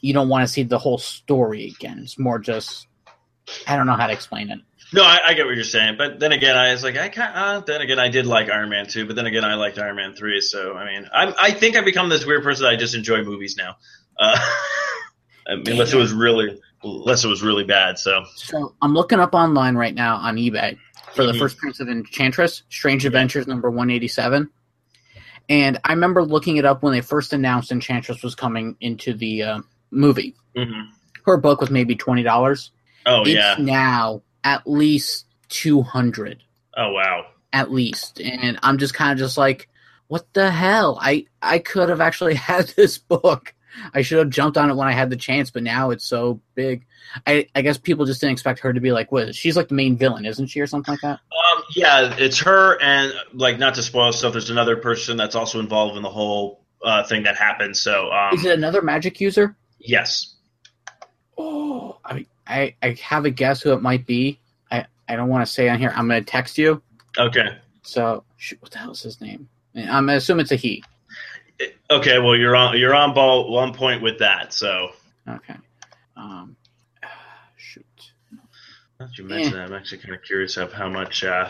you 0.00 0.14
don't 0.14 0.28
want 0.28 0.46
to 0.46 0.52
see 0.52 0.62
the 0.62 0.78
whole 0.78 0.98
story 0.98 1.74
again. 1.76 2.00
It's 2.02 2.18
more 2.18 2.38
just 2.38 2.86
I 3.66 3.76
don't 3.76 3.86
know 3.86 3.94
how 3.94 4.06
to 4.06 4.12
explain 4.12 4.50
it. 4.50 4.60
No, 4.94 5.02
I, 5.02 5.20
I 5.28 5.34
get 5.34 5.46
what 5.46 5.54
you're 5.54 5.64
saying, 5.64 5.94
but 5.96 6.20
then 6.20 6.32
again, 6.32 6.56
I 6.56 6.72
was 6.72 6.82
like, 6.82 6.96
I 6.98 7.08
can't. 7.08 7.34
Uh, 7.34 7.60
then 7.60 7.80
again, 7.80 7.98
I 7.98 8.08
did 8.08 8.26
like 8.26 8.50
Iron 8.50 8.68
Man 8.68 8.86
two, 8.86 9.06
but 9.06 9.16
then 9.16 9.26
again, 9.26 9.44
I 9.44 9.54
liked 9.54 9.78
Iron 9.78 9.96
Man 9.96 10.14
three. 10.14 10.40
So 10.40 10.74
I 10.74 10.84
mean, 10.84 11.08
I'm, 11.12 11.32
I 11.40 11.50
think 11.52 11.76
I've 11.76 11.84
become 11.84 12.08
this 12.10 12.26
weird 12.26 12.42
person 12.42 12.64
that 12.64 12.70
I 12.72 12.76
just 12.76 12.94
enjoy 12.94 13.22
movies 13.22 13.56
now, 13.56 13.76
uh, 14.18 14.36
I 15.48 15.56
mean, 15.56 15.68
unless 15.68 15.92
it 15.92 15.96
was 15.96 16.12
really, 16.12 16.60
unless 16.82 17.24
it 17.24 17.28
was 17.28 17.42
really 17.42 17.64
bad. 17.64 17.98
So 17.98 18.22
So 18.36 18.74
I'm 18.82 18.92
looking 18.94 19.18
up 19.18 19.34
online 19.34 19.76
right 19.76 19.94
now 19.94 20.16
on 20.16 20.36
eBay 20.36 20.76
for 21.14 21.24
the 21.24 21.32
Mhm. 21.32 21.38
first 21.38 21.56
Prince 21.58 21.80
of 21.80 21.88
Enchantress, 21.88 22.62
Strange 22.70 23.04
Adventures 23.06 23.46
number 23.46 23.70
187. 23.70 24.50
And 25.48 25.78
I 25.84 25.92
remember 25.92 26.22
looking 26.24 26.56
it 26.58 26.64
up 26.64 26.82
when 26.82 26.92
they 26.92 27.00
first 27.00 27.32
announced 27.32 27.72
Enchantress 27.72 28.22
was 28.22 28.34
coming 28.34 28.76
into 28.80 29.12
the 29.14 29.42
uh, 29.42 29.58
movie. 29.90 30.34
mhm. 30.56 30.86
Her 31.24 31.36
book 31.36 31.60
was 31.60 31.70
maybe 31.70 31.94
twenty 31.96 32.22
dollars. 32.22 32.72
oh 33.06 33.22
it's 33.22 33.30
yeah, 33.30 33.56
now 33.58 34.22
at 34.44 34.66
least 34.66 35.26
200. 35.50 36.42
Oh 36.76 36.92
wow, 36.92 37.26
at 37.52 37.70
least. 37.70 38.20
And 38.20 38.58
I'm 38.62 38.78
just 38.78 38.94
kind 38.94 39.12
of 39.12 39.18
just 39.18 39.36
like, 39.36 39.68
what 40.08 40.32
the 40.34 40.50
hell? 40.50 40.98
I 41.00 41.26
I 41.40 41.58
could 41.58 41.88
have 41.88 42.00
actually 42.00 42.34
had 42.50 42.68
this 42.68 42.98
book. 42.98 43.54
I 43.94 44.02
should 44.02 44.18
have 44.18 44.28
jumped 44.28 44.58
on 44.58 44.68
it 44.70 44.74
when 44.76 44.86
I 44.86 44.92
had 44.92 45.08
the 45.08 45.16
chance, 45.16 45.50
but 45.50 45.62
now 45.62 45.90
it's 45.90 46.04
so 46.04 46.42
big. 46.54 46.84
I, 47.26 47.46
I 47.54 47.62
guess 47.62 47.78
people 47.78 48.04
just 48.04 48.20
didn't 48.20 48.32
expect 48.34 48.60
her 48.60 48.72
to 48.72 48.80
be 48.80 48.92
like, 48.92 49.10
what? 49.10 49.34
She's 49.34 49.56
like 49.56 49.68
the 49.68 49.74
main 49.74 49.96
villain, 49.96 50.26
isn't 50.26 50.48
she, 50.48 50.60
or 50.60 50.66
something 50.66 50.92
like 50.92 51.00
that? 51.00 51.20
um, 51.56 51.62
yeah, 51.74 52.14
it's 52.18 52.38
her 52.40 52.78
and 52.82 53.14
like 53.32 53.58
not 53.58 53.74
to 53.76 53.82
spoil 53.82 54.12
stuff. 54.12 54.32
There's 54.32 54.50
another 54.50 54.76
person 54.76 55.16
that's 55.16 55.34
also 55.34 55.58
involved 55.58 55.96
in 55.96 56.02
the 56.02 56.10
whole 56.10 56.60
uh, 56.84 57.02
thing 57.04 57.22
that 57.22 57.36
happened. 57.36 57.74
So 57.76 58.10
um, 58.12 58.34
Is 58.34 58.44
it 58.44 58.52
another 58.52 58.82
magic 58.82 59.20
user? 59.22 59.56
yes, 59.78 60.34
Oh, 61.38 61.98
I, 62.04 62.26
I 62.46 62.74
I 62.82 62.96
have 63.02 63.24
a 63.24 63.30
guess 63.30 63.62
who 63.62 63.72
it 63.72 63.82
might 63.82 64.06
be. 64.06 64.40
I, 64.70 64.86
I 65.08 65.16
don't 65.16 65.28
want 65.28 65.46
to 65.46 65.52
say 65.52 65.68
on 65.68 65.78
here. 65.78 65.92
I'm 65.94 66.08
going 66.08 66.22
to 66.22 66.30
text 66.30 66.58
you. 66.58 66.82
okay, 67.18 67.56
So, 67.82 68.24
shoot, 68.36 68.60
what 68.60 68.70
the 68.70 68.78
hell 68.78 68.92
is 68.92 69.02
his 69.02 69.20
name? 69.20 69.48
I'm 69.74 70.06
going 70.06 70.08
to 70.08 70.14
assume 70.14 70.40
it's 70.40 70.52
a 70.52 70.56
he. 70.56 70.82
okay. 71.90 72.18
Well, 72.18 72.36
you're 72.36 72.56
on 72.56 72.78
you're 72.78 72.94
on 72.94 73.14
ball 73.14 73.50
one 73.50 73.72
point 73.72 74.02
with 74.02 74.18
that. 74.18 74.52
So 74.52 74.90
Okay. 75.28 75.54
Um, 76.16 76.56
shoot. 77.56 77.84
Now 78.30 79.06
that 79.06 79.18
you 79.18 79.24
mention 79.24 79.52
that, 79.54 79.68
I'm 79.68 79.74
actually 79.74 79.98
kind 79.98 80.14
of 80.14 80.22
curious 80.22 80.56
of 80.56 80.72
how 80.72 80.88
much 80.88 81.24
uh, 81.24 81.48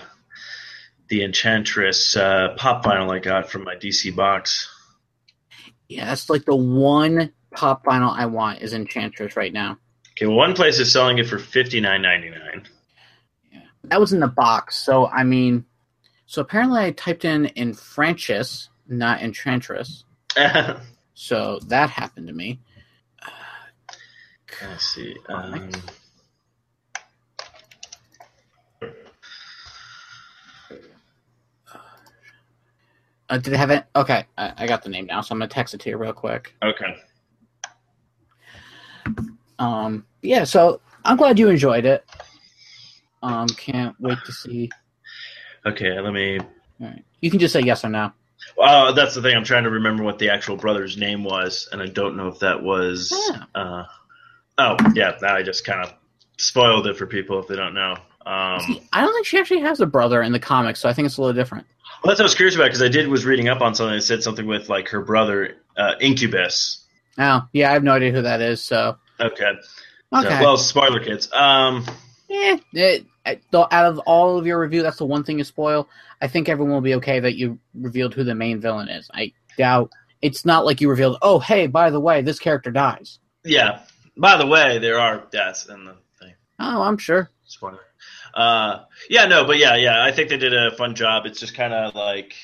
the 1.09 1.25
Enchantress 1.25 2.17
uh, 2.17 2.55
pop 2.57 2.85
vinyl 2.85 3.15
I 3.15 3.19
got 3.19 3.51
from 3.51 3.65
my 3.65 3.77
DC 3.77 4.15
box. 4.15 4.69
Yeah, 5.89 6.07
that's 6.07 6.31
like 6.31 6.45
the 6.45 6.57
one 6.57 7.33
pop 7.55 7.85
vinyl 7.85 8.17
I 8.17 8.27
want 8.27 8.63
is 8.63 8.73
Enchantress 8.73 9.37
right 9.37 9.53
now. 9.53 9.79
Okay, 10.23 10.29
well, 10.29 10.37
one 10.37 10.55
place 10.55 10.79
is 10.79 10.93
selling 10.93 11.19
it 11.19 11.27
for 11.27 11.37
fifty 11.37 11.81
nine 11.81 12.01
ninety 12.01 12.31
nine. 12.31 12.63
That 13.83 13.99
was 13.99 14.13
in 14.13 14.21
the 14.21 14.29
box. 14.29 14.77
So, 14.77 15.09
I 15.09 15.25
mean, 15.25 15.65
so 16.27 16.41
apparently 16.43 16.81
I 16.81 16.93
typed 16.93 17.25
in 17.25 17.47
in 17.47 17.75
Francis, 17.75 18.69
not 18.87 19.21
Enchantress. 19.21 20.05
Let's 20.37 20.81
So 21.15 21.59
that 21.67 21.91
happened 21.91 22.29
to 22.29 22.33
me. 22.33 22.61
see. 24.79 25.17
Um, 25.29 25.71
Uh, 33.29 33.39
did 33.39 33.55
it 33.55 33.57
have 33.57 33.71
it? 33.71 33.87
Okay, 33.97 34.25
I, 34.39 34.53
I 34.59 34.67
got 34.69 34.85
the 34.85 34.89
name 34.91 35.07
now, 35.07 35.21
so 35.21 35.33
I'm 35.33 35.39
gonna 35.41 35.49
text 35.49 35.75
it 35.75 35.81
to 35.81 35.91
you 35.91 35.97
real 35.97 36.13
quick. 36.13 36.55
okay. 36.63 36.97
Um, 39.59 40.05
yeah, 40.23 40.45
so 40.45 40.81
I'm 41.05 41.17
glad 41.17 41.39
you 41.39 41.49
enjoyed 41.51 41.85
it. 41.85 42.05
Um, 43.23 43.49
can't 43.49 43.95
wait 44.01 44.19
to 44.25 44.33
see. 44.33 44.71
Okay, 45.67 46.01
let 46.01 46.13
me. 46.13 46.39
All 46.41 46.47
right. 46.81 47.05
You 47.21 47.31
can 47.31 47.39
just 47.39 47.53
say 47.53 47.61
yes 47.61 47.85
or 47.85 47.89
no. 47.89 48.13
Uh, 48.61 48.93
that's 48.93 49.15
the 49.15 49.23
thing. 49.23 49.37
I'm 49.37 49.45
trying 49.45 49.65
to 49.65 49.71
remember 49.71 50.03
what 50.03 50.19
the 50.19 50.31
actual 50.31 50.57
brother's 50.57 50.97
name 50.97 51.23
was, 51.23 51.69
and 51.73 51.81
I 51.81 51.87
don't 51.87 52.17
know 52.17 52.29
if 52.29 52.41
that 52.41 52.63
was. 52.63 53.13
Yeah. 53.31 53.45
Uh, 53.55 53.85
oh, 54.59 54.77
yeah. 54.95 55.17
Now 55.23 55.37
I 55.37 55.43
just 55.43 55.65
kind 55.65 55.85
of 55.85 55.95
spoiled 56.39 56.87
it 56.87 56.97
for 56.97 57.07
people 57.07 57.39
if 57.39 57.47
they 57.47 57.57
don't 57.57 57.75
know. 57.75 57.97
Um, 58.27 58.61
See, 58.61 58.83
I 58.93 59.01
don't 59.01 59.13
think 59.13 59.27
she 59.27 59.39
actually 59.39 59.61
has 59.61 59.81
a 59.81 59.87
brother 59.87 60.23
in 60.23 60.33
the 60.33 60.41
comics, 60.41 60.81
so 60.81 60.89
I 60.89 60.93
think 60.93 61.07
it's 61.07 61.17
a 61.17 61.21
little 61.21 61.35
different. 61.35 61.67
Well, 62.03 62.11
that's 62.11 62.19
what 62.19 62.25
I 62.25 62.27
was 62.27 62.35
curious 62.35 62.57
about 62.57 62.65
because 62.65 62.83
I 62.83 62.89
did 62.89 63.07
was 63.09 63.25
reading 63.25 63.49
up 63.49 63.61
on 63.61 63.75
something 63.75 63.95
that 63.95 64.03
said 64.03 64.23
something 64.23 64.47
with 64.47 64.69
like 64.69 64.89
her 64.89 65.01
brother 65.01 65.57
uh, 65.77 65.95
Incubus. 66.01 66.85
Oh, 67.19 67.47
yeah, 67.53 67.71
I 67.71 67.75
have 67.75 67.85
no 67.85 67.93
idea 67.93 68.11
who 68.11 68.23
that 68.23 68.41
is. 68.41 68.63
So 68.63 68.97
Okay. 69.21 69.53
Okay, 70.15 70.41
well, 70.41 70.57
spoiler 70.57 71.01
kids. 71.01 71.33
Um, 71.33 71.87
eh, 72.31 72.59
it, 72.73 73.07
out 73.55 73.73
of 73.87 73.99
all 74.01 74.39
of 74.39 74.47
your 74.47 74.61
review, 74.61 74.83
that's 74.83 74.99
the 74.99 75.07
one 75.07 75.25
thing 75.25 75.39
you 75.39 75.45
spoil. 75.45 75.89
I 76.21 76.29
think 76.29 76.49
everyone 76.49 76.75
will 76.75 76.81
be 76.81 76.95
okay 76.97 77.21
that 77.21 77.37
you 77.37 77.59
revealed 77.75 78.15
who 78.15 78.25
the 78.25 78.35
main 78.35 78.61
villain 78.61 78.89
is. 78.89 79.11
I 79.15 79.33
doubt 79.57 79.91
it's 80.21 80.45
not 80.45 80.65
like 80.65 80.81
you 80.81 80.89
revealed. 80.89 81.19
Oh, 81.23 81.39
hey, 81.39 81.67
by 81.67 81.91
the 81.91 82.01
way, 82.01 82.23
this 82.23 82.39
character 82.39 82.71
dies. 82.71 83.19
yeah. 83.45 83.81
By 84.15 84.37
the 84.37 84.47
way, 84.47 84.79
there 84.79 84.99
are 84.99 85.25
deaths 85.33 85.67
in 85.71 85.87
the 85.87 85.97
thing. 86.21 86.35
Oh, 86.59 86.83
I'm 86.83 86.99
sure. 86.99 87.31
Spoiler. 87.45 87.81
Uh, 88.35 88.85
yeah, 89.09 89.25
no, 89.25 89.45
but 89.45 89.57
yeah, 89.57 89.75
yeah. 89.77 90.05
I 90.05 90.13
think 90.13 90.29
they 90.29 90.37
did 90.37 90.55
a 90.55 90.77
fun 90.77 90.95
job. 90.95 91.25
It's 91.25 91.41
just 91.41 91.55
kind 91.55 91.73
of 91.73 91.95
like. 91.95 92.35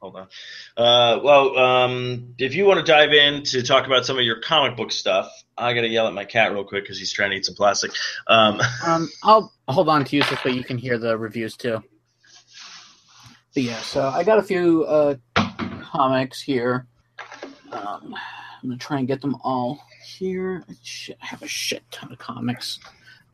Hold 0.00 0.16
on. 0.16 0.28
Uh, 0.76 1.20
well, 1.24 1.58
um, 1.58 2.34
if 2.38 2.54
you 2.54 2.64
want 2.66 2.78
to 2.78 2.90
dive 2.90 3.12
in 3.12 3.42
to 3.44 3.62
talk 3.62 3.86
about 3.86 4.06
some 4.06 4.16
of 4.16 4.22
your 4.24 4.40
comic 4.40 4.76
book 4.76 4.92
stuff, 4.92 5.28
I 5.56 5.74
got 5.74 5.80
to 5.80 5.88
yell 5.88 6.06
at 6.06 6.14
my 6.14 6.24
cat 6.24 6.52
real 6.52 6.62
quick 6.64 6.84
because 6.84 6.98
he's 6.98 7.12
trying 7.12 7.30
to 7.30 7.36
eat 7.36 7.44
some 7.46 7.56
plastic. 7.56 7.90
Um, 8.28 8.60
Um, 8.86 9.08
I'll 9.24 9.52
hold 9.66 9.88
on 9.88 10.04
to 10.04 10.16
you 10.16 10.22
so 10.22 10.36
that 10.44 10.54
you 10.54 10.62
can 10.62 10.78
hear 10.78 10.98
the 10.98 11.18
reviews 11.18 11.56
too. 11.56 11.82
But 13.54 13.62
yeah, 13.62 13.78
so 13.80 14.06
I 14.08 14.22
got 14.24 14.38
a 14.38 14.42
few 14.42 14.84
uh, 14.84 15.14
comics 15.82 16.40
here. 16.40 16.86
Um, 17.72 18.14
I'm 18.62 18.68
gonna 18.68 18.76
try 18.78 18.98
and 18.98 19.08
get 19.08 19.20
them 19.20 19.36
all 19.42 19.80
here. 20.06 20.64
I 20.68 21.26
have 21.26 21.42
a 21.42 21.48
shit 21.48 21.82
ton 21.90 22.12
of 22.12 22.18
comics. 22.18 22.78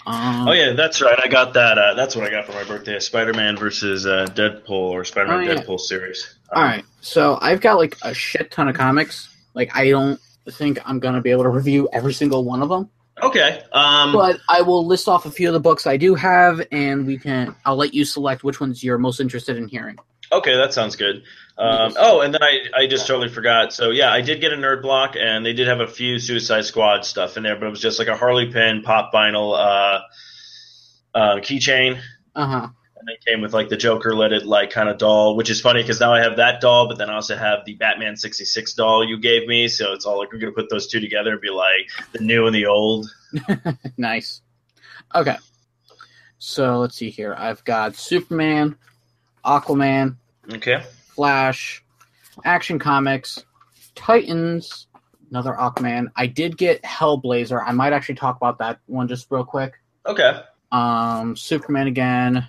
Um, 0.07 0.49
Oh 0.49 0.53
yeah, 0.53 0.73
that's 0.73 1.01
right. 1.01 1.19
I 1.23 1.29
got 1.29 1.55
that. 1.55 1.79
Uh, 1.79 1.95
that's 1.95 2.15
what 2.15 2.27
I 2.27 2.31
got 2.31 2.45
for 2.47 2.53
my 2.53 2.65
birthday: 2.65 2.99
Spider-Man 2.99 3.57
versus 3.57 4.07
uh, 4.07 4.27
Deadpool 4.31 4.71
or 4.71 5.05
Spider-Man 5.05 5.39
Oh, 5.49 5.53
yeah. 5.53 5.55
Deadpool 5.61 5.81
series. 5.81 6.37
All 6.53 6.63
right, 6.63 6.85
so 7.01 7.39
I've 7.41 7.61
got 7.61 7.79
like 7.79 7.97
a 8.03 8.15
shit 8.15 8.51
ton 8.51 8.69
of 8.69 8.77
comics. 8.77 9.29
Like 9.55 9.75
I 9.75 9.91
don't 9.91 10.21
think 10.51 10.79
I'm 10.85 11.01
gonna 11.01 11.21
be 11.21 11.31
able 11.31 11.45
to 11.45 11.49
review 11.49 11.89
every 11.93 12.13
single 12.13 12.45
one 12.45 12.63
of 12.63 12.69
them, 12.69 12.91
Okay. 13.23 13.63
Um, 13.73 14.13
but 14.13 14.41
I 14.49 14.63
will 14.63 14.87
list 14.87 15.09
off 15.09 15.25
a 15.27 15.31
few 15.31 15.49
of 15.49 15.55
the 15.55 15.61
books 15.61 15.87
I 15.87 15.97
do 15.97 16.15
have, 16.15 16.61
and 16.73 17.07
we 17.07 17.19
can. 17.19 17.55
I'll 17.65 17.77
let 17.77 17.95
you 17.95 18.05
select 18.05 18.45
which 18.45 18.61
ones 18.61 18.83
you're 18.83 18.99
most 18.99 19.21
interested 19.21 19.57
in 19.57 19.69
hearing. 19.69 19.99
okay, 20.33 20.57
that 20.57 20.73
sounds 20.75 20.97
good. 20.97 21.23
Um, 21.57 21.95
oh, 21.97 22.23
and 22.23 22.35
then 22.35 22.43
I, 22.43 22.65
I 22.77 22.87
just 22.89 23.07
totally 23.07 23.29
forgot. 23.29 23.73
So 23.73 23.91
yeah, 23.91 24.13
I 24.13 24.21
did 24.21 24.41
get 24.41 24.53
a 24.53 24.57
nerd 24.57 24.83
block, 24.83 25.15
and 25.17 25.47
they 25.47 25.53
did 25.53 25.69
have 25.69 25.81
a 25.81 25.87
few 25.87 26.19
Suicide 26.19 26.65
Squad 26.65 27.05
stuff 27.05 27.37
in 27.37 27.45
there, 27.45 27.55
but 27.55 27.67
it 27.67 27.71
was 27.71 27.81
just 27.81 27.99
like 28.01 28.09
a 28.09 28.17
Harley 28.17 28.51
Pin 28.53 28.83
pop 28.83 29.13
vinyl 29.13 29.57
uh, 29.57 30.01
uh, 31.15 31.37
keychain. 31.37 32.01
Uh 32.35 32.47
huh. 32.47 32.69
And 33.07 33.15
it 33.15 33.25
came 33.27 33.43
with 33.43 33.53
like 33.53 33.69
the 33.69 33.77
Joker 33.77 34.15
let 34.15 34.33
it 34.33 34.47
like 34.47 34.71
kind 34.71 34.89
of 34.89 34.97
doll, 34.97 35.37
which 35.37 35.51
is 35.51 35.61
funny 35.61 35.83
because 35.83 36.01
now 36.01 36.15
I 36.15 36.21
have 36.23 36.37
that 36.37 36.63
doll, 36.63 36.89
but 36.89 36.97
then 36.97 37.11
I 37.11 37.15
also 37.17 37.37
have 37.37 37.65
the 37.67 37.75
Batman 37.75 38.17
sixty 38.17 38.47
six 38.47 38.73
doll 38.73 39.05
you 39.05 39.19
gave 39.21 39.47
me. 39.47 39.69
So 39.69 39.93
it's 39.93 40.07
all 40.07 40.19
like 40.19 40.33
we're 40.33 40.39
gonna 40.39 40.53
put 40.53 40.71
those 40.71 40.87
two 40.87 41.01
together 41.01 41.33
and 41.33 41.41
be 41.41 41.51
like 41.51 41.91
the 42.13 42.21
new 42.21 42.47
and 42.47 42.55
the 42.55 42.67
old. 42.67 43.11
nice. 43.99 44.41
Okay. 45.15 45.37
So 46.39 46.79
let's 46.79 46.97
see 46.97 47.11
here. 47.11 47.35
I've 47.37 47.63
got 47.65 47.95
Superman, 47.95 48.77
Aquaman, 49.45 50.17
Okay. 50.53 50.83
Flash, 51.09 51.85
Action 52.45 52.79
Comics, 52.79 53.45
Titans, 53.95 54.87
another 55.31 55.53
Aquaman. 55.53 56.07
I 56.17 56.27
did 56.27 56.57
get 56.57 56.83
Hellblazer. 56.83 57.63
I 57.65 57.73
might 57.73 57.93
actually 57.93 58.17
talk 58.17 58.37
about 58.37 58.59
that 58.59 58.81
one 58.87 59.09
just 59.09 59.27
real 59.31 59.45
quick. 59.45 59.75
Okay. 60.07 60.41
Um, 60.73 61.37
Superman 61.37 61.87
again, 61.87 62.49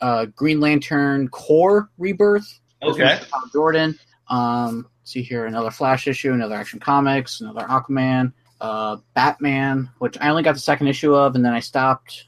uh, 0.00 0.26
Green 0.26 0.60
Lantern 0.60 1.28
Corps 1.28 1.90
Rebirth. 1.98 2.60
Okay. 2.82 3.20
Hal 3.32 3.48
Jordan. 3.52 3.98
Um, 4.28 4.88
see 5.04 5.22
here 5.22 5.46
another 5.46 5.70
Flash 5.70 6.06
issue, 6.06 6.32
another 6.32 6.54
Action 6.54 6.80
Comics, 6.80 7.40
another 7.40 7.62
Aquaman, 7.62 8.32
uh, 8.60 8.96
Batman, 9.14 9.90
which 9.98 10.18
I 10.20 10.28
only 10.28 10.42
got 10.42 10.54
the 10.54 10.60
second 10.60 10.88
issue 10.88 11.14
of, 11.14 11.34
and 11.34 11.44
then 11.44 11.52
I 11.52 11.60
stopped. 11.60 12.24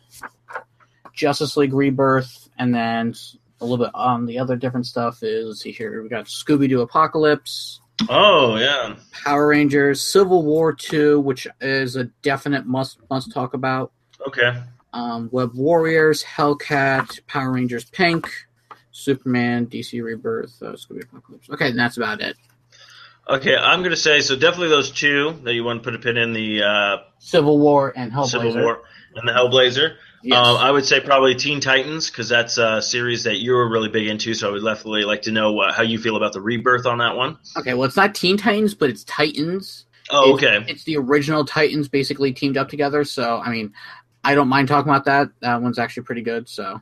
Justice 1.12 1.56
League 1.56 1.72
Rebirth, 1.72 2.48
and 2.58 2.72
then 2.72 3.12
a 3.60 3.64
little 3.64 3.84
bit 3.84 3.92
on 3.92 4.24
the 4.24 4.38
other 4.38 4.54
different 4.54 4.86
stuff 4.86 5.24
is 5.24 5.46
let's 5.48 5.60
see 5.60 5.72
here 5.72 6.00
we 6.00 6.08
got 6.08 6.26
Scooby 6.26 6.68
Doo 6.68 6.82
Apocalypse, 6.82 7.80
Oh 8.08 8.56
yeah. 8.56 8.96
Power 9.24 9.48
Rangers, 9.48 10.00
Civil 10.00 10.44
War 10.44 10.72
Two, 10.72 11.20
which 11.20 11.46
is 11.60 11.96
a 11.96 12.04
definite 12.22 12.66
must 12.66 12.98
must 13.10 13.32
talk 13.32 13.54
about. 13.54 13.92
Okay. 14.26 14.62
Um, 14.98 15.28
Web 15.30 15.54
Warriors, 15.54 16.24
Hellcat, 16.24 17.24
Power 17.26 17.52
Rangers 17.52 17.84
Pink, 17.84 18.28
Superman, 18.90 19.66
DC 19.66 20.02
Rebirth, 20.02 20.60
uh, 20.62 20.72
Scooby 20.72 21.04
Apocalypse. 21.04 21.48
Okay, 21.50 21.68
and 21.70 21.78
that's 21.78 21.96
about 21.96 22.20
it. 22.20 22.36
Okay, 23.28 23.54
I'm 23.56 23.82
gonna 23.82 23.94
say 23.96 24.20
so. 24.20 24.34
Definitely 24.36 24.68
those 24.70 24.90
two 24.90 25.34
that 25.44 25.52
you 25.54 25.62
want 25.62 25.82
to 25.82 25.84
put 25.84 25.94
a 25.94 25.98
pin 25.98 26.16
in 26.16 26.32
the 26.32 26.62
uh, 26.62 26.96
Civil 27.18 27.58
War 27.58 27.92
and 27.94 28.10
Hellblazer. 28.10 28.28
Civil 28.30 28.54
War 28.62 28.82
and 29.14 29.28
the 29.28 29.32
Hellblazer. 29.32 29.96
Yes. 30.22 30.36
Um, 30.36 30.56
I 30.56 30.70
would 30.72 30.84
say 30.84 30.98
probably 31.00 31.34
Teen 31.36 31.60
Titans 31.60 32.10
because 32.10 32.28
that's 32.28 32.58
a 32.58 32.82
series 32.82 33.24
that 33.24 33.36
you're 33.36 33.68
really 33.70 33.88
big 33.90 34.08
into. 34.08 34.34
So 34.34 34.48
I 34.48 34.52
would 34.52 34.64
definitely 34.64 35.04
like 35.04 35.22
to 35.22 35.30
know 35.30 35.60
uh, 35.60 35.72
how 35.72 35.82
you 35.84 35.98
feel 35.98 36.16
about 36.16 36.32
the 36.32 36.40
rebirth 36.40 36.86
on 36.86 36.98
that 36.98 37.16
one. 37.16 37.38
okay, 37.56 37.74
well, 37.74 37.84
it's 37.84 37.96
not 37.96 38.14
Teen 38.16 38.36
Titans, 38.36 38.74
but 38.74 38.90
it's 38.90 39.04
Titans. 39.04 39.84
Oh, 40.10 40.34
It's- 40.36 40.50
okay. 40.60 40.72
It's 40.72 40.84
the 40.84 40.96
original 40.96 41.44
Titans 41.44 41.88
basically 41.88 42.32
teamed 42.32 42.56
up 42.56 42.68
together. 42.70 43.04
So, 43.04 43.36
I 43.38 43.50
mean, 43.50 43.74
I 44.24 44.34
don't 44.34 44.48
mind 44.48 44.68
talking 44.68 44.90
about 44.90 45.04
that. 45.06 45.28
That 45.40 45.62
one's 45.62 45.78
actually 45.78 46.02
pretty 46.04 46.22
good. 46.22 46.48
So, 46.48 46.80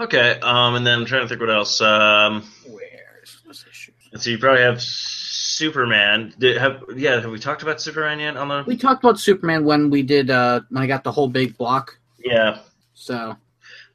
Okay. 0.00 0.38
Um, 0.40 0.74
and 0.76 0.86
then 0.86 1.00
I'm 1.00 1.04
trying 1.06 1.22
to 1.22 1.28
think 1.28 1.40
what 1.40 1.50
else. 1.50 1.80
Um, 1.80 2.44
where's 2.68 3.38
this 3.46 3.64
issue? 3.70 3.92
let's 4.12 4.24
see. 4.24 4.32
You 4.32 4.38
probably 4.38 4.62
have 4.62 4.80
Superman. 4.80 6.32
Did, 6.38 6.56
have 6.58 6.84
yeah? 6.96 7.20
Have 7.20 7.30
we 7.30 7.38
talked 7.38 7.62
about 7.62 7.80
Superman 7.80 8.20
yet? 8.20 8.36
On 8.36 8.48
the 8.48 8.64
We 8.66 8.76
talked 8.76 9.02
about 9.02 9.18
Superman 9.18 9.64
when 9.64 9.90
we 9.90 10.02
did 10.02 10.30
uh 10.30 10.60
when 10.70 10.82
I 10.82 10.86
got 10.86 11.02
the 11.04 11.12
whole 11.12 11.28
big 11.28 11.56
block. 11.56 11.98
yeah. 12.24 12.58
So, 12.94 13.36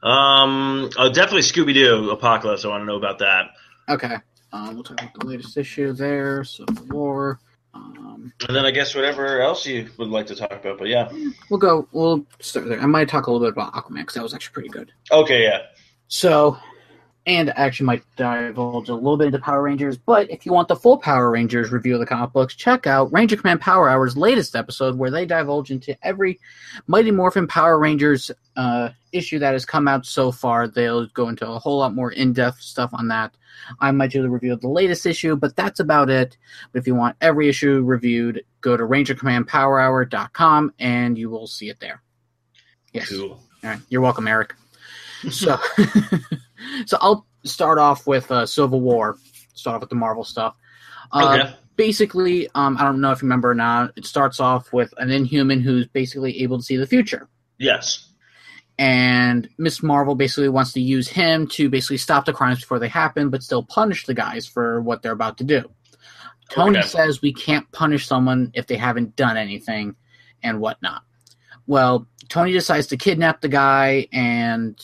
Um, 0.01 0.89
oh, 0.97 1.11
definitely 1.11 1.41
Scooby 1.41 1.73
Doo 1.73 2.09
Apocalypse. 2.11 2.65
I 2.65 2.69
want 2.69 2.81
to 2.81 2.85
know 2.85 2.95
about 2.97 3.19
that. 3.19 3.51
okay. 3.89 4.17
Um, 4.51 4.75
we'll 4.75 4.83
talk 4.83 5.01
about 5.01 5.13
the 5.19 5.25
latest 5.25 5.57
issue 5.57 5.93
there. 5.93 6.43
Civil 6.43 6.85
War. 6.87 7.39
Um, 7.73 8.33
And 8.47 8.55
then 8.55 8.65
I 8.65 8.71
guess 8.71 8.93
whatever 8.95 9.41
else 9.41 9.65
you 9.65 9.89
would 9.97 10.09
like 10.09 10.27
to 10.27 10.35
talk 10.35 10.51
about. 10.51 10.77
But 10.77 10.87
yeah. 10.87 11.11
we'll 11.49 11.59
go. 11.59 11.87
We'll 11.91 12.25
start 12.39 12.67
there. 12.67 12.79
I 12.79 12.85
might 12.85 13.09
talk 13.09 13.27
a 13.27 13.31
little 13.31 13.45
bit 13.45 13.53
about 13.53 13.73
Aquaman 13.73 13.97
because 14.01 14.15
that 14.15 14.23
was 14.23 14.33
actually 14.33 14.53
pretty 14.53 14.69
good. 14.69 14.91
Okay. 15.11 15.43
Yeah. 15.43 15.61
So, 16.07 16.57
and 17.25 17.51
I 17.51 17.53
actually 17.55 17.85
might 17.85 18.03
divulge 18.17 18.89
a 18.89 18.95
little 18.95 19.17
bit 19.17 19.27
into 19.27 19.39
Power 19.39 19.61
Rangers, 19.61 19.97
but 19.97 20.29
if 20.29 20.45
you 20.45 20.51
want 20.51 20.67
the 20.67 20.75
full 20.75 20.97
Power 20.97 21.31
Rangers 21.31 21.71
review 21.71 21.93
of 21.93 22.01
the 22.01 22.05
comic 22.05 22.33
books, 22.33 22.55
check 22.55 22.85
out 22.85 23.13
Ranger 23.13 23.37
Command 23.37 23.61
Power 23.61 23.87
Hour's 23.87 24.17
latest 24.17 24.55
episode 24.55 24.97
where 24.97 25.09
they 25.09 25.25
divulge 25.25 25.71
into 25.71 25.97
every 26.05 26.39
Mighty 26.87 27.11
Morphin 27.11 27.47
Power 27.47 27.79
Rangers 27.79 28.29
uh, 28.57 28.89
issue 29.13 29.39
that 29.39 29.53
has 29.53 29.65
come 29.65 29.87
out 29.87 30.05
so 30.05 30.31
far. 30.31 30.67
They'll 30.67 31.07
go 31.07 31.29
into 31.29 31.49
a 31.49 31.59
whole 31.59 31.79
lot 31.79 31.93
more 31.93 32.11
in 32.11 32.33
depth 32.33 32.59
stuff 32.61 32.89
on 32.93 33.07
that. 33.07 33.35
I 33.79 33.91
might 33.91 34.11
do 34.11 34.21
the 34.21 34.29
review 34.29 34.51
of 34.51 34.61
the 34.61 34.67
latest 34.67 35.05
issue, 35.05 35.37
but 35.37 35.55
that's 35.55 35.79
about 35.79 36.09
it. 36.09 36.37
But 36.71 36.79
if 36.79 36.87
you 36.87 36.95
want 36.95 37.15
every 37.21 37.47
issue 37.47 37.81
reviewed, 37.83 38.43
go 38.59 38.75
to 38.75 38.83
rangercommandpowerhour.com 38.83 40.73
and 40.79 41.17
you 41.17 41.29
will 41.29 41.47
see 41.47 41.69
it 41.69 41.79
there. 41.79 42.01
Yes. 42.91 43.09
Cool. 43.09 43.39
All 43.63 43.69
right. 43.69 43.79
You're 43.89 44.01
welcome, 44.01 44.27
Eric. 44.27 44.55
So, 45.31 45.57
so 46.85 46.97
I'll 47.01 47.25
start 47.43 47.77
off 47.79 48.05
with 48.07 48.29
uh, 48.31 48.45
Civil 48.45 48.81
War. 48.81 49.17
Start 49.53 49.75
off 49.75 49.81
with 49.81 49.89
the 49.89 49.95
Marvel 49.95 50.23
stuff. 50.23 50.55
Uh, 51.11 51.37
Okay. 51.41 51.55
Basically, 51.75 52.47
um, 52.53 52.77
I 52.77 52.83
don't 52.83 53.01
know 53.01 53.11
if 53.11 53.21
you 53.23 53.25
remember 53.25 53.49
or 53.49 53.55
not. 53.55 53.93
It 53.95 54.05
starts 54.05 54.39
off 54.39 54.71
with 54.71 54.93
an 54.97 55.09
Inhuman 55.09 55.59
who's 55.59 55.87
basically 55.87 56.43
able 56.43 56.57
to 56.59 56.63
see 56.63 56.77
the 56.77 56.85
future, 56.85 57.27
Yes. 57.57 58.09
and 58.77 59.49
Miss 59.57 59.81
Marvel 59.81 60.13
basically 60.13 60.49
wants 60.49 60.73
to 60.73 60.81
use 60.81 61.07
him 61.07 61.47
to 61.47 61.69
basically 61.71 61.97
stop 61.97 62.25
the 62.25 62.33
crimes 62.33 62.59
before 62.59 62.77
they 62.77 62.87
happen, 62.89 63.29
but 63.31 63.41
still 63.41 63.63
punish 63.63 64.05
the 64.05 64.13
guys 64.13 64.45
for 64.45 64.81
what 64.81 65.01
they're 65.01 65.13
about 65.13 65.39
to 65.39 65.43
do. 65.43 65.63
Tony 66.49 66.77
Okay. 66.77 66.87
says 66.87 67.23
we 67.23 67.33
can't 67.33 67.69
punish 67.71 68.05
someone 68.05 68.51
if 68.53 68.67
they 68.67 68.75
haven't 68.77 69.15
done 69.15 69.35
anything 69.37 69.95
and 70.43 70.59
whatnot. 70.59 71.01
Well, 71.67 72.07
Tony 72.29 72.51
decides 72.51 72.87
to 72.87 72.97
kidnap 72.97 73.41
the 73.41 73.49
guy 73.49 74.07
and 74.11 74.79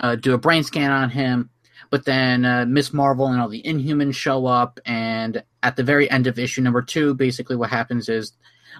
uh, 0.00 0.16
do 0.16 0.34
a 0.34 0.38
brain 0.38 0.62
scan 0.62 0.90
on 0.90 1.10
him, 1.10 1.50
but 1.90 2.04
then 2.04 2.44
uh, 2.44 2.66
Miss 2.66 2.92
Marvel 2.92 3.26
and 3.26 3.40
all 3.40 3.48
the 3.48 3.62
Inhumans 3.62 4.14
show 4.14 4.46
up, 4.46 4.78
and 4.84 5.42
at 5.62 5.76
the 5.76 5.82
very 5.82 6.10
end 6.10 6.26
of 6.26 6.38
issue 6.38 6.62
number 6.62 6.82
two, 6.82 7.14
basically 7.14 7.56
what 7.56 7.70
happens 7.70 8.08
is 8.08 8.32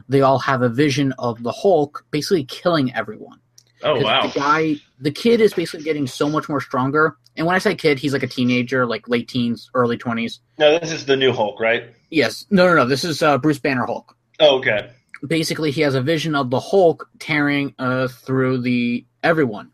they 0.09 0.21
all 0.21 0.39
have 0.39 0.63
a 0.63 0.69
vision 0.69 1.13
of 1.19 1.43
the 1.43 1.53
Hulk 1.53 2.05
basically 2.11 2.45
killing 2.45 2.95
everyone. 2.95 3.41
Oh 3.83 4.01
wow. 4.01 4.27
The 4.27 4.39
guy, 4.39 4.75
the 4.99 5.11
kid 5.11 5.41
is 5.41 5.55
basically 5.55 5.85
getting 5.85 6.07
so 6.07 6.29
much 6.29 6.49
more 6.49 6.61
stronger. 6.61 7.17
And 7.37 7.47
when 7.47 7.55
I 7.55 7.59
say 7.59 7.75
kid, 7.75 7.99
he's 7.99 8.13
like 8.13 8.25
a 8.25 8.29
teenager, 8.29 8.87
like 8.87 9.09
late 9.09 9.29
teens, 9.29 9.71
early 9.75 9.97
20s. 9.97 10.41
No, 10.59 10.79
this 10.79 10.91
is 10.91 11.07
the 11.07 11.17
new 11.17 11.33
Hulk, 11.33 11.61
right? 11.61 11.85
Yes. 12.11 12.45
No, 12.51 12.67
no, 12.67 12.75
no. 12.75 12.85
This 12.87 13.05
is 13.05 13.23
uh, 13.23 13.39
Bruce 13.39 13.61
Banner 13.61 13.87
Hulk. 13.87 14.17
Oh, 14.41 14.59
okay. 14.59 14.91
Basically, 15.27 15.71
he 15.71 15.81
has 15.81 15.95
a 15.95 16.03
vision 16.03 16.35
of 16.35 16.51
the 16.51 16.61
Hulk 16.61 17.09
tearing 17.19 17.75
uh, 17.79 18.09
through 18.09 18.63
the 18.63 19.05
everyone, 19.23 19.71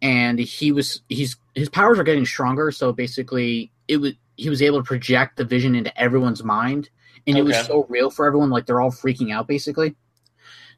and 0.00 0.38
he 0.38 0.72
was 0.72 1.02
he's 1.08 1.36
his 1.54 1.68
powers 1.68 1.98
are 1.98 2.04
getting 2.04 2.24
stronger. 2.24 2.70
So 2.70 2.92
basically, 2.92 3.72
it 3.88 3.98
was 3.98 4.12
he 4.36 4.48
was 4.48 4.62
able 4.62 4.78
to 4.78 4.84
project 4.84 5.36
the 5.36 5.44
vision 5.44 5.74
into 5.74 5.96
everyone's 6.00 6.42
mind, 6.42 6.88
and 7.26 7.36
it 7.36 7.42
was 7.42 7.66
so 7.66 7.84
real 7.88 8.10
for 8.10 8.26
everyone. 8.26 8.50
Like 8.50 8.66
they're 8.66 8.80
all 8.80 8.90
freaking 8.90 9.32
out, 9.32 9.46
basically. 9.46 9.96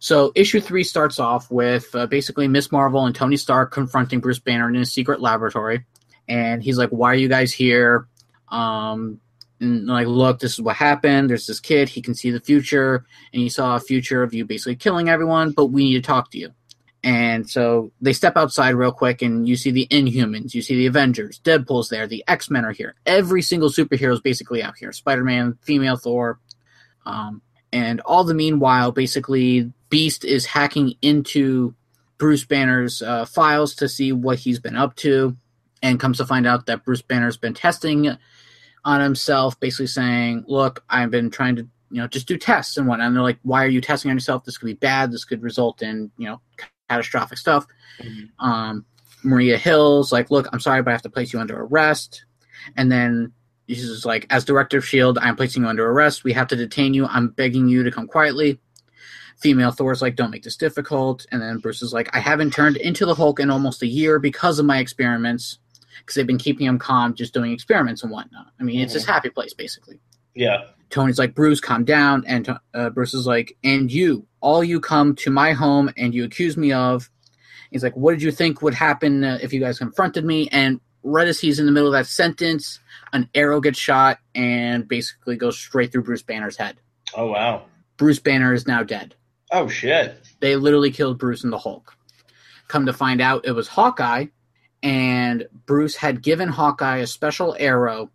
So 0.00 0.32
issue 0.34 0.60
three 0.60 0.82
starts 0.82 1.20
off 1.20 1.48
with 1.48 1.94
uh, 1.94 2.06
basically 2.06 2.48
Miss 2.48 2.72
Marvel 2.72 3.06
and 3.06 3.14
Tony 3.14 3.36
Stark 3.36 3.70
confronting 3.70 4.18
Bruce 4.18 4.40
Banner 4.40 4.68
in 4.68 4.74
a 4.74 4.84
secret 4.84 5.20
laboratory, 5.20 5.84
and 6.26 6.60
he's 6.60 6.76
like, 6.76 6.90
"Why 6.90 7.12
are 7.12 7.14
you 7.14 7.28
guys 7.28 7.52
here?" 7.52 8.08
Um, 8.48 9.20
and 9.62 9.86
like, 9.86 10.06
look, 10.06 10.40
this 10.40 10.54
is 10.54 10.60
what 10.60 10.76
happened. 10.76 11.30
There's 11.30 11.46
this 11.46 11.60
kid. 11.60 11.88
He 11.88 12.02
can 12.02 12.14
see 12.14 12.30
the 12.30 12.40
future, 12.40 13.06
and 13.32 13.42
he 13.42 13.48
saw 13.48 13.76
a 13.76 13.80
future 13.80 14.22
of 14.22 14.34
you 14.34 14.44
basically 14.44 14.76
killing 14.76 15.08
everyone. 15.08 15.52
But 15.52 15.66
we 15.66 15.84
need 15.84 15.94
to 15.94 16.02
talk 16.02 16.30
to 16.32 16.38
you. 16.38 16.50
And 17.04 17.48
so 17.48 17.90
they 18.00 18.12
step 18.12 18.36
outside 18.36 18.74
real 18.74 18.92
quick, 18.92 19.22
and 19.22 19.48
you 19.48 19.56
see 19.56 19.70
the 19.72 19.88
Inhumans, 19.90 20.54
you 20.54 20.62
see 20.62 20.76
the 20.76 20.86
Avengers, 20.86 21.40
Deadpool's 21.40 21.88
there, 21.88 22.06
the 22.06 22.22
X 22.28 22.48
Men 22.48 22.64
are 22.64 22.72
here. 22.72 22.94
Every 23.06 23.42
single 23.42 23.70
superhero 23.70 24.12
is 24.12 24.20
basically 24.20 24.62
out 24.62 24.76
here. 24.78 24.92
Spider 24.92 25.24
Man, 25.24 25.58
female 25.62 25.96
Thor, 25.96 26.38
um, 27.04 27.42
and 27.72 28.00
all 28.02 28.22
the 28.22 28.34
meanwhile, 28.34 28.92
basically, 28.92 29.72
Beast 29.88 30.24
is 30.24 30.46
hacking 30.46 30.94
into 31.02 31.74
Bruce 32.18 32.44
Banner's 32.44 33.02
uh, 33.02 33.24
files 33.24 33.74
to 33.76 33.88
see 33.88 34.12
what 34.12 34.38
he's 34.38 34.60
been 34.60 34.76
up 34.76 34.94
to, 34.96 35.36
and 35.82 35.98
comes 35.98 36.18
to 36.18 36.26
find 36.26 36.46
out 36.46 36.66
that 36.66 36.84
Bruce 36.84 37.02
Banner's 37.02 37.36
been 37.36 37.54
testing 37.54 38.16
on 38.84 39.00
himself, 39.00 39.58
basically 39.60 39.86
saying, 39.86 40.44
"Look, 40.48 40.84
I've 40.88 41.10
been 41.10 41.30
trying 41.30 41.56
to, 41.56 41.62
you 41.90 42.00
know, 42.00 42.06
just 42.08 42.26
do 42.26 42.36
tests 42.36 42.76
and 42.76 42.86
whatnot." 42.86 43.08
And 43.08 43.16
they're 43.16 43.22
like, 43.22 43.38
"Why 43.42 43.64
are 43.64 43.68
you 43.68 43.80
testing 43.80 44.10
on 44.10 44.16
yourself? 44.16 44.44
This 44.44 44.58
could 44.58 44.66
be 44.66 44.74
bad. 44.74 45.12
This 45.12 45.24
could 45.24 45.42
result 45.42 45.82
in, 45.82 46.10
you 46.16 46.26
know, 46.26 46.40
catastrophic 46.88 47.38
stuff." 47.38 47.66
Mhm. 48.00 48.28
Um, 48.38 48.84
Maria 49.22 49.56
Hill's 49.56 50.10
like, 50.12 50.30
"Look, 50.30 50.48
I'm 50.52 50.60
sorry, 50.60 50.82
but 50.82 50.90
I 50.90 50.94
have 50.94 51.02
to 51.02 51.10
place 51.10 51.32
you 51.32 51.38
under 51.40 51.60
arrest." 51.60 52.24
And 52.76 52.90
then 52.90 53.32
he's 53.66 54.04
like, 54.04 54.26
"As 54.30 54.44
director 54.44 54.78
of 54.78 54.86
Shield, 54.86 55.18
I'm 55.18 55.36
placing 55.36 55.62
you 55.62 55.68
under 55.68 55.88
arrest. 55.88 56.24
We 56.24 56.32
have 56.32 56.48
to 56.48 56.56
detain 56.56 56.92
you. 56.94 57.06
I'm 57.06 57.28
begging 57.28 57.68
you 57.68 57.82
to 57.84 57.90
come 57.90 58.06
quietly." 58.08 58.60
Female 59.38 59.70
Thor's 59.72 60.02
like, 60.02 60.14
"Don't 60.16 60.30
make 60.30 60.42
this 60.44 60.56
difficult." 60.56 61.26
And 61.32 61.40
then 61.40 61.58
Bruce 61.58 61.82
is 61.82 61.92
like, 61.92 62.14
"I 62.14 62.20
haven't 62.20 62.52
turned 62.52 62.76
into 62.76 63.06
the 63.06 63.14
Hulk 63.14 63.40
in 63.40 63.50
almost 63.50 63.82
a 63.82 63.86
year 63.86 64.18
because 64.18 64.58
of 64.58 64.66
my 64.66 64.78
experiments." 64.78 65.58
Because 65.98 66.14
they've 66.14 66.26
been 66.26 66.38
keeping 66.38 66.66
him 66.66 66.78
calm, 66.78 67.14
just 67.14 67.34
doing 67.34 67.52
experiments 67.52 68.02
and 68.02 68.10
whatnot. 68.10 68.48
I 68.58 68.62
mean, 68.62 68.80
it's 68.80 68.94
his 68.94 69.04
happy 69.04 69.30
place, 69.30 69.54
basically. 69.54 70.00
Yeah. 70.34 70.64
Tony's 70.90 71.18
like, 71.18 71.34
Bruce, 71.34 71.60
calm 71.60 71.84
down. 71.84 72.24
And 72.26 72.58
uh, 72.74 72.90
Bruce 72.90 73.14
is 73.14 73.26
like, 73.26 73.56
and 73.64 73.90
you, 73.90 74.26
all 74.40 74.62
you 74.62 74.80
come 74.80 75.14
to 75.16 75.30
my 75.30 75.52
home 75.52 75.90
and 75.96 76.14
you 76.14 76.24
accuse 76.24 76.56
me 76.56 76.72
of 76.72 77.10
He's 77.72 77.82
like, 77.82 77.96
"What 77.96 78.12
did 78.12 78.22
you 78.22 78.30
think 78.30 78.60
would 78.62 78.74
happen 78.74 79.24
uh, 79.24 79.38
if 79.42 79.52
you 79.52 79.58
guys 79.58 79.78
confronted 79.78 80.24
me?" 80.24 80.48
And 80.52 80.78
right 81.02 81.26
as 81.26 81.40
he's 81.40 81.58
in 81.58 81.66
the 81.66 81.72
middle 81.72 81.88
of 81.88 81.94
that 81.94 82.06
sentence, 82.06 82.78
an 83.12 83.28
arrow 83.34 83.60
gets 83.60 83.78
shot 83.78 84.18
and 84.34 84.86
basically 84.86 85.36
goes 85.36 85.58
straight 85.58 85.90
through 85.90 86.02
Bruce 86.02 86.22
Banner's 86.22 86.56
head. 86.56 86.76
Oh 87.16 87.28
wow. 87.28 87.64
Bruce 87.96 88.18
Banner 88.18 88.52
is 88.52 88.66
now 88.66 88.82
dead. 88.82 89.14
Oh 89.50 89.68
shit. 89.68 90.20
They 90.40 90.54
literally 90.56 90.90
killed 90.90 91.18
Bruce 91.18 91.44
and 91.44 91.52
the 91.52 91.58
Hulk. 91.58 91.96
Come 92.68 92.86
to 92.86 92.92
find 92.92 93.20
out, 93.20 93.46
it 93.46 93.52
was 93.52 93.68
Hawkeye, 93.68 94.26
and 94.82 95.46
Bruce 95.66 95.96
had 95.96 96.22
given 96.22 96.48
Hawkeye 96.48 96.98
a 96.98 97.06
special 97.06 97.56
arrow 97.58 98.10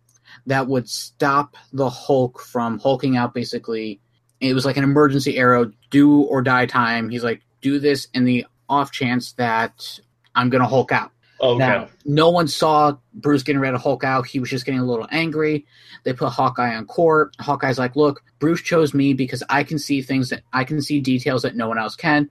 that 0.46 0.66
would 0.66 0.88
stop 0.88 1.56
the 1.72 1.88
Hulk 1.88 2.40
from 2.40 2.78
hulking 2.78 3.16
out. 3.16 3.34
Basically, 3.34 4.00
it 4.40 4.54
was 4.54 4.64
like 4.64 4.76
an 4.76 4.84
emergency 4.84 5.36
arrow, 5.36 5.70
do 5.90 6.22
or 6.22 6.42
die 6.42 6.66
time. 6.66 7.08
He's 7.08 7.24
like, 7.24 7.42
do 7.60 7.78
this 7.78 8.08
in 8.14 8.24
the 8.24 8.46
off 8.68 8.92
chance 8.92 9.32
that 9.32 9.98
I'm 10.34 10.50
gonna 10.50 10.68
Hulk 10.68 10.92
out. 10.92 11.10
Oh, 11.40 11.54
okay. 11.54 11.58
Now, 11.58 11.88
no 12.04 12.30
one 12.30 12.48
saw 12.48 12.96
Bruce 13.14 13.44
getting 13.44 13.60
ready 13.60 13.76
to 13.76 13.82
Hulk 13.82 14.02
out. 14.02 14.26
He 14.26 14.40
was 14.40 14.50
just 14.50 14.66
getting 14.66 14.80
a 14.80 14.84
little 14.84 15.06
angry. 15.10 15.66
They 16.04 16.12
put 16.12 16.30
Hawkeye 16.30 16.74
on 16.74 16.86
court. 16.86 17.36
Hawkeye's 17.38 17.78
like, 17.78 17.94
"Look, 17.94 18.24
Bruce 18.38 18.60
chose 18.60 18.92
me 18.92 19.14
because 19.14 19.42
I 19.48 19.62
can 19.62 19.78
see 19.78 20.02
things 20.02 20.30
that 20.30 20.42
I 20.52 20.64
can 20.64 20.82
see 20.82 21.00
details 21.00 21.42
that 21.42 21.56
no 21.56 21.68
one 21.68 21.78
else 21.78 21.94
can. 21.94 22.28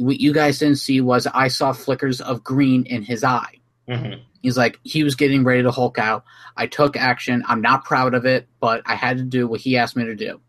What 0.00 0.20
you 0.20 0.32
guys 0.32 0.58
didn't 0.58 0.76
see 0.78 1.00
was 1.00 1.26
I 1.26 1.48
saw 1.48 1.72
flickers 1.72 2.20
of 2.20 2.42
green 2.42 2.84
in 2.84 3.02
his 3.02 3.22
eye. 3.22 3.54
Mhm. 3.88 4.20
He's 4.42 4.56
like, 4.56 4.78
he 4.82 5.04
was 5.04 5.14
getting 5.14 5.44
ready 5.44 5.62
to 5.62 5.70
Hulk 5.70 5.98
out. 5.98 6.24
I 6.56 6.66
took 6.66 6.96
action. 6.96 7.44
I'm 7.46 7.60
not 7.60 7.84
proud 7.84 8.14
of 8.14 8.24
it, 8.24 8.48
but 8.60 8.82
I 8.86 8.94
had 8.94 9.18
to 9.18 9.22
do 9.22 9.46
what 9.46 9.60
he 9.60 9.76
asked 9.76 9.96
me 9.96 10.04
to 10.04 10.14
do. 10.14 10.40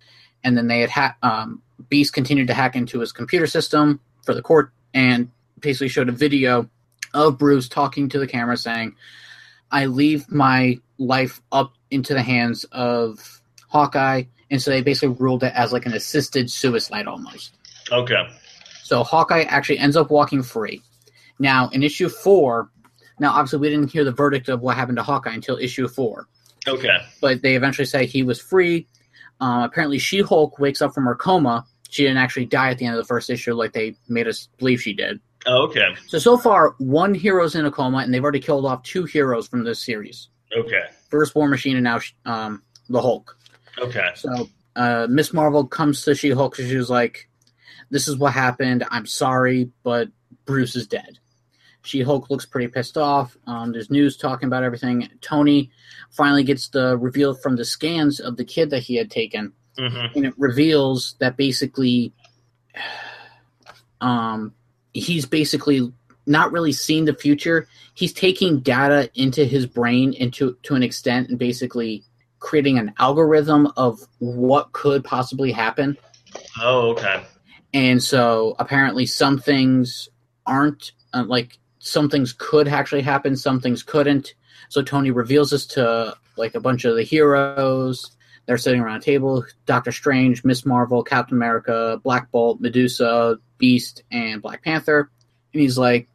And 0.44 0.58
then 0.58 0.68
they 0.68 0.80
had 0.80 0.90
ha- 0.90 1.16
um, 1.22 1.62
Beast 1.90 2.14
continued 2.14 2.48
to 2.48 2.54
hack 2.54 2.76
into 2.76 3.00
his 3.00 3.12
computer 3.12 3.48
system 3.48 4.00
for 4.24 4.34
the 4.34 4.42
court 4.42 4.72
and 4.94 5.30
basically 5.60 5.90
showed 5.90 6.10
a 6.10 6.14
video 6.14 6.70
of 7.14 7.38
Bruce 7.38 7.68
talking 7.68 8.08
to 8.10 8.20
the 8.20 8.28
camera 8.28 8.56
saying, 8.56 8.96
I 9.72 9.88
leave 9.88 10.32
my 10.32 10.80
life 10.98 11.42
up 11.52 11.74
into 11.90 12.14
the 12.14 12.22
hands 12.22 12.64
of 12.72 13.42
Hawkeye. 13.68 14.24
And 14.50 14.62
so 14.62 14.72
they 14.72 14.82
basically 14.82 15.16
ruled 15.20 15.44
it 15.44 15.54
as 15.56 15.74
like 15.74 15.86
an 15.86 15.94
assisted 15.94 16.50
suicide 16.50 17.08
almost. 17.08 17.56
Okay. 17.92 18.28
So 18.92 19.06
Hawkeye 19.06 19.44
actually 19.44 19.78
ends 19.80 19.96
up 19.96 20.12
walking 20.12 20.44
free. 20.44 20.82
Now, 21.40 21.70
in 21.70 21.82
issue 21.82 22.10
four, 22.10 22.72
now 23.22 23.32
obviously 23.32 23.60
we 23.60 23.70
didn't 23.70 23.90
hear 23.90 24.04
the 24.04 24.12
verdict 24.12 24.50
of 24.50 24.60
what 24.60 24.76
happened 24.76 24.98
to 24.98 25.04
Hawkeye 25.04 25.34
until 25.34 25.56
issue 25.56 25.88
four, 25.88 26.28
Okay. 26.68 26.98
but 27.22 27.42
they 27.42 27.56
eventually 27.56 27.86
say 27.86 28.06
he 28.06 28.22
was 28.22 28.42
free. 28.42 28.86
Um, 29.40 29.64
apparently, 29.64 29.98
She 29.98 30.20
Hulk 30.20 30.60
wakes 30.60 30.82
up 30.82 30.94
from 30.94 31.06
her 31.06 31.16
coma. 31.16 31.64
She 31.90 32.04
didn't 32.04 32.18
actually 32.18 32.48
die 32.48 32.70
at 32.70 32.80
the 32.80 32.86
end 32.86 32.96
of 32.96 33.02
the 33.02 33.08
first 33.08 33.30
issue 33.30 33.54
like 33.54 33.72
they 33.72 33.96
made 34.10 34.28
us 34.28 34.50
believe 34.58 34.82
she 34.82 34.92
did. 34.92 35.22
Oh, 35.46 35.62
okay. 35.68 35.96
So, 36.08 36.20
so 36.20 36.38
far, 36.38 36.76
one 36.80 37.14
hero's 37.14 37.56
in 37.56 37.66
a 37.66 37.72
coma, 37.72 38.00
and 38.00 38.14
they've 38.14 38.22
already 38.22 38.42
killed 38.42 38.66
off 38.66 38.84
two 38.84 39.06
heroes 39.06 39.48
from 39.48 39.64
this 39.64 39.82
series 39.82 40.28
Okay. 40.54 40.84
First 41.10 41.34
War 41.34 41.48
Machine 41.48 41.78
and 41.78 41.86
now 41.86 42.02
um, 42.26 42.62
the 42.90 43.02
Hulk. 43.02 43.38
Okay. 43.80 44.10
So 44.16 44.50
uh, 44.76 45.08
Miss 45.10 45.32
Marvel 45.32 45.66
comes 45.66 46.04
to 46.04 46.14
She 46.14 46.32
Hulk. 46.32 46.58
She 46.58 46.76
was 46.76 46.90
like, 46.90 47.30
"This 47.92 48.08
is 48.08 48.18
what 48.18 48.34
happened. 48.34 48.84
I'm 48.90 49.06
sorry, 49.06 49.70
but 49.84 50.08
Bruce 50.46 50.76
is 50.76 50.88
dead." 50.88 51.20
She 51.84 52.02
Hulk 52.02 52.30
looks 52.30 52.46
pretty 52.46 52.68
pissed 52.68 52.98
off. 52.98 53.36
Um, 53.48 53.72
there's 53.72 53.90
news 53.90 54.16
talking 54.18 54.48
about 54.48 54.64
everything. 54.64 55.08
Tony 55.22 55.72
finally 56.12 56.44
gets 56.44 56.68
the 56.70 56.98
reveal 56.98 57.34
from 57.34 57.56
the 57.56 57.66
scans 57.66 58.20
of 58.20 58.38
the 58.38 58.46
kid 58.46 58.70
that 58.72 58.84
he 58.84 58.96
had 58.96 59.10
taken, 59.12 59.54
Mm-hmm. 59.78 60.18
and 60.18 60.26
it 60.26 60.34
reveals 60.38 61.16
that 61.20 61.38
basically, 61.38 62.14
um, 64.00 64.54
he's 64.94 65.26
basically 65.26 65.92
not 66.28 66.52
really 66.52 66.72
seeing 66.72 67.06
the 67.06 67.14
future. 67.16 67.68
He's 67.94 68.14
taking 68.14 68.60
data 68.60 69.10
into 69.16 69.44
his 69.46 69.66
brain 69.66 70.14
into 70.14 70.58
to 70.64 70.76
an 70.76 70.84
extent, 70.84 71.30
and 71.30 71.40
basically 71.40 72.04
creating 72.40 72.78
an 72.78 72.94
algorithm 73.00 73.72
of 73.78 74.00
what 74.20 74.72
could 74.72 75.04
possibly 75.04 75.52
happen. 75.52 75.98
Oh, 76.60 76.92
okay. 76.92 77.24
And 77.74 78.02
so 78.04 78.56
apparently, 78.60 79.06
some 79.06 79.40
things 79.40 80.10
aren't 80.46 80.92
uh, 81.14 81.24
like 81.26 81.58
some 81.80 82.10
things 82.10 82.34
could 82.38 82.68
actually 82.68 83.02
happen, 83.02 83.36
some 83.36 83.60
things 83.60 83.84
couldn't. 83.84 84.34
So 84.70 84.82
Tony 84.82 85.12
reveals 85.12 85.52
this 85.52 85.66
to 85.68 86.16
like 86.38 86.56
a 86.56 86.60
bunch 86.60 86.86
of 86.86 86.96
the 86.96 87.04
heroes. 87.04 88.12
They're 88.46 88.58
sitting 88.58 88.82
around 88.82 88.98
a 88.98 89.02
table: 89.02 89.46
Doctor 89.66 89.92
Strange, 89.92 90.44
Miss 90.44 90.66
Marvel, 90.66 91.04
Captain 91.04 91.38
America, 91.38 92.00
Black 92.04 92.32
Bolt, 92.32 92.60
Medusa, 92.60 93.38
Beast, 93.58 94.04
and 94.12 94.42
Black 94.42 94.64
Panther. 94.64 95.10
And 95.54 95.62
he's 95.62 95.78
like, 95.78 96.08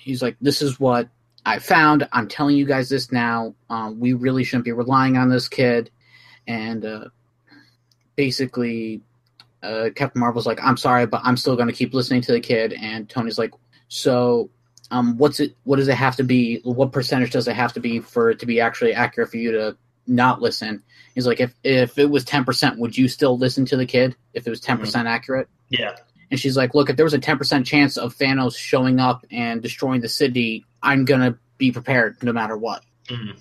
he's 0.00 0.22
like, 0.22 0.36
this 0.40 0.62
is 0.62 0.78
what 0.78 1.08
I 1.44 1.58
found. 1.58 2.08
I'm 2.12 2.28
telling 2.28 2.56
you 2.56 2.66
guys 2.66 2.88
this 2.88 3.12
now. 3.12 3.54
Um, 3.68 4.00
we 4.00 4.12
really 4.12 4.44
shouldn't 4.44 4.64
be 4.64 4.72
relying 4.72 5.16
on 5.16 5.28
this 5.28 5.48
kid. 5.48 5.90
And 6.46 6.84
uh, 6.84 7.04
basically, 8.16 9.02
uh, 9.64 9.90
Captain 9.94 10.20
Marvel's 10.20 10.46
like, 10.46 10.60
I'm 10.62 10.76
sorry, 10.76 11.06
but 11.06 11.22
I'm 11.24 11.36
still 11.36 11.56
going 11.56 11.68
to 11.68 11.74
keep 11.74 11.94
listening 11.94 12.20
to 12.22 12.32
the 12.32 12.40
kid. 12.40 12.72
And 12.74 13.08
Tony's 13.08 13.38
like, 13.38 13.52
so, 13.88 14.50
um, 14.90 15.16
what's 15.16 15.40
it? 15.40 15.56
What 15.64 15.76
does 15.76 15.88
it 15.88 15.94
have 15.94 16.16
to 16.16 16.24
be? 16.24 16.60
What 16.62 16.92
percentage 16.92 17.30
does 17.30 17.48
it 17.48 17.56
have 17.56 17.72
to 17.72 17.80
be 17.80 18.00
for 18.00 18.30
it 18.30 18.40
to 18.40 18.46
be 18.46 18.60
actually 18.60 18.92
accurate 18.92 19.30
for 19.30 19.38
you 19.38 19.52
to 19.52 19.76
not 20.06 20.40
listen? 20.42 20.82
He's 21.14 21.26
like, 21.26 21.40
if 21.40 21.54
if 21.64 21.98
it 21.98 22.10
was 22.10 22.24
ten 22.24 22.44
percent, 22.44 22.78
would 22.78 22.96
you 22.96 23.08
still 23.08 23.38
listen 23.38 23.64
to 23.66 23.76
the 23.76 23.86
kid 23.86 24.14
if 24.34 24.46
it 24.46 24.50
was 24.50 24.60
10% 24.60 25.06
accurate? 25.06 25.48
Yeah. 25.68 25.96
And 26.30 26.38
she's 26.38 26.56
like, 26.56 26.74
look, 26.74 26.90
if 26.90 26.96
there 26.96 27.04
was 27.04 27.14
a 27.14 27.18
ten 27.18 27.38
percent 27.38 27.66
chance 27.66 27.96
of 27.96 28.14
Thanos 28.14 28.56
showing 28.56 29.00
up 29.00 29.24
and 29.30 29.62
destroying 29.62 30.00
the 30.00 30.08
city, 30.08 30.64
I'm 30.82 31.04
gonna 31.04 31.38
be 31.56 31.72
prepared 31.72 32.22
no 32.22 32.32
matter 32.32 32.56
what. 32.56 32.84
Mhm. 33.08 33.38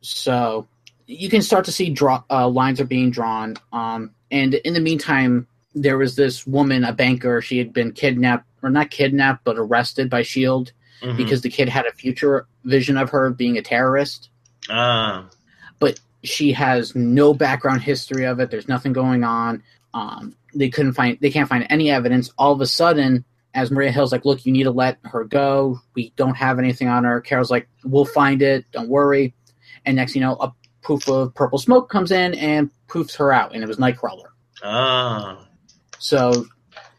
So 0.00 0.66
you 1.06 1.28
can 1.28 1.42
start 1.42 1.66
to 1.66 1.72
see 1.72 1.90
draw 1.90 2.22
uh, 2.30 2.48
lines 2.48 2.80
are 2.80 2.86
being 2.86 3.10
drawn. 3.10 3.56
Um, 3.72 4.12
and 4.30 4.54
in 4.54 4.72
the 4.74 4.80
meantime, 4.80 5.46
there 5.74 5.98
was 5.98 6.16
this 6.16 6.46
woman, 6.46 6.84
a 6.84 6.92
banker. 6.92 7.40
She 7.40 7.58
had 7.58 7.72
been 7.72 7.92
kidnapped, 7.92 8.46
or 8.62 8.70
not 8.70 8.90
kidnapped, 8.90 9.44
but 9.44 9.58
arrested 9.58 10.10
by 10.10 10.22
Shield 10.22 10.72
Mhm. 11.02 11.16
because 11.16 11.40
the 11.40 11.48
kid 11.50 11.68
had 11.68 11.86
a 11.86 11.92
future 11.92 12.46
vision 12.64 12.96
of 12.96 13.10
her 13.10 13.30
being 13.30 13.56
a 13.58 13.62
terrorist. 13.62 14.28
Ah. 14.70 15.26
But 15.78 15.98
she 16.22 16.52
has 16.52 16.94
no 16.94 17.34
background 17.34 17.82
history 17.82 18.24
of 18.24 18.38
it. 18.38 18.50
There's 18.50 18.68
nothing 18.68 18.92
going 18.92 19.24
on. 19.24 19.62
Um, 19.94 20.34
they 20.54 20.68
couldn't 20.68 20.92
find. 20.92 21.18
They 21.20 21.30
can't 21.30 21.48
find 21.48 21.66
any 21.70 21.90
evidence. 21.90 22.30
All 22.38 22.52
of 22.52 22.60
a 22.60 22.66
sudden, 22.66 23.24
as 23.54 23.70
Maria 23.70 23.90
Hill's 23.90 24.12
like, 24.12 24.24
"Look, 24.24 24.46
you 24.46 24.52
need 24.52 24.62
to 24.64 24.70
let 24.70 24.98
her 25.04 25.24
go. 25.24 25.80
We 25.94 26.12
don't 26.16 26.36
have 26.36 26.58
anything 26.58 26.88
on 26.88 27.04
her." 27.04 27.20
Carol's 27.20 27.50
like, 27.50 27.68
"We'll 27.84 28.04
find 28.04 28.40
it. 28.42 28.64
Don't 28.72 28.88
worry." 28.88 29.34
And 29.84 29.96
next, 29.96 30.14
you 30.14 30.20
know, 30.20 30.36
a 30.40 30.52
poof 30.82 31.08
of 31.08 31.34
purple 31.34 31.58
smoke 31.58 31.90
comes 31.90 32.10
in 32.12 32.34
and 32.34 32.70
poofs 32.88 33.16
her 33.16 33.32
out, 33.32 33.54
and 33.54 33.62
it 33.62 33.66
was 33.66 33.78
Nightcrawler. 33.78 34.26
Ah. 34.62 35.46
So 36.02 36.46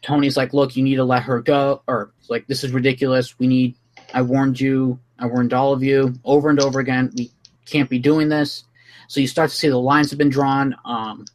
Tony's 0.00 0.36
like, 0.36 0.54
"Look, 0.54 0.76
you 0.76 0.82
need 0.82 0.96
to 0.96 1.04
let 1.04 1.24
her 1.24 1.42
go," 1.42 1.82
or 1.86 2.10
like, 2.30 2.46
"This 2.46 2.64
is 2.64 2.72
ridiculous. 2.72 3.38
We 3.38 3.46
need. 3.46 3.74
I 4.14 4.22
warned 4.22 4.58
you. 4.58 4.98
I 5.18 5.26
warned 5.26 5.52
all 5.52 5.74
of 5.74 5.82
you 5.82 6.14
over 6.24 6.48
and 6.48 6.58
over 6.58 6.80
again. 6.80 7.12
We 7.14 7.30
can't 7.66 7.90
be 7.90 7.98
doing 7.98 8.30
this." 8.30 8.64
So 9.08 9.20
you 9.20 9.26
start 9.26 9.50
to 9.50 9.56
see 9.56 9.68
the 9.68 9.76
lines 9.76 10.08
have 10.08 10.18
been 10.18 10.30
drawn. 10.30 10.74
Um, 10.86 11.26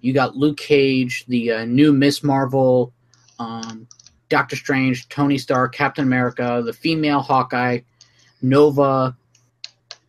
you 0.00 0.12
got 0.12 0.36
Luke 0.36 0.56
Cage, 0.56 1.24
the 1.28 1.52
uh, 1.52 1.64
new 1.64 1.92
Miss 1.92 2.24
Marvel, 2.24 2.92
um, 3.38 3.86
Doctor 4.28 4.56
Strange, 4.56 5.08
Tony 5.08 5.38
Stark, 5.38 5.72
Captain 5.72 6.04
America, 6.04 6.60
the 6.66 6.72
female 6.72 7.20
Hawkeye, 7.20 7.80
Nova, 8.42 9.16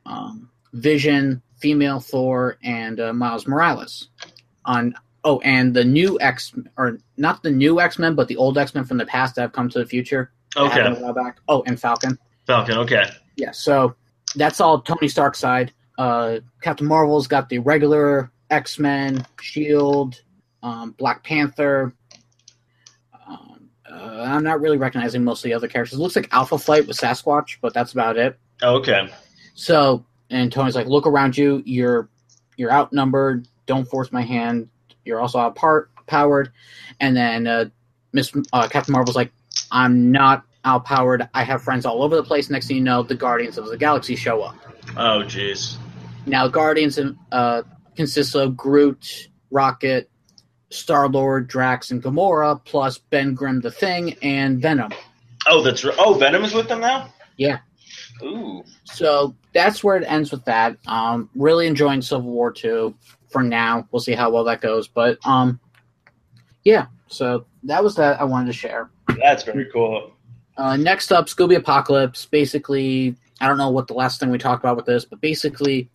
um, 0.08 0.49
Vision, 0.73 1.43
female 1.58 1.99
Thor, 1.99 2.58
and 2.63 2.99
uh, 2.99 3.13
Miles 3.13 3.45
Morales. 3.45 4.10
On 4.65 4.95
oh, 5.23 5.39
and 5.39 5.73
the 5.73 5.83
new 5.83 6.19
X 6.19 6.53
or 6.77 6.99
not 7.17 7.43
the 7.43 7.51
new 7.51 7.79
X 7.79 7.99
Men, 7.99 8.15
but 8.15 8.27
the 8.27 8.38
old 8.38 8.57
X 8.57 8.73
Men 8.75 8.83
from 8.83 8.97
the 8.97 9.05
past 9.05 9.36
that 9.36 9.41
have 9.41 9.53
come 9.53 9.69
to 9.69 9.79
the 9.79 9.86
future. 9.86 10.31
Okay. 10.55 10.81
a 10.81 10.93
while 10.95 11.13
back. 11.13 11.39
Oh, 11.47 11.63
and 11.65 11.79
Falcon. 11.79 12.17
Falcon. 12.45 12.77
Okay. 12.79 13.05
Yeah, 13.36 13.51
so 13.51 13.95
that's 14.36 14.62
all 14.62 14.81
Tony 14.81 15.07
Stark's 15.07 15.39
side. 15.39 15.73
Uh, 15.97 16.39
Captain 16.62 16.88
Marvel's 16.88 17.27
got 17.27 17.49
the 17.49 17.59
regular 17.59 18.31
X 18.49 18.77
Men, 18.79 19.25
Shield, 19.41 20.21
um, 20.62 20.91
Black 20.91 21.23
Panther. 21.23 21.93
Um, 23.27 23.69
uh, 23.91 24.25
I'm 24.27 24.43
not 24.43 24.62
really 24.62 24.77
recognizing 24.77 25.23
most 25.23 25.39
of 25.39 25.43
the 25.43 25.53
other 25.53 25.67
characters. 25.67 25.97
It 25.97 26.01
looks 26.01 26.15
like 26.15 26.31
Alpha 26.31 26.57
Flight 26.57 26.88
with 26.88 26.97
Sasquatch, 26.97 27.57
but 27.62 27.73
that's 27.73 27.93
about 27.93 28.17
it. 28.17 28.38
Okay. 28.62 29.09
So, 29.55 30.05
and 30.29 30.51
Tony's 30.51 30.75
like, 30.75 30.88
"Look 30.88 31.07
around 31.07 31.38
you. 31.38 31.62
You're 31.65 32.09
you're 32.57 32.71
outnumbered. 32.71 33.47
Don't 33.65 33.88
force 33.88 34.12
my 34.12 34.21
hand. 34.21 34.69
You're 35.05 35.19
also 35.19 35.39
outpart 35.39 35.87
powered." 36.07 36.51
And 36.99 37.15
then 37.15 37.47
uh, 37.47 37.65
Miss 38.11 38.31
uh, 38.51 38.67
Captain 38.67 38.91
Marvel's 38.91 39.15
like, 39.15 39.31
"I'm 39.71 40.11
not 40.11 40.43
outpowered. 40.65 41.27
I 41.33 41.43
have 41.43 41.61
friends 41.61 41.85
all 41.85 42.03
over 42.03 42.15
the 42.15 42.23
place." 42.23 42.49
Next 42.49 42.67
thing 42.67 42.77
you 42.77 42.83
know, 42.83 43.03
the 43.03 43.15
Guardians 43.15 43.57
of 43.57 43.67
the 43.67 43.77
Galaxy 43.77 44.15
show 44.15 44.41
up. 44.41 44.55
Oh, 44.97 45.23
jeez. 45.23 45.77
Now, 46.25 46.47
Guardians 46.47 46.99
uh, 47.31 47.63
consists 47.95 48.35
of 48.35 48.55
Groot, 48.55 49.29
Rocket, 49.51 50.09
Star 50.69 51.07
Lord, 51.07 51.47
Drax, 51.47 51.91
and 51.91 52.01
Gamora, 52.01 52.63
plus 52.63 52.97
Ben 52.97 53.33
Grimm, 53.33 53.61
the 53.61 53.71
Thing, 53.71 54.15
and 54.21 54.61
Venom. 54.61 54.91
Oh, 55.47 55.61
that's 55.61 55.83
right. 55.83 55.95
Oh, 55.97 56.13
Venom 56.13 56.43
is 56.43 56.53
with 56.53 56.67
them 56.69 56.79
now. 56.79 57.13
Yeah. 57.37 57.59
Ooh. 58.21 58.63
So 58.85 59.35
that's 59.53 59.83
where 59.83 59.97
it 59.97 60.05
ends 60.07 60.31
with 60.31 60.45
that. 60.45 60.77
Um, 60.87 61.29
really 61.35 61.67
enjoying 61.67 62.01
Civil 62.01 62.29
War 62.29 62.51
two 62.51 62.95
for 63.33 63.43
now. 63.43 63.85
We'll 63.91 63.99
see 63.99 64.13
how 64.13 64.29
well 64.29 64.45
that 64.45 64.61
goes, 64.61 64.87
but 64.87 65.17
um, 65.25 65.59
yeah. 66.63 66.85
So 67.07 67.45
that 67.63 67.83
was 67.83 67.95
that 67.95 68.21
I 68.21 68.23
wanted 68.23 68.47
to 68.47 68.53
share. 68.53 68.89
That's 69.19 69.43
very 69.43 69.67
cool. 69.73 70.13
Uh, 70.55 70.77
next 70.77 71.11
up, 71.11 71.25
Scooby 71.25 71.57
Apocalypse. 71.57 72.25
Basically, 72.25 73.15
I 73.41 73.47
don't 73.47 73.57
know 73.57 73.69
what 73.69 73.87
the 73.87 73.93
last 73.93 74.19
thing 74.19 74.29
we 74.29 74.37
talked 74.37 74.63
about 74.63 74.77
with 74.77 74.85
this, 74.85 75.03
but 75.03 75.19
basically, 75.19 75.89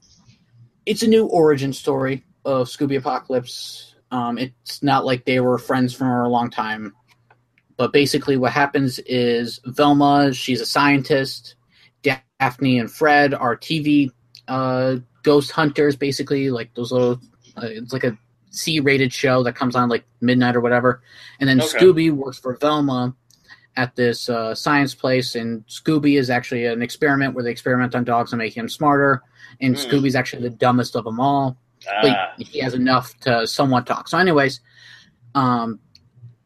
it's 0.84 1.02
a 1.02 1.06
new 1.06 1.26
origin 1.26 1.72
story 1.72 2.24
of 2.44 2.68
Scooby 2.68 2.98
Apocalypse. 2.98 3.94
Um, 4.10 4.38
it's 4.38 4.82
not 4.82 5.04
like 5.04 5.24
they 5.24 5.40
were 5.40 5.58
friends 5.58 5.94
for 5.94 6.22
a 6.22 6.28
long 6.28 6.50
time, 6.50 6.94
but 7.76 7.92
basically, 7.92 8.36
what 8.36 8.52
happens 8.52 8.98
is 9.00 9.60
Velma, 9.64 10.32
she's 10.34 10.60
a 10.60 10.66
scientist. 10.66 11.54
Daphne 12.02 12.78
and 12.78 12.90
Fred 12.90 13.34
are 13.34 13.56
TV 13.56 14.10
uh, 14.46 14.96
ghost 15.22 15.50
hunters, 15.50 15.96
basically, 15.96 16.50
like 16.50 16.74
those 16.74 16.92
little. 16.92 17.20
Uh, 17.56 17.66
it's 17.66 17.92
like 17.92 18.04
a 18.04 18.16
C-rated 18.50 19.12
show 19.12 19.42
that 19.42 19.54
comes 19.54 19.76
on 19.76 19.88
like 19.88 20.04
midnight 20.20 20.56
or 20.56 20.60
whatever, 20.60 21.02
and 21.40 21.48
then 21.48 21.60
Okay. 21.60 21.78
Scooby 21.78 22.10
works 22.10 22.38
for 22.38 22.56
Velma 22.56 23.14
at 23.76 23.94
this 23.96 24.28
uh, 24.28 24.54
science 24.54 24.94
place, 24.94 25.34
and 25.34 25.66
Scooby 25.66 26.18
is 26.18 26.30
actually 26.30 26.66
an 26.66 26.82
experiment 26.82 27.34
where 27.34 27.44
they 27.44 27.50
experiment 27.50 27.94
on 27.94 28.04
dogs 28.04 28.32
and 28.32 28.38
make 28.38 28.56
him 28.56 28.68
smarter, 28.68 29.22
and 29.60 29.76
Hmm. 29.76 29.80
Scooby's 29.82 30.14
actually 30.16 30.42
the 30.42 30.50
dumbest 30.50 30.96
of 30.96 31.04
them 31.04 31.20
all 31.20 31.56
but 32.02 32.10
Ah, 32.10 32.32
he 32.38 32.58
has 32.58 32.74
enough 32.74 33.16
to 33.20 33.46
somewhat 33.46 33.86
talk. 33.86 34.08
So, 34.08 34.18
anyways, 34.18 34.60
um, 35.34 35.78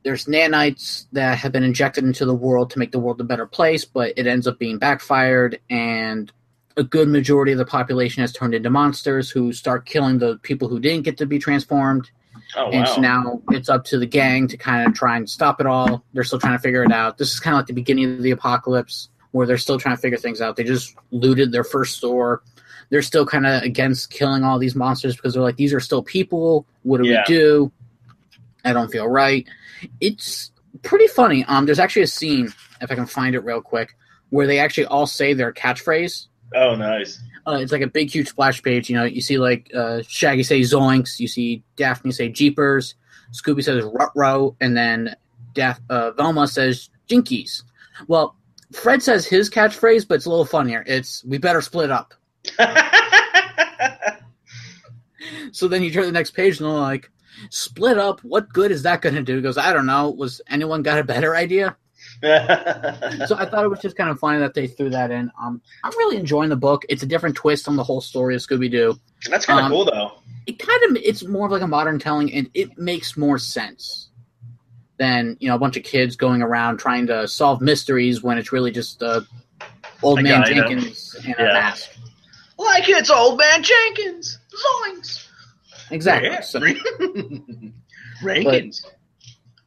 there's 0.05 0.27
nanites 0.27 1.07
that 1.13 1.39
have 1.39 1.53
been 1.53 1.63
injected 1.63 2.05
into 2.05 2.25
the 2.25 2.35
world 2.35 2.71
to 2.71 2.79
make 2.79 2.93
the 2.93 2.99
world 2.99 3.21
a 3.21 3.25
better 3.25 3.47
place, 3.47 3.85
but 3.85 4.13
it 4.17 4.27
ends 4.27 4.47
up 4.47 4.59
being 4.59 4.79
backfired, 4.79 5.59
and 5.71 6.31
a 6.77 6.83
good 6.83 7.09
majority 7.09 7.53
of 7.53 7.59
the 7.59 7.65
population 7.65 8.21
has 8.23 8.33
turned 8.33 8.55
into 8.55 8.71
monsters 8.71 9.31
who 9.31 9.53
start 9.53 9.85
killing 9.87 10.19
the 10.19 10.39
people 10.43 10.69
who 10.69 10.81
didn't 10.81 11.05
get 11.05 11.17
to 11.19 11.27
be 11.27 11.39
transformed. 11.39 12.11
oh 12.57 12.71
And 12.71 12.85
wow. 12.85 12.95
so 12.95 13.01
now 13.01 13.43
it's 13.51 13.69
up 13.69 13.85
to 13.87 13.99
the 13.99 14.07
gang 14.07 14.49
to 14.49 14.57
kind 14.57 14.87
of 14.87 14.95
try 14.95 15.17
and 15.17 15.29
stop 15.29 15.61
it 15.61 15.67
all. 15.67 16.05
They're 16.13 16.25
still 16.25 16.39
trying 16.39 16.57
to 16.57 16.63
figure 16.63 16.83
it 16.85 16.93
out. 16.93 17.19
This 17.19 17.33
is 17.33 17.41
kind 17.41 17.55
of 17.55 17.59
like 17.61 17.67
the 17.67 17.73
beginning 17.75 18.13
of 18.17 18.23
the 18.23 18.31
apocalypse 18.31 19.09
where 19.33 19.47
they're 19.47 19.59
still 19.59 19.79
trying 19.79 19.97
to 19.97 20.01
figure 20.01 20.19
things 20.19 20.41
out. 20.41 20.57
They 20.57 20.65
just 20.65 20.95
looted 21.11 21.53
their 21.53 21.65
first 21.65 21.97
store. 21.97 22.43
They're 22.91 23.03
still 23.03 23.25
kind 23.25 23.47
of 23.47 23.63
against 23.63 24.11
killing 24.11 24.45
all 24.45 24.59
these 24.59 24.75
monsters 24.75 25.17
because 25.17 25.33
they're 25.35 25.43
like, 25.43 25.57
these 25.57 25.73
are 25.73 25.81
still 25.81 26.03
people. 26.03 26.67
What 26.83 27.01
do 27.03 27.09
Yeah. 27.09 27.25
we 27.29 27.35
do? 27.35 27.73
I 28.65 28.73
don't 28.73 28.91
feel 28.93 29.09
right. 29.09 29.47
It's 30.01 30.53
pretty 30.83 31.07
funny. 31.07 31.45
Um, 31.47 31.65
there's 31.67 31.79
actually 31.79 32.03
a 32.03 32.07
scene, 32.07 32.53
if 32.81 32.91
I 32.91 32.95
can 32.95 33.07
find 33.07 33.35
it 33.35 33.41
real 33.41 33.61
quick, 33.63 33.97
where 34.31 34.47
they 34.47 34.59
actually 34.59 34.87
all 34.87 35.07
say 35.07 35.33
their 35.35 35.53
catchphrase 35.53 36.27
oh, 36.55 36.75
nice. 36.75 37.21
uh, 37.47 37.59
it's 37.61 37.73
like 37.73 37.83
a 37.83 37.87
big, 37.87 38.11
huge 38.11 38.29
splash 38.29 38.63
page. 38.63 38.89
You 38.91 38.97
know, 38.97 39.05
you 39.05 39.21
see 39.21 39.39
like 39.39 39.71
uh, 39.75 40.03
Shaggy 40.09 40.43
say 40.43 40.61
Zoinks, 40.61 41.19
you 41.19 41.29
see 41.29 41.63
Daphne 41.77 42.13
say 42.13 42.29
Jeepers, 42.29 42.95
Scooby 43.33 43.63
says 43.65 43.85
Rut-Row, 43.85 44.57
and 44.61 44.77
then 44.77 45.17
Daph- 45.55 45.81
uh, 45.91 46.13
Velma 46.13 46.47
says 46.49 46.89
Jinkies. 47.09 47.63
Well, 48.09 48.37
Fred 48.73 49.03
says 49.03 49.27
his 49.27 49.51
catchphrase, 49.51 50.07
but 50.09 50.15
it's 50.15 50.27
a 50.27 50.31
little 50.31 50.45
funnier. 50.47 50.83
It's 50.87 51.25
"We 51.25 51.39
better 51.39 51.61
split 51.61 51.91
up." 51.91 52.15
So 55.53 55.69
then 55.69 55.83
you 55.83 55.91
turn 55.93 56.03
to 56.03 56.07
the 56.07 56.13
next 56.13 56.31
page, 56.33 56.59
and 56.59 56.67
they're 56.69 56.75
like, 56.77 57.11
"Split 57.51 57.99
up? 57.99 58.21
What 58.25 58.49
good 58.53 58.71
is 58.71 58.83
that 58.85 59.03
going 59.03 59.15
to 59.15 59.23
do?" 59.23 59.37
He 59.37 59.43
goes, 59.43 59.59
"I 59.59 59.73
don't 59.73 59.87
know. 59.87 60.11
Was 60.11 60.41
anyone 60.49 60.83
got 60.83 60.99
a 60.99 61.05
better 61.05 61.37
idea?" 61.37 61.77
so 63.27 63.37
I 63.37 63.47
thought 63.51 63.65
it 63.65 63.69
was 63.69 63.81
just 63.81 63.97
kind 63.97 64.09
of 64.11 64.19
funny 64.19 64.39
that 64.39 64.55
they 64.55 64.67
threw 64.69 64.91
that 64.91 65.11
in. 65.11 65.31
Um, 65.41 65.61
I'm 65.83 65.91
really 65.99 66.17
enjoying 66.17 66.51
the 66.51 66.57
book. 66.57 66.85
It's 66.89 67.03
a 67.03 67.07
different 67.07 67.35
twist 67.35 67.67
on 67.69 67.75
the 67.77 67.83
whole 67.83 68.01
story 68.01 68.35
of 68.37 68.41
Scooby 68.43 68.71
Doo. 68.71 68.97
That's 69.29 69.45
kind 69.45 69.59
of 69.59 69.67
Um, 69.67 69.73
cool, 69.73 69.85
though. 69.87 70.13
it 70.47 70.59
kind 70.59 70.81
of 70.85 71.03
it's 71.03 71.25
more 71.25 71.47
of 71.47 71.53
like 71.53 71.63
a 71.63 71.67
modern 71.67 71.99
telling 71.99 72.33
and 72.33 72.49
it 72.55 72.79
makes 72.79 73.17
more 73.17 73.39
sense 73.39 74.09
than 74.99 75.37
you 75.41 75.49
know 75.49 75.57
a 75.57 75.59
bunch 75.59 75.77
of 75.77 75.83
kids 75.83 76.15
going 76.17 76.43
around 76.43 76.77
trying 76.79 77.07
to 77.09 77.27
solve 77.27 77.61
mysteries 77.61 78.23
when 78.23 78.39
it's 78.39 78.53
really 78.53 78.71
just 78.71 79.03
uh, 79.03 79.21
old 80.03 80.21
A 80.21 80.23
man 80.23 80.43
guy, 80.43 80.51
you 80.51 80.55
know? 80.61 80.69
jenkins 80.69 81.17
in 81.25 81.31
Yeah. 81.39 81.51
a 81.51 81.53
mask 81.55 81.91
Like 82.59 82.89
it's 82.89 83.11
old 83.11 83.37
man 83.39 83.63
Jenkins. 83.65 84.39
Zoinks. 84.55 85.27
exactly 85.91 86.29
Yeah. 86.31 86.41
so, 86.41 86.61
Rankins. 88.23 88.85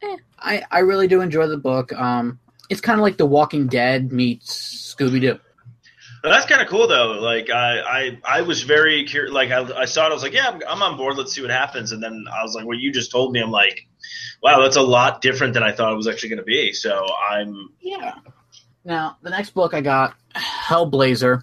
I, 0.38 0.62
I 0.70 0.78
really 0.80 1.08
do 1.08 1.20
enjoy 1.22 1.46
the 1.48 1.56
book 1.56 1.92
um 1.92 2.38
it's 2.68 2.80
kind 2.80 2.98
of 2.98 3.02
like 3.02 3.16
the 3.16 3.26
walking 3.26 3.66
dead 3.68 4.12
meets 4.12 4.94
scooby-doo 4.94 5.38
But 6.22 6.28
that's 6.30 6.46
kind 6.46 6.62
of 6.62 6.68
cool, 6.68 6.88
though. 6.88 7.18
Like 7.20 7.50
I, 7.50 7.80
I, 7.80 8.18
I 8.24 8.42
was 8.42 8.62
very 8.62 9.04
curious. 9.04 9.32
Like 9.32 9.50
I, 9.50 9.62
I 9.82 9.84
saw 9.84 10.06
it. 10.06 10.10
I 10.10 10.14
was 10.14 10.22
like, 10.22 10.32
yeah, 10.32 10.48
I'm, 10.48 10.62
I'm 10.66 10.82
on 10.82 10.96
board. 10.96 11.16
Let's 11.16 11.32
see 11.32 11.42
what 11.42 11.50
happens. 11.50 11.92
And 11.92 12.02
then 12.02 12.24
I 12.32 12.42
was 12.42 12.54
like, 12.54 12.66
well, 12.66 12.78
you 12.78 12.92
just 12.92 13.10
told 13.10 13.32
me. 13.32 13.40
I'm 13.40 13.50
like, 13.50 13.86
wow, 14.42 14.60
that's 14.60 14.76
a 14.76 14.82
lot 14.82 15.20
different 15.20 15.54
than 15.54 15.62
I 15.62 15.72
thought 15.72 15.92
it 15.92 15.96
was 15.96 16.08
actually 16.08 16.30
going 16.30 16.38
to 16.38 16.44
be. 16.44 16.72
So 16.72 17.06
I'm. 17.30 17.70
yeah 17.80 18.14
now 18.84 19.16
the 19.20 19.30
next 19.30 19.50
book 19.50 19.74
i 19.74 19.80
got 19.80 20.14
hellblazer 20.36 21.42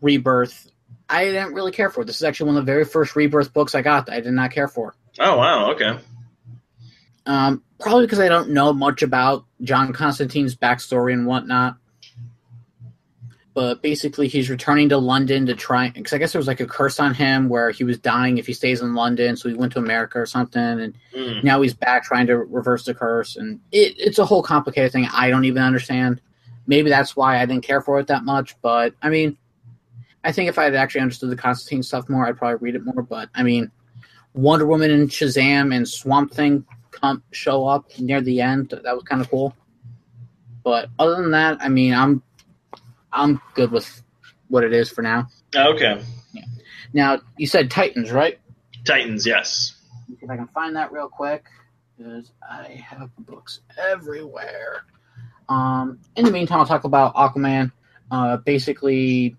rebirth 0.00 0.70
i 1.06 1.26
didn't 1.26 1.52
really 1.52 1.70
care 1.70 1.90
for 1.90 2.02
this 2.02 2.16
is 2.16 2.22
actually 2.22 2.46
one 2.46 2.56
of 2.56 2.64
the 2.64 2.72
very 2.72 2.86
first 2.86 3.14
rebirth 3.14 3.52
books 3.52 3.74
i 3.74 3.82
got 3.82 4.06
that 4.06 4.14
i 4.14 4.20
did 4.20 4.32
not 4.32 4.50
care 4.52 4.68
for 4.68 4.94
Oh 5.20 5.36
wow. 5.36 5.72
Okay. 5.72 5.98
Um, 7.26 7.62
probably 7.80 8.06
because 8.06 8.20
I 8.20 8.28
don't 8.28 8.50
know 8.50 8.72
much 8.72 9.02
about 9.02 9.44
John 9.62 9.92
Constantine's 9.92 10.56
backstory 10.56 11.12
and 11.12 11.26
whatnot. 11.26 11.76
But 13.54 13.82
basically, 13.82 14.28
he's 14.28 14.50
returning 14.50 14.88
to 14.90 14.98
London 14.98 15.46
to 15.46 15.54
try. 15.56 15.90
Because 15.90 16.12
I 16.12 16.18
guess 16.18 16.32
there 16.32 16.38
was 16.38 16.46
like 16.46 16.60
a 16.60 16.66
curse 16.66 17.00
on 17.00 17.12
him 17.12 17.48
where 17.48 17.70
he 17.72 17.82
was 17.82 17.98
dying 17.98 18.38
if 18.38 18.46
he 18.46 18.52
stays 18.52 18.80
in 18.82 18.94
London. 18.94 19.36
So 19.36 19.48
he 19.48 19.54
went 19.56 19.72
to 19.72 19.80
America 19.80 20.20
or 20.20 20.26
something, 20.26 20.62
and 20.62 20.94
Mm. 21.16 21.42
now 21.42 21.60
he's 21.60 21.74
back 21.74 22.04
trying 22.04 22.28
to 22.28 22.36
reverse 22.38 22.84
the 22.84 22.94
curse. 22.94 23.34
And 23.36 23.58
it, 23.72 23.94
it's 23.98 24.18
a 24.20 24.24
whole 24.24 24.42
complicated 24.44 24.92
thing. 24.92 25.08
I 25.12 25.28
don't 25.30 25.44
even 25.44 25.62
understand. 25.62 26.20
Maybe 26.68 26.88
that's 26.88 27.16
why 27.16 27.40
I 27.40 27.46
didn't 27.46 27.64
care 27.64 27.80
for 27.80 27.98
it 27.98 28.06
that 28.06 28.24
much. 28.24 28.54
But 28.62 28.94
I 29.02 29.08
mean, 29.08 29.36
I 30.22 30.30
think 30.30 30.48
if 30.48 30.58
I 30.58 30.64
had 30.64 30.76
actually 30.76 31.00
understood 31.00 31.30
the 31.30 31.36
Constantine 31.36 31.82
stuff 31.82 32.08
more, 32.08 32.26
I'd 32.26 32.36
probably 32.36 32.58
read 32.64 32.76
it 32.76 32.84
more. 32.84 33.02
But 33.02 33.28
I 33.34 33.42
mean, 33.42 33.72
Wonder 34.34 34.66
Woman 34.66 34.92
and 34.92 35.08
Shazam 35.08 35.74
and 35.74 35.88
Swamp 35.88 36.32
Thing 36.32 36.64
come 37.00 37.22
show 37.32 37.66
up 37.66 37.98
near 37.98 38.20
the 38.20 38.40
end. 38.40 38.70
That 38.70 38.94
was 38.94 39.04
kind 39.04 39.20
of 39.20 39.30
cool. 39.30 39.54
But 40.62 40.90
other 40.98 41.16
than 41.16 41.30
that, 41.32 41.58
I 41.60 41.68
mean, 41.68 41.94
I'm 41.94 42.22
I'm 43.12 43.40
good 43.54 43.70
with 43.70 44.02
what 44.48 44.64
it 44.64 44.72
is 44.72 44.90
for 44.90 45.02
now. 45.02 45.28
Okay. 45.54 46.02
Now, 46.92 47.20
you 47.36 47.46
said 47.46 47.70
Titans, 47.70 48.10
right? 48.10 48.38
Titans. 48.84 49.26
Yes. 49.26 49.74
If 50.20 50.30
I 50.30 50.36
can 50.36 50.48
find 50.48 50.76
that 50.76 50.92
real 50.92 51.08
quick, 51.08 51.44
because 51.96 52.32
I 52.42 52.82
have 52.86 53.10
books 53.18 53.60
everywhere. 53.76 54.84
Um, 55.48 56.00
in 56.16 56.24
the 56.24 56.30
meantime, 56.30 56.60
I'll 56.60 56.66
talk 56.66 56.84
about 56.84 57.14
Aquaman. 57.14 57.72
Uh, 58.10 58.38
basically, 58.38 59.36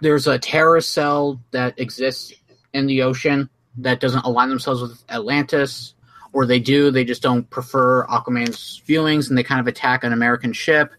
there's 0.00 0.26
a 0.26 0.38
terrorist 0.38 0.92
cell 0.92 1.40
that 1.50 1.78
exists 1.78 2.32
in 2.72 2.86
the 2.86 3.02
ocean 3.02 3.48
that 3.78 4.00
doesn't 4.00 4.24
align 4.24 4.48
themselves 4.48 4.82
with 4.82 5.04
Atlantis, 5.08 5.94
or 6.36 6.44
they 6.44 6.60
do, 6.60 6.90
they 6.90 7.02
just 7.04 7.22
don't 7.22 7.48
prefer 7.48 8.06
Aquaman's 8.08 8.82
feelings, 8.84 9.30
and 9.30 9.38
they 9.38 9.42
kind 9.42 9.58
of 9.58 9.66
attack 9.66 10.04
an 10.04 10.12
American 10.12 10.52
ship. 10.52 10.92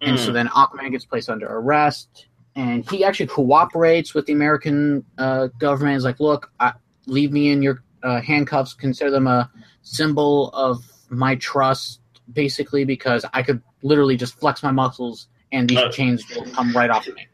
And 0.00 0.16
so 0.20 0.30
Mm. 0.30 0.34
then 0.34 0.48
Aquaman 0.48 0.92
gets 0.92 1.04
placed 1.04 1.28
under 1.28 1.46
arrest, 1.46 2.28
and 2.54 2.88
he 2.88 3.02
actually 3.04 3.26
cooperates 3.26 4.14
with 4.14 4.26
the 4.26 4.32
American 4.32 5.04
uh, 5.18 5.48
government. 5.58 5.94
He's 5.96 6.04
like, 6.04 6.20
"Look, 6.20 6.52
I, 6.60 6.74
leave 7.06 7.32
me 7.32 7.50
in 7.50 7.60
your 7.60 7.82
uh, 8.04 8.20
handcuffs. 8.20 8.72
Consider 8.74 9.10
them 9.10 9.26
a 9.26 9.50
symbol 9.82 10.50
of 10.50 10.84
my 11.08 11.34
trust, 11.36 12.00
basically, 12.32 12.84
because 12.84 13.24
I 13.34 13.42
could 13.42 13.60
literally 13.82 14.16
just 14.16 14.38
flex 14.38 14.62
my 14.62 14.70
muscles 14.70 15.26
and 15.50 15.68
these 15.68 15.78
Uh. 15.78 15.90
chains 15.90 16.22
will 16.36 16.46
come 16.52 16.72
right 16.72 16.90
off 16.90 17.08
of 17.08 17.14
me." 17.16 17.26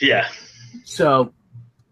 Yeah. 0.00 0.28
So, 0.84 1.32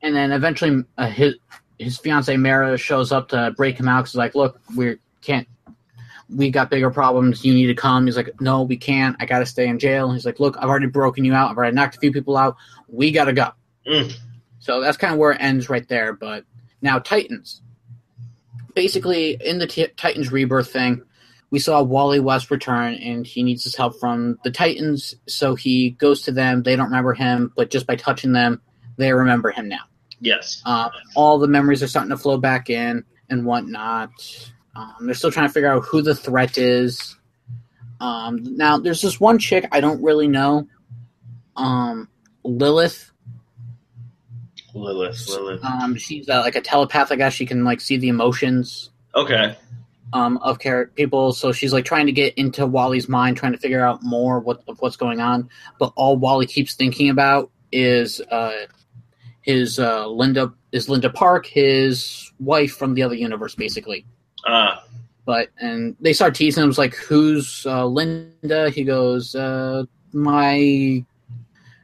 and 0.02 0.14
then 0.14 0.30
eventually, 0.30 0.84
uh, 0.98 1.08
his 1.08 1.34
his 1.80 1.98
fiance 1.98 2.34
Mera 2.36 2.78
shows 2.78 3.10
up 3.12 3.28
to 3.30 3.52
break 3.56 3.76
him 3.80 3.88
out. 3.88 4.02
'cause 4.04 4.12
He's 4.12 4.18
like, 4.18 4.34
"Look, 4.36 4.60
we 4.76 4.96
can't. 5.22 5.48
We 6.28 6.50
got 6.50 6.70
bigger 6.70 6.90
problems. 6.90 7.44
You 7.44 7.54
need 7.54 7.66
to 7.66 7.74
come." 7.74 8.06
He's 8.06 8.16
like, 8.16 8.40
"No, 8.40 8.62
we 8.62 8.76
can't. 8.76 9.16
I 9.20 9.26
got 9.26 9.40
to 9.40 9.46
stay 9.46 9.68
in 9.68 9.78
jail." 9.78 10.12
He's 10.12 10.26
like, 10.26 10.40
"Look, 10.40 10.56
I've 10.58 10.68
already 10.68 10.86
broken 10.86 11.24
you 11.24 11.34
out. 11.34 11.50
I've 11.50 11.56
already 11.56 11.74
knocked 11.74 11.96
a 11.96 12.00
few 12.00 12.12
people 12.12 12.36
out. 12.36 12.56
We 12.88 13.10
got 13.10 13.26
to 13.26 13.32
go." 13.32 13.50
Mm. 13.86 14.12
So 14.58 14.80
that's 14.80 14.96
kind 14.96 15.12
of 15.12 15.18
where 15.18 15.32
it 15.32 15.40
ends 15.40 15.68
right 15.68 15.86
there. 15.88 16.12
But 16.12 16.44
now 16.82 16.98
Titans. 16.98 17.62
Basically, 18.74 19.38
in 19.42 19.58
the 19.58 19.66
t- 19.66 19.86
Titans 19.96 20.30
rebirth 20.30 20.70
thing, 20.70 21.00
we 21.50 21.58
saw 21.58 21.82
Wally 21.82 22.20
West 22.20 22.50
return, 22.50 22.94
and 22.94 23.26
he 23.26 23.42
needs 23.42 23.64
his 23.64 23.74
help 23.74 23.98
from 23.98 24.38
the 24.44 24.50
Titans. 24.50 25.14
So 25.26 25.54
he 25.54 25.90
goes 25.90 26.22
to 26.22 26.32
them. 26.32 26.62
They 26.62 26.76
don't 26.76 26.86
remember 26.86 27.14
him, 27.14 27.52
but 27.56 27.70
just 27.70 27.86
by 27.86 27.96
touching 27.96 28.32
them, 28.32 28.60
they 28.98 29.12
remember 29.12 29.50
him 29.50 29.68
now. 29.68 29.84
Yes. 30.20 30.62
Uh, 30.66 30.90
all 31.14 31.38
the 31.38 31.48
memories 31.48 31.82
are 31.82 31.88
starting 31.88 32.10
to 32.10 32.16
flow 32.16 32.38
back 32.38 32.68
in 32.70 33.04
and 33.30 33.44
whatnot. 33.44 34.10
Um, 34.76 35.06
they're 35.06 35.14
still 35.14 35.30
trying 35.32 35.48
to 35.48 35.52
figure 35.52 35.72
out 35.72 35.84
who 35.84 36.02
the 36.02 36.14
threat 36.14 36.58
is. 36.58 37.16
Um, 38.00 38.56
now 38.56 38.76
there's 38.76 39.00
this 39.00 39.18
one 39.18 39.38
chick 39.38 39.66
I 39.72 39.80
don't 39.80 40.02
really 40.02 40.28
know. 40.28 40.68
Um, 41.56 42.08
Lilith. 42.44 43.10
Lilith, 44.74 45.26
Lilith. 45.28 45.64
Um, 45.64 45.96
she's 45.96 46.28
uh, 46.28 46.40
like 46.40 46.54
a 46.56 46.60
telepath. 46.60 47.10
I 47.10 47.16
guess 47.16 47.32
she 47.32 47.46
can 47.46 47.64
like 47.64 47.80
see 47.80 47.96
the 47.96 48.08
emotions 48.08 48.90
Okay. 49.14 49.56
um, 50.12 50.36
of 50.38 50.60
char- 50.60 50.88
people. 50.88 51.32
So 51.32 51.52
she's 51.52 51.72
like 51.72 51.86
trying 51.86 52.04
to 52.06 52.12
get 52.12 52.34
into 52.34 52.66
Wally's 52.66 53.08
mind, 53.08 53.38
trying 53.38 53.52
to 53.52 53.58
figure 53.58 53.82
out 53.84 54.02
more 54.02 54.38
what 54.40 54.62
of 54.68 54.78
what's 54.82 54.96
going 54.96 55.20
on. 55.20 55.48
But 55.78 55.94
all 55.96 56.18
Wally 56.18 56.46
keeps 56.46 56.74
thinking 56.74 57.08
about 57.08 57.50
is 57.72 58.20
uh, 58.30 58.66
his 59.40 59.78
uh, 59.78 60.06
Linda 60.08 60.52
is 60.72 60.90
Linda 60.90 61.08
Park, 61.08 61.46
his 61.46 62.30
wife 62.38 62.72
from 62.76 62.92
the 62.92 63.02
other 63.02 63.14
universe, 63.14 63.54
basically. 63.54 64.04
Uh, 64.44 64.76
But 65.24 65.48
and 65.60 65.96
they 66.00 66.12
start 66.12 66.34
teasing 66.34 66.62
him. 66.62 66.70
It's 66.70 66.78
like, 66.78 66.94
"Who's 66.94 67.66
uh, 67.66 67.86
Linda?" 67.86 68.70
He 68.70 68.84
goes, 68.84 69.34
uh, 69.34 69.84
"My." 70.12 71.04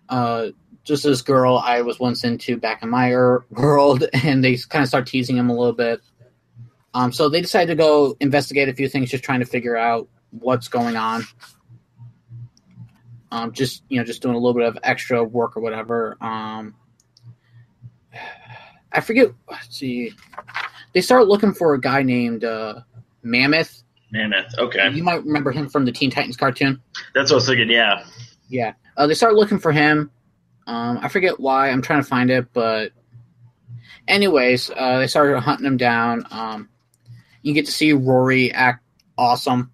Uh, 0.09 0.49
just 0.85 1.05
this 1.05 1.23
girl 1.23 1.59
I 1.59 1.81
was 1.83 2.01
once 2.01 2.25
into 2.25 2.57
back 2.57 2.83
in 2.83 2.91
my 2.91 3.13
er- 3.13 3.45
world, 3.51 4.05
and 4.13 4.43
they 4.45 4.57
kind 4.57 4.83
of 4.83 4.89
start 4.89 5.07
teasing 5.07 5.37
him 5.37 5.49
a 5.49 5.55
little 5.55 5.73
bit. 5.73 6.01
Um, 6.95 7.13
so 7.13 7.29
they 7.29 7.41
decide 7.41 7.67
to 7.67 7.75
go 7.75 8.17
investigate 8.21 8.69
a 8.69 8.75
few 8.75 8.89
things, 8.89 9.11
just 9.11 9.25
trying 9.25 9.41
to 9.41 9.47
figure 9.47 9.77
out 9.77 10.09
what's 10.31 10.69
going 10.69 10.97
on. 10.97 11.23
Um, 13.31 13.53
just 13.53 13.83
you 13.89 13.99
know, 13.99 14.05
just 14.05 14.21
doing 14.23 14.35
a 14.35 14.39
little 14.39 14.55
bit 14.55 14.69
of 14.69 14.77
extra 14.83 15.25
work 15.25 15.57
or 15.57 15.61
whatever. 15.61 16.17
Um, 16.21 16.75
I 18.93 19.01
forget. 19.01 19.29
Let's 19.51 19.75
see. 19.77 20.13
They 20.93 21.01
start 21.01 21.27
looking 21.27 21.53
for 21.53 21.75
a 21.75 21.81
guy 21.81 22.03
named 22.03 22.45
uh, 22.45 22.81
Mammoth. 23.23 23.83
Mammoth. 24.11 24.59
Okay. 24.59 24.91
You 24.91 25.03
might 25.03 25.25
remember 25.25 25.53
him 25.53 25.69
from 25.69 25.85
the 25.85 25.93
Teen 25.93 26.11
Titans 26.11 26.37
cartoon. 26.37 26.81
That's 27.15 27.31
what 27.31 27.37
I 27.37 27.39
was 27.39 27.47
thinking. 27.47 27.71
Yeah. 27.71 28.05
Yeah. 28.49 28.75
Uh, 28.97 29.07
they 29.07 29.15
start 29.15 29.35
looking 29.35 29.59
for 29.59 29.73
him. 29.73 30.11
Um, 30.67 30.99
I 31.03 31.09
forget 31.09 31.41
why. 31.41 31.71
I'm 31.71 31.83
trying 31.83 32.03
to 32.03 32.09
find 32.09 32.31
it, 32.31 32.53
but 32.53 32.93
anyways, 34.07 34.71
uh, 34.71 34.99
they 34.99 35.07
started 35.09 35.41
hunting 35.41 35.67
him 35.67 35.77
down. 35.77 36.25
Um, 36.31 36.69
you 37.43 37.53
get 37.53 37.67
to 37.67 37.73
see 37.73 37.93
Roy 37.93 38.53
Harper 38.53 38.83
awesome, 39.19 39.73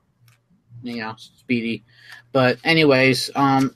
you 0.83 0.97
know, 0.97 1.15
speedy. 1.17 1.85
But 2.33 2.59
anyways, 2.65 3.31
um, 3.35 3.75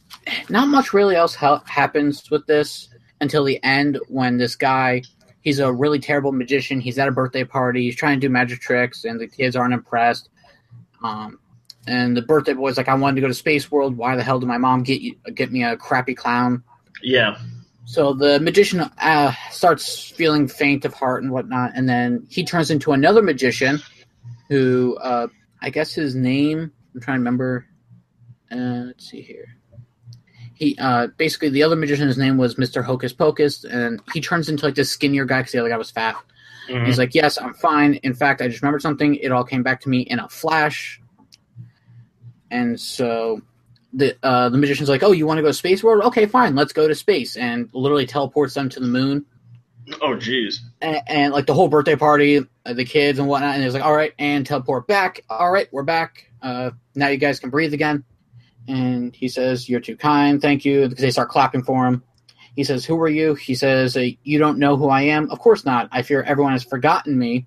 not 0.48 0.68
much 0.68 0.92
really 0.92 1.16
else 1.16 1.34
ha- 1.34 1.62
happens 1.66 2.30
with 2.30 2.46
this 2.46 2.88
until 3.20 3.44
the 3.44 3.62
end 3.62 3.98
when 4.08 4.38
this 4.38 4.56
guy. 4.56 5.02
He's 5.42 5.58
a 5.58 5.72
really 5.72 5.98
terrible 5.98 6.32
magician. 6.32 6.80
He's 6.80 6.98
at 6.98 7.08
a 7.08 7.12
birthday 7.12 7.44
party. 7.44 7.82
He's 7.82 7.96
trying 7.96 8.20
to 8.20 8.26
do 8.26 8.32
magic 8.32 8.60
tricks, 8.60 9.04
and 9.04 9.20
the 9.20 9.26
kids 9.26 9.56
aren't 9.56 9.74
impressed. 9.74 10.28
Um, 11.02 11.38
and 11.86 12.16
the 12.16 12.22
birthday 12.22 12.52
boy's 12.52 12.76
like, 12.76 12.88
"I 12.88 12.94
wanted 12.94 13.16
to 13.16 13.20
go 13.22 13.28
to 13.28 13.34
Space 13.34 13.70
World. 13.70 13.96
Why 13.96 14.14
the 14.16 14.22
hell 14.22 14.38
did 14.38 14.46
my 14.46 14.58
mom 14.58 14.82
get 14.84 15.00
you 15.00 15.16
get 15.34 15.50
me 15.50 15.64
a 15.64 15.76
crappy 15.76 16.14
clown?" 16.14 16.62
Yeah. 17.02 17.38
So 17.84 18.14
the 18.14 18.38
magician 18.38 18.80
uh, 18.80 19.32
starts 19.50 20.08
feeling 20.10 20.46
faint 20.46 20.84
of 20.84 20.94
heart 20.94 21.22
and 21.22 21.32
whatnot, 21.32 21.72
and 21.74 21.88
then 21.88 22.24
he 22.30 22.44
turns 22.44 22.70
into 22.70 22.92
another 22.92 23.22
magician, 23.22 23.80
who 24.48 24.96
uh, 24.98 25.26
I 25.60 25.70
guess 25.70 25.92
his 25.92 26.14
name 26.14 26.72
I'm 26.94 27.00
trying 27.00 27.16
to 27.16 27.20
remember. 27.20 27.66
Uh, 28.50 28.86
let's 28.86 29.10
see 29.10 29.22
here. 29.22 29.56
He 30.62 30.76
uh, 30.78 31.08
basically 31.16 31.48
the 31.48 31.64
other 31.64 31.74
magician's 31.74 32.16
name 32.16 32.36
was 32.38 32.56
Mister 32.56 32.84
Hocus 32.84 33.12
Pocus, 33.12 33.64
and 33.64 34.00
he 34.14 34.20
turns 34.20 34.48
into 34.48 34.64
like 34.64 34.76
this 34.76 34.90
skinnier 34.90 35.24
guy 35.24 35.40
because 35.40 35.50
the 35.50 35.58
other 35.58 35.68
guy 35.68 35.76
was 35.76 35.90
fat. 35.90 36.14
Mhm. 36.68 36.86
He's 36.86 36.98
like, 36.98 37.16
"Yes, 37.16 37.36
I'm 37.36 37.52
fine. 37.54 37.94
In 37.94 38.14
fact, 38.14 38.40
I 38.40 38.46
just 38.46 38.62
remembered 38.62 38.80
something. 38.80 39.16
It 39.16 39.32
all 39.32 39.42
came 39.42 39.64
back 39.64 39.80
to 39.80 39.88
me 39.88 40.02
in 40.02 40.20
a 40.20 40.28
flash." 40.28 41.00
And 42.52 42.78
so 42.78 43.42
the 43.92 44.16
uh, 44.22 44.50
the 44.50 44.58
magician's 44.58 44.88
like, 44.88 45.02
"Oh, 45.02 45.10
you 45.10 45.26
want 45.26 45.38
to 45.38 45.42
go 45.42 45.48
to 45.48 45.52
space 45.52 45.82
world? 45.82 46.04
Okay, 46.04 46.26
fine. 46.26 46.54
Let's 46.54 46.72
go 46.72 46.86
to 46.86 46.94
space." 46.94 47.36
And 47.36 47.68
literally 47.72 48.06
teleports 48.06 48.54
them 48.54 48.68
to 48.68 48.78
the 48.78 48.86
moon. 48.86 49.24
Oh, 50.00 50.14
jeez. 50.14 50.60
And, 50.80 51.00
and 51.08 51.32
like 51.32 51.46
the 51.46 51.54
whole 51.54 51.66
birthday 51.66 51.96
party, 51.96 52.46
uh, 52.66 52.72
the 52.72 52.84
kids 52.84 53.18
and 53.18 53.26
whatnot. 53.26 53.56
And 53.56 53.64
he's 53.64 53.74
like, 53.74 53.82
"All 53.82 53.96
right, 53.96 54.12
and 54.16 54.46
teleport 54.46 54.86
back. 54.86 55.24
All 55.28 55.50
right, 55.50 55.66
we're 55.72 55.82
back. 55.82 56.30
Uh, 56.40 56.70
now 56.94 57.08
you 57.08 57.16
guys 57.16 57.40
can 57.40 57.50
breathe 57.50 57.74
again." 57.74 58.04
And 58.68 59.14
he 59.14 59.28
says, 59.28 59.68
"You're 59.68 59.80
too 59.80 59.96
kind. 59.96 60.40
Thank 60.40 60.64
you." 60.64 60.88
Because 60.88 61.02
they 61.02 61.10
start 61.10 61.28
clapping 61.28 61.62
for 61.62 61.86
him. 61.86 62.02
He 62.54 62.64
says, 62.64 62.84
"Who 62.84 63.00
are 63.00 63.08
you?" 63.08 63.34
He 63.34 63.54
says, 63.54 63.96
uh, 63.96 64.06
"You 64.22 64.38
don't 64.38 64.58
know 64.58 64.76
who 64.76 64.88
I 64.88 65.02
am." 65.02 65.30
Of 65.30 65.38
course 65.38 65.64
not. 65.64 65.88
I 65.90 66.02
fear 66.02 66.22
everyone 66.22 66.52
has 66.52 66.64
forgotten 66.64 67.18
me. 67.18 67.46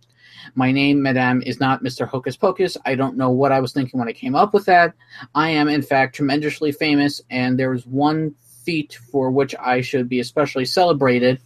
My 0.53 0.71
name, 0.71 1.01
Madame, 1.01 1.41
is 1.41 1.59
not 1.59 1.83
Mr. 1.83 2.07
Hocus 2.07 2.37
Pocus. 2.37 2.77
I 2.85 2.95
don't 2.95 3.17
know 3.17 3.31
what 3.31 3.51
I 3.51 3.59
was 3.59 3.73
thinking 3.73 3.99
when 3.99 4.09
I 4.09 4.13
came 4.13 4.35
up 4.35 4.53
with 4.53 4.65
that. 4.65 4.93
I 5.33 5.49
am, 5.49 5.67
in 5.67 5.81
fact, 5.81 6.15
tremendously 6.15 6.71
famous, 6.71 7.21
and 7.29 7.57
there 7.57 7.73
is 7.73 7.85
one 7.85 8.35
feat 8.63 8.97
for 9.11 9.31
which 9.31 9.55
I 9.59 9.81
should 9.81 10.09
be 10.09 10.19
especially 10.19 10.65
celebrated. 10.65 11.39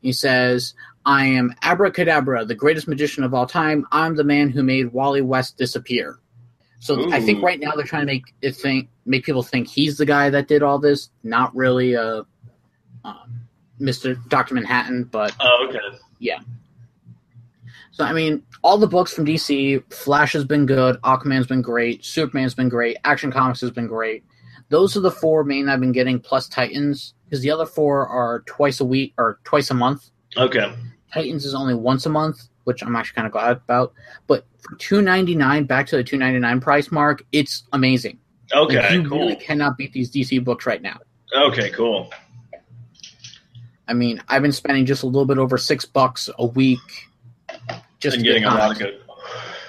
He 0.00 0.12
says, 0.12 0.74
I 1.04 1.26
am 1.26 1.54
Abracadabra, 1.62 2.44
the 2.44 2.54
greatest 2.54 2.86
magician 2.86 3.24
of 3.24 3.34
all 3.34 3.46
time. 3.46 3.84
I'm 3.90 4.14
the 4.14 4.24
man 4.24 4.50
who 4.50 4.62
made 4.62 4.92
Wally 4.92 5.22
West 5.22 5.56
disappear. 5.56 6.19
So 6.80 7.12
I 7.12 7.20
think 7.20 7.42
right 7.42 7.60
now 7.60 7.72
they're 7.72 7.84
trying 7.84 8.02
to 8.02 8.12
make 8.12 8.34
it 8.40 8.56
think 8.56 8.88
make 9.04 9.24
people 9.24 9.42
think 9.42 9.68
he's 9.68 9.98
the 9.98 10.06
guy 10.06 10.30
that 10.30 10.48
did 10.48 10.62
all 10.62 10.78
this, 10.78 11.10
not 11.22 11.54
really 11.54 11.94
uh, 11.94 12.22
um, 13.04 13.40
Mr. 13.78 14.16
Doctor 14.28 14.54
Manhattan, 14.54 15.04
but 15.04 15.34
Oh, 15.40 15.66
okay. 15.68 15.98
Yeah. 16.18 16.38
So 17.92 18.04
I 18.04 18.14
mean, 18.14 18.42
all 18.62 18.78
the 18.78 18.86
books 18.86 19.12
from 19.12 19.26
DC, 19.26 19.92
Flash 19.92 20.32
has 20.32 20.44
been 20.44 20.64
good, 20.64 20.96
Aquaman's 21.02 21.46
been 21.46 21.60
great, 21.60 22.02
Superman's 22.02 22.54
been 22.54 22.70
great, 22.70 22.96
Action 23.04 23.30
Comics 23.30 23.60
has 23.60 23.70
been 23.70 23.86
great. 23.86 24.24
Those 24.70 24.96
are 24.96 25.00
the 25.00 25.10
four 25.10 25.44
main 25.44 25.68
I've 25.68 25.80
been 25.80 25.92
getting, 25.92 26.18
plus 26.18 26.48
Titans, 26.48 27.12
because 27.24 27.42
the 27.42 27.50
other 27.50 27.66
four 27.66 28.06
are 28.06 28.40
twice 28.46 28.80
a 28.80 28.84
week 28.86 29.12
or 29.18 29.38
twice 29.44 29.70
a 29.70 29.74
month. 29.74 30.10
Okay. 30.36 30.72
Titans 31.12 31.44
is 31.44 31.54
only 31.54 31.74
once 31.74 32.06
a 32.06 32.08
month, 32.08 32.48
which 32.64 32.82
I'm 32.82 32.94
actually 32.96 33.14
kind 33.16 33.26
of 33.26 33.32
glad 33.32 33.52
about. 33.56 33.92
But 34.26 34.46
for 34.60 34.76
two 34.76 35.02
ninety 35.02 35.34
nine, 35.34 35.64
back 35.64 35.86
to 35.88 35.96
the 35.96 36.04
two 36.04 36.16
ninety 36.16 36.38
nine 36.38 36.60
price 36.60 36.90
mark, 36.92 37.22
it's 37.32 37.64
amazing. 37.72 38.18
Like, 38.54 38.62
Okay. 38.70 38.94
you 38.94 39.08
cool. 39.08 39.18
really 39.20 39.36
cannot 39.36 39.76
beat 39.78 39.92
these 39.92 40.10
DC 40.10 40.42
books 40.44 40.66
right 40.66 40.82
now. 40.82 40.98
Okay. 41.36 41.70
Cool. 41.70 42.10
I 43.88 43.92
mean, 43.92 44.22
I've 44.28 44.42
been 44.42 44.52
spending 44.52 44.86
just 44.86 45.02
a 45.02 45.06
little 45.06 45.24
bit 45.26 45.38
over 45.38 45.58
six 45.58 45.84
bucks 45.84 46.28
a 46.38 46.46
week, 46.46 46.78
just 47.98 48.16
and 48.16 48.24
getting 48.24 48.42
get 48.44 48.52
a 48.52 48.54
lot 48.54 48.70
of 48.72 48.78
good. 48.78 49.00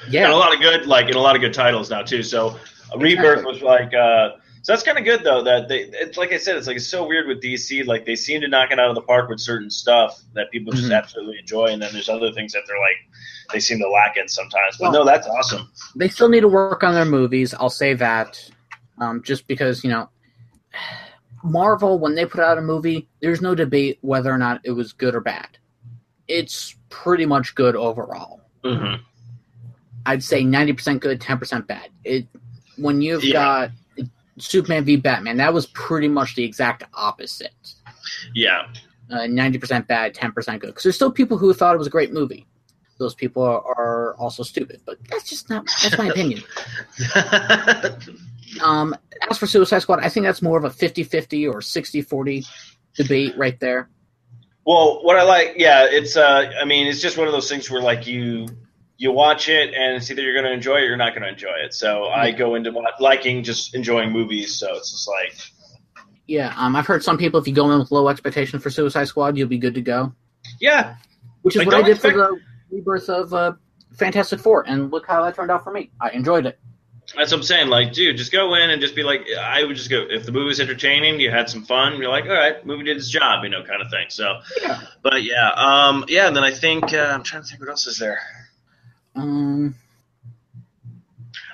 Yeah, 0.10 0.26
And 0.26 0.34
a 0.34 0.36
lot 0.36 0.54
of 0.54 0.60
good, 0.60 0.86
like, 0.88 1.06
and 1.08 1.16
a 1.16 1.20
lot 1.20 1.36
of 1.36 1.42
good 1.42 1.54
titles 1.54 1.90
now 1.92 2.02
too. 2.02 2.24
So, 2.24 2.58
Rebirth 2.98 3.46
was 3.46 3.62
like. 3.62 3.94
uh 3.94 4.32
so 4.64 4.74
that's 4.74 4.84
kind 4.84 4.98
of 4.98 5.04
good 5.06 5.24
though. 5.24 5.44
That 5.44 5.68
they, 5.68 5.80
it's 5.84 6.18
like 6.18 6.32
I 6.32 6.38
said, 6.38 6.56
it's 6.58 6.68
like 6.68 6.78
it's 6.78 6.88
so 6.88 7.06
weird 7.08 7.28
with 7.28 7.42
DC. 7.42 7.86
Like 7.86 8.06
they 8.06 8.16
seem 8.16 8.42
to 8.42 8.48
knock 8.48 8.72
it 8.72 8.80
out 8.80 8.90
of 8.90 8.96
the 8.96 9.02
park 9.02 9.30
with 9.30 9.40
certain 9.40 9.70
stuff 9.70 10.22
that 10.34 10.52
people 10.52 10.72
just 10.74 10.90
Mhm. 10.90 10.98
absolutely 10.98 11.40
enjoy, 11.40 11.68
and 11.68 11.82
then 11.82 11.92
there's 11.94 12.10
other 12.10 12.32
things 12.32 12.54
that 12.54 12.62
they're 12.68 12.80
like 12.80 12.98
they 13.54 13.60
seem 13.60 13.80
to 13.80 13.90
lack 13.90 14.18
in 14.18 14.28
sometimes. 14.28 14.78
But 14.78 14.92
Well- 14.92 15.04
no, 15.04 15.06
that's 15.06 15.28
awesome. 15.28 15.70
they 15.96 16.08
still 16.08 16.30
need 16.30 16.42
to 16.42 16.48
work 16.48 16.84
on 16.84 16.94
their 16.94 17.06
movies. 17.06 17.54
I'll 17.54 17.70
say 17.70 17.94
that, 17.96 18.40
um, 19.00 19.22
just 19.24 19.48
because 19.48 19.84
you 19.84 19.90
know, 19.90 20.10
Marvel 21.44 21.98
when 22.00 22.16
they 22.16 22.26
put 22.26 22.40
out 22.42 22.58
a 22.58 22.62
movie, 22.62 23.08
there's 23.22 23.42
no 23.42 23.56
debate 23.56 23.98
whether 24.02 24.32
or 24.32 24.38
not 24.38 24.62
it 24.64 24.72
was 24.72 24.94
good 24.94 25.16
or 25.16 25.22
bad. 25.22 25.48
It's 26.28 26.76
pretty 26.90 27.26
much 27.26 27.56
good 27.56 27.76
overall. 27.76 28.42
hmm 28.64 28.96
I'd 30.06 30.24
say 30.24 30.44
ninety 30.44 30.74
percent 30.74 31.02
good, 31.02 31.20
ten 31.20 31.38
percent 31.40 31.68
bad. 31.68 31.90
It 32.04 32.28
when 32.78 33.02
you've 33.02 33.24
Yeah. 33.24 33.34
got 33.34 33.72
Superman 34.42 34.84
v 34.84 34.96
Batman, 34.98 35.38
that 35.38 35.54
was 35.54 35.68
pretty 35.68 36.08
much 36.08 36.36
the 36.36 36.44
exact 36.44 36.84
opposite. 36.94 37.54
Yeah. 38.34 38.68
Uh, 39.10 39.28
Ninety 39.28 39.58
percent 39.58 39.88
bad, 39.88 40.14
ten 40.14 40.32
percent 40.32 40.62
good. 40.62 40.68
Because 40.68 40.84
there's 40.84 40.96
still 40.96 41.12
people 41.12 41.38
who 41.38 41.54
thought 41.54 41.76
it 41.76 41.78
was 41.78 41.88
a 41.88 41.92
great 41.92 42.14
movie. 42.14 42.48
Those 42.98 43.16
people 43.16 43.44
are, 43.44 43.62
are 43.62 44.16
also 44.18 44.44
stupid, 44.44 44.82
but 44.86 44.98
that's 45.10 45.30
just 45.30 45.50
not 45.50 45.66
that's 45.82 45.98
my 45.98 46.08
opinion. 46.08 46.44
Um, 48.62 48.96
as 49.30 49.38
for 49.38 49.48
Suicide 49.48 49.80
Squad, 49.80 50.04
I 50.04 50.10
think 50.10 50.26
that's 50.26 50.42
more 50.42 50.58
of 50.58 50.66
a 50.66 50.70
50-50 50.70 51.50
or 51.50 51.60
60-40 51.62 52.46
debate 52.96 53.38
right 53.38 53.58
there. 53.60 53.90
Well, 54.66 55.04
what 55.04 55.18
I 55.18 55.24
like, 55.24 55.56
yeah, 55.58 55.88
it's. 55.90 56.16
uh 56.16 56.52
I 56.60 56.66
mean, 56.66 56.88
it's 56.88 57.02
just 57.02 57.18
one 57.18 57.28
of 57.28 57.34
those 57.34 57.50
things 57.50 57.72
where 57.72 57.82
like 57.82 58.06
you 58.06 58.48
you 59.02 59.12
watch 59.12 59.50
it 59.50 59.74
and 59.74 59.96
it's 59.98 60.12
either 60.12 60.22
you're 60.22 60.34
going 60.36 60.46
to 60.46 60.52
enjoy 60.54 60.76
it 60.76 60.82
or 60.84 60.86
you're 60.86 60.96
not 60.96 61.14
going 61.16 61.24
to 61.24 61.30
enjoy 61.30 61.56
it. 61.66 61.74
So 61.74 62.06
I 62.06 62.30
go 62.30 62.54
into 62.54 62.72
liking 63.00 63.42
just 63.44 63.74
enjoying 63.74 64.12
movies. 64.12 64.60
So 64.60 64.76
it's 64.76 64.92
just 64.92 65.08
like, 65.08 65.34
Yeah, 66.28 66.54
um, 66.56 66.76
I've 66.76 66.86
heard 66.86 67.04
some 67.04 67.18
people 67.18 67.40
if 67.40 67.48
you 67.48 67.54
go 67.56 67.72
in 67.72 67.80
with 67.80 67.90
low 67.92 68.10
expectations 68.10 68.62
for 68.62 68.70
Suicide 68.70 69.06
Squad, 69.08 69.38
you'll 69.38 69.48
be 69.48 69.58
good 69.58 69.74
to 69.74 69.82
go. 69.82 70.14
yeah, 70.60 70.98
Which 71.42 71.56
is 71.56 71.60
Like, 71.62 71.68
what 71.68 71.76
I 71.78 71.82
did 71.82 72.00
for 72.00 72.12
the 72.12 72.40
rebirth 72.70 73.10
of 73.10 73.34
uh, 73.34 73.54
Fantastic 73.98 74.40
Four, 74.40 74.66
and 74.68 74.92
look 74.92 75.08
how 75.08 75.24
that 75.26 75.34
turned 75.36 75.50
out 75.50 75.64
for 75.64 75.72
me. 75.74 75.90
I 76.00 76.12
enjoyed 76.12 76.46
it. 76.46 76.60
that's 77.18 77.32
what 77.32 77.40
I'm 77.40 77.44
saying. 77.44 77.70
Like, 77.70 77.94
dude, 77.94 78.18
just 78.18 78.32
go 78.32 78.54
in 78.54 78.70
and 78.70 78.80
just 78.82 78.96
be 78.96 79.02
like, 79.02 79.26
I 79.36 79.64
would 79.64 79.76
just 79.78 79.90
go 79.90 80.06
if 80.10 80.28
the 80.28 80.32
movie 80.32 80.46
was 80.46 80.60
entertaining, 80.60 81.20
you 81.20 81.32
had 81.32 81.50
some 81.50 81.64
fun, 81.66 81.98
you're 81.98 82.08
like, 82.12 82.26
all 82.26 82.32
right, 82.34 82.64
movie 82.68 82.84
did 82.84 82.98
its 82.98 83.10
job, 83.10 83.44
you 83.44 83.50
know, 83.50 83.64
kind 83.64 83.82
of 83.82 83.90
thing. 83.90 84.06
So, 84.10 84.40
Yeah. 84.62 84.80
but 85.02 85.24
yeah, 85.24 85.50
um, 85.56 86.06
yeah, 86.08 86.28
and 86.28 86.36
then 86.38 86.44
I 86.44 86.52
think 86.52 86.94
uh, 86.94 86.98
I'm 87.14 87.24
trying 87.24 87.42
to 87.42 87.48
think 87.50 87.60
what 87.62 87.70
else 87.70 87.88
is 87.88 87.98
there. 87.98 88.20
Um, 89.16 89.76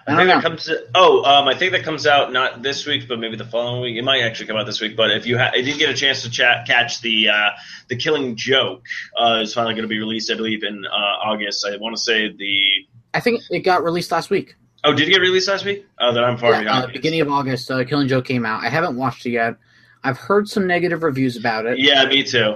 I, 0.07 0.15
think 0.15 0.29
that 0.29 0.41
comes. 0.41 0.69
Oh, 0.95 1.23
um, 1.23 1.47
I 1.47 1.55
think 1.55 1.73
that 1.73 1.83
comes 1.83 2.07
out 2.07 2.31
not 2.31 2.61
this 2.61 2.85
week, 2.85 3.07
but 3.09 3.19
maybe 3.19 3.35
the 3.35 3.45
following 3.45 3.81
week. 3.81 3.97
It 3.97 4.03
might 4.03 4.21
actually 4.21 4.47
come 4.47 4.55
out 4.57 4.65
this 4.65 4.79
week. 4.79 4.95
But 4.95 5.11
if 5.11 5.25
you 5.25 5.37
ha- 5.37 5.51
if 5.53 5.67
you 5.67 5.77
get 5.77 5.89
a 5.89 5.93
chance 5.93 6.21
to 6.23 6.29
chat, 6.29 6.65
catch 6.65 7.01
the 7.01 7.29
uh, 7.29 7.49
the 7.89 7.95
Killing 7.97 8.35
Joke 8.35 8.83
uh, 9.19 9.39
is 9.41 9.53
finally 9.53 9.73
going 9.73 9.83
to 9.83 9.89
be 9.89 9.99
released, 9.99 10.31
I 10.31 10.35
believe, 10.35 10.63
in 10.63 10.85
uh, 10.85 10.89
August. 10.89 11.65
I 11.65 11.75
want 11.77 11.95
to 11.95 12.01
say 12.01 12.31
the. 12.31 12.87
I 13.13 13.19
think 13.19 13.41
it 13.49 13.59
got 13.59 13.83
released 13.83 14.11
last 14.11 14.29
week. 14.29 14.55
Oh, 14.83 14.93
did 14.93 15.07
it 15.07 15.11
get 15.11 15.19
released 15.21 15.49
last 15.49 15.65
week? 15.65 15.85
Oh, 15.99 16.13
then 16.13 16.23
I'm 16.23 16.37
far 16.37 16.51
Yeah, 16.51 16.63
behind. 16.63 16.85
uh, 16.85 16.87
beginning 16.93 17.19
of 17.21 17.29
August, 17.29 17.69
uh, 17.71 17.83
Killing 17.83 18.07
Joke 18.07 18.25
came 18.25 18.45
out. 18.45 18.63
I 18.63 18.69
haven't 18.69 18.95
watched 18.95 19.25
it 19.25 19.31
yet. 19.31 19.55
I've 20.03 20.17
heard 20.17 20.47
some 20.47 20.67
negative 20.67 21.03
reviews 21.03 21.35
about 21.35 21.65
it. 21.65 21.79
yeah, 21.79 22.05
me 22.05 22.23
too. 22.23 22.55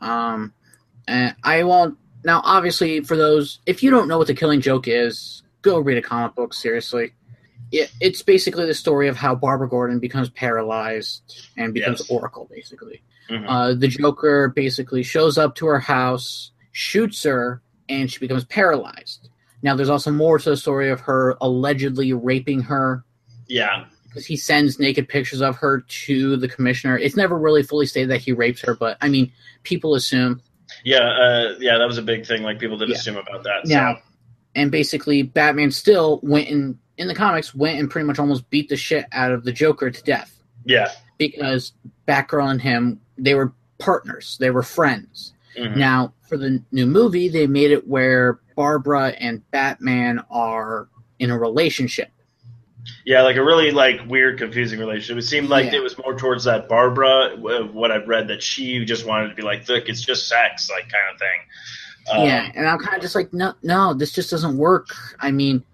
Um, 0.00 0.52
and 1.06 1.36
I 1.44 1.62
won't. 1.64 1.98
Now, 2.26 2.40
obviously, 2.44 3.00
for 3.02 3.16
those, 3.16 3.60
if 3.66 3.84
you 3.84 3.90
don't 3.90 4.08
know 4.08 4.18
what 4.18 4.26
the 4.26 4.34
Killing 4.34 4.60
Joke 4.60 4.88
is, 4.88 5.44
go 5.62 5.78
read 5.78 5.96
a 5.96 6.02
comic 6.02 6.34
book. 6.34 6.52
Seriously, 6.54 7.12
it, 7.70 7.92
it's 8.00 8.20
basically 8.20 8.66
the 8.66 8.74
story 8.74 9.06
of 9.06 9.16
how 9.16 9.36
Barbara 9.36 9.68
Gordon 9.68 10.00
becomes 10.00 10.28
paralyzed 10.30 11.50
and 11.56 11.72
becomes 11.72 12.00
Yes. 12.00 12.10
Oracle. 12.10 12.48
Basically, 12.52 13.00
Mhm. 13.30 13.44
uh, 13.46 13.74
the 13.74 13.86
Joker 13.86 14.52
basically 14.56 15.04
shows 15.04 15.38
up 15.38 15.54
to 15.54 15.66
her 15.66 15.78
house, 15.78 16.50
shoots 16.72 17.22
her, 17.22 17.62
and 17.88 18.10
she 18.10 18.18
becomes 18.18 18.44
paralyzed. 18.46 19.28
Now, 19.62 19.76
there's 19.76 19.88
also 19.88 20.10
more 20.10 20.40
to 20.40 20.50
the 20.50 20.56
story 20.56 20.90
of 20.90 20.98
her 21.02 21.36
allegedly 21.40 22.12
raping 22.12 22.60
her 22.62 23.04
yeah, 23.46 23.84
because 24.08 24.26
he 24.26 24.36
sends 24.36 24.80
naked 24.80 25.08
pictures 25.08 25.40
of 25.42 25.54
her 25.58 25.82
to 26.06 26.36
the 26.36 26.48
commissioner. 26.48 26.98
It's 26.98 27.16
never 27.16 27.38
really 27.38 27.62
fully 27.62 27.86
stated 27.86 28.10
that 28.10 28.20
he 28.20 28.32
rapes 28.32 28.62
her, 28.62 28.74
but 28.74 28.96
I 29.00 29.08
mean, 29.08 29.30
people 29.62 29.94
assume. 29.94 30.40
Yeah, 30.84 30.98
uh, 30.98 31.54
yeah. 31.60 31.78
That 31.78 31.86
was 31.86 31.98
a 31.98 32.02
big 32.02 32.26
thing. 32.26 32.42
Like 32.42 32.58
people 32.58 32.76
did 32.76 32.88
Yeah. 32.88 32.96
assume 32.96 33.16
about 33.16 33.42
that. 33.44 33.66
So. 33.66 33.72
and 34.54 34.70
basically, 34.70 35.22
Batman 35.22 35.70
still 35.70 36.20
went 36.22 36.48
and 36.48 36.78
in 36.98 37.08
the 37.08 37.14
comics 37.14 37.54
went 37.54 37.78
and 37.78 37.90
pretty 37.90 38.06
much 38.06 38.18
almost 38.18 38.48
beat 38.50 38.68
the 38.68 38.76
shit 38.76 39.04
out 39.12 39.30
of 39.30 39.44
the 39.44 39.52
Joker 39.52 39.90
to 39.90 40.02
death 40.02 40.38
yeah. 40.64 40.90
because 41.18 41.72
Batgirl 42.08 42.50
and 42.52 42.62
him 42.62 43.00
they 43.18 43.34
were 43.34 43.52
partners, 43.78 44.36
they 44.40 44.50
were 44.50 44.62
friends. 44.62 45.34
Mhm. 45.58 45.76
Now, 45.76 46.12
for 46.28 46.36
the 46.38 46.62
new 46.72 46.86
movie, 46.86 47.28
they 47.28 47.46
made 47.46 47.70
it 47.70 47.86
where 47.86 48.40
Barbara 48.56 49.08
and 49.20 49.48
Batman 49.50 50.22
are 50.30 50.88
in 51.18 51.30
a 51.30 51.38
relationship. 51.38 52.10
Yeah, 53.04 53.22
like 53.22 53.36
a 53.36 53.44
really 53.44 53.70
like 53.70 54.00
weird, 54.06 54.38
confusing 54.38 54.78
relationship. 54.78 55.22
It 55.22 55.26
seemed 55.26 55.48
like 55.48 55.66
Yeah. 55.66 55.78
it 55.78 55.82
was 55.82 55.96
more 55.98 56.16
towards 56.16 56.44
that 56.44 56.68
Barbara. 56.68 57.36
What 57.36 57.90
I've 57.90 58.08
read 58.08 58.28
that 58.28 58.42
she 58.42 58.84
just 58.84 59.06
wanted 59.06 59.28
to 59.28 59.34
be 59.34 59.42
like, 59.42 59.68
look, 59.68 59.88
it's 59.88 60.02
just 60.02 60.28
sex, 60.28 60.70
like 60.70 60.84
kind 60.84 61.12
of 61.12 61.18
thing. 61.18 61.40
Um, 62.12 62.26
yeah, 62.26 62.50
and 62.54 62.68
I'm 62.68 62.78
kind 62.78 62.96
of 62.96 63.02
just 63.02 63.14
like, 63.14 63.32
no, 63.32 63.54
no, 63.62 63.92
this 63.94 64.12
just 64.12 64.30
doesn't 64.30 64.56
work. 64.56 64.88
I 65.20 65.30
mean, 65.30 65.64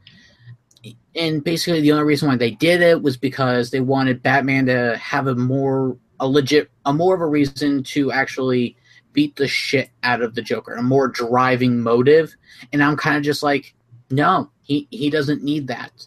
and 1.14 1.44
basically 1.44 1.80
the 1.80 1.92
only 1.92 2.04
reason 2.04 2.28
why 2.28 2.36
they 2.36 2.52
did 2.52 2.80
it 2.80 3.02
was 3.02 3.16
because 3.16 3.70
they 3.70 3.80
wanted 3.80 4.22
Batman 4.22 4.66
to 4.66 4.96
have 4.96 5.26
a 5.26 5.34
more 5.34 5.96
a 6.20 6.26
legit, 6.26 6.70
a 6.86 6.92
more 6.92 7.14
of 7.14 7.20
a 7.20 7.26
reason 7.26 7.82
to 7.82 8.12
actually 8.12 8.76
beat 9.12 9.36
the 9.36 9.48
shit 9.48 9.90
out 10.04 10.22
of 10.22 10.34
the 10.34 10.40
Joker, 10.42 10.74
a 10.74 10.82
more 10.82 11.08
driving 11.08 11.80
motive. 11.80 12.34
And 12.72 12.82
I'm 12.82 12.96
kind 12.96 13.16
of 13.16 13.22
just 13.22 13.42
like, 13.42 13.74
no, 14.10 14.50
he 14.62 14.86
he 14.90 15.10
doesn't 15.10 15.42
need 15.42 15.66
that. 15.66 16.06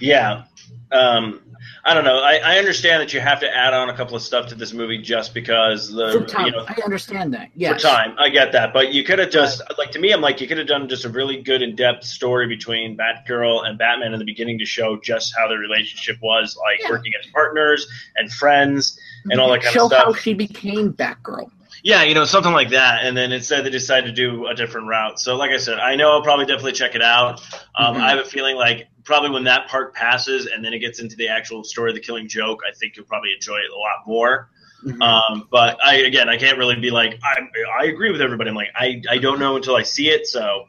Yeah. 0.00 0.44
Um, 0.90 1.40
I 1.84 1.94
don't 1.94 2.04
know. 2.04 2.18
I, 2.20 2.36
I 2.44 2.58
understand 2.58 3.00
that 3.00 3.12
you 3.12 3.20
have 3.20 3.40
to 3.40 3.56
add 3.56 3.72
on 3.74 3.88
a 3.88 3.96
couple 3.96 4.14
of 4.14 4.22
stuff 4.22 4.46
to 4.48 4.54
this 4.54 4.72
movie 4.72 4.98
just 4.98 5.34
because 5.34 5.90
the 5.90 6.12
For 6.12 6.24
time, 6.26 6.46
you 6.46 6.52
know 6.52 6.64
I 6.68 6.76
understand 6.84 7.34
that. 7.34 7.50
Yes. 7.56 7.82
for 7.82 7.88
time. 7.88 8.14
I 8.18 8.28
get 8.28 8.52
that, 8.52 8.72
but 8.72 8.92
you 8.92 9.02
could 9.02 9.18
have 9.18 9.30
just 9.30 9.62
like 9.78 9.90
to 9.92 9.98
me, 9.98 10.12
I'm 10.12 10.20
like 10.20 10.40
you 10.40 10.46
could 10.46 10.58
have 10.58 10.66
done 10.68 10.88
just 10.88 11.04
a 11.04 11.08
really 11.08 11.42
good 11.42 11.60
in 11.62 11.74
depth 11.74 12.04
story 12.04 12.46
between 12.46 12.96
Batgirl 12.96 13.66
and 13.66 13.78
Batman 13.78 14.12
in 14.12 14.18
the 14.20 14.24
beginning 14.24 14.58
to 14.58 14.64
show 14.64 14.98
just 15.00 15.34
how 15.36 15.48
their 15.48 15.58
relationship 15.58 16.18
was, 16.22 16.56
like 16.56 16.78
Yeah. 16.82 16.90
working 16.90 17.12
as 17.18 17.28
partners 17.32 17.86
and 18.16 18.30
friends 18.32 18.98
and 19.30 19.40
all 19.40 19.50
that 19.50 19.62
kind 19.62 19.74
Show 19.74 19.84
of 19.86 19.90
stuff. 19.92 20.00
Show 20.00 20.12
how 20.12 20.14
she 20.14 20.34
became 20.34 20.92
Batgirl. 20.92 21.50
Yeah, 21.84 22.04
you 22.04 22.14
know, 22.14 22.24
something 22.24 22.52
like 22.52 22.70
that. 22.70 23.04
And 23.04 23.16
then 23.16 23.32
instead 23.32 23.64
they 23.64 23.70
decided 23.70 24.06
to 24.06 24.12
do 24.12 24.46
a 24.46 24.54
different 24.54 24.86
route. 24.86 25.18
So, 25.18 25.36
like 25.36 25.50
I 25.50 25.56
said, 25.56 25.78
I 25.78 25.96
know 25.96 26.12
I'll 26.12 26.22
probably 26.22 26.46
definitely 26.46 26.72
check 26.72 26.94
it 26.94 27.02
out. 27.02 27.40
Um, 27.76 27.96
Mhm. 27.96 28.00
I 28.00 28.10
have 28.10 28.18
a 28.20 28.24
feeling 28.24 28.54
like 28.56 28.86
probably 29.04 29.30
when 29.30 29.44
that 29.44 29.66
part 29.66 29.92
passes 29.94 30.46
and 30.46 30.64
then 30.64 30.72
it 30.72 30.78
gets 30.78 31.00
into 31.00 31.16
the 31.16 31.26
actual 31.28 31.64
story 31.64 31.90
of 31.90 31.96
the 31.96 32.00
killing 32.00 32.28
joke, 32.28 32.60
I 32.68 32.72
think 32.72 32.96
you'll 32.96 33.06
probably 33.06 33.32
enjoy 33.34 33.56
it 33.56 33.70
a 33.74 33.76
lot 33.76 34.06
more. 34.06 34.48
Mhm. 34.84 35.02
Um, 35.02 35.48
but 35.50 35.76
I, 35.84 35.96
again, 35.96 36.28
I 36.28 36.36
can't 36.36 36.56
really 36.56 36.76
be 36.76 36.90
like, 36.92 37.18
I, 37.24 37.38
I 37.80 37.84
agree 37.86 38.12
with 38.12 38.20
everybody. 38.22 38.50
I'm 38.50 38.56
like, 38.56 38.70
I, 38.76 39.02
I 39.10 39.18
don't 39.18 39.40
know 39.40 39.56
until 39.56 39.74
I 39.74 39.82
see 39.82 40.08
it. 40.08 40.26
So, 40.28 40.66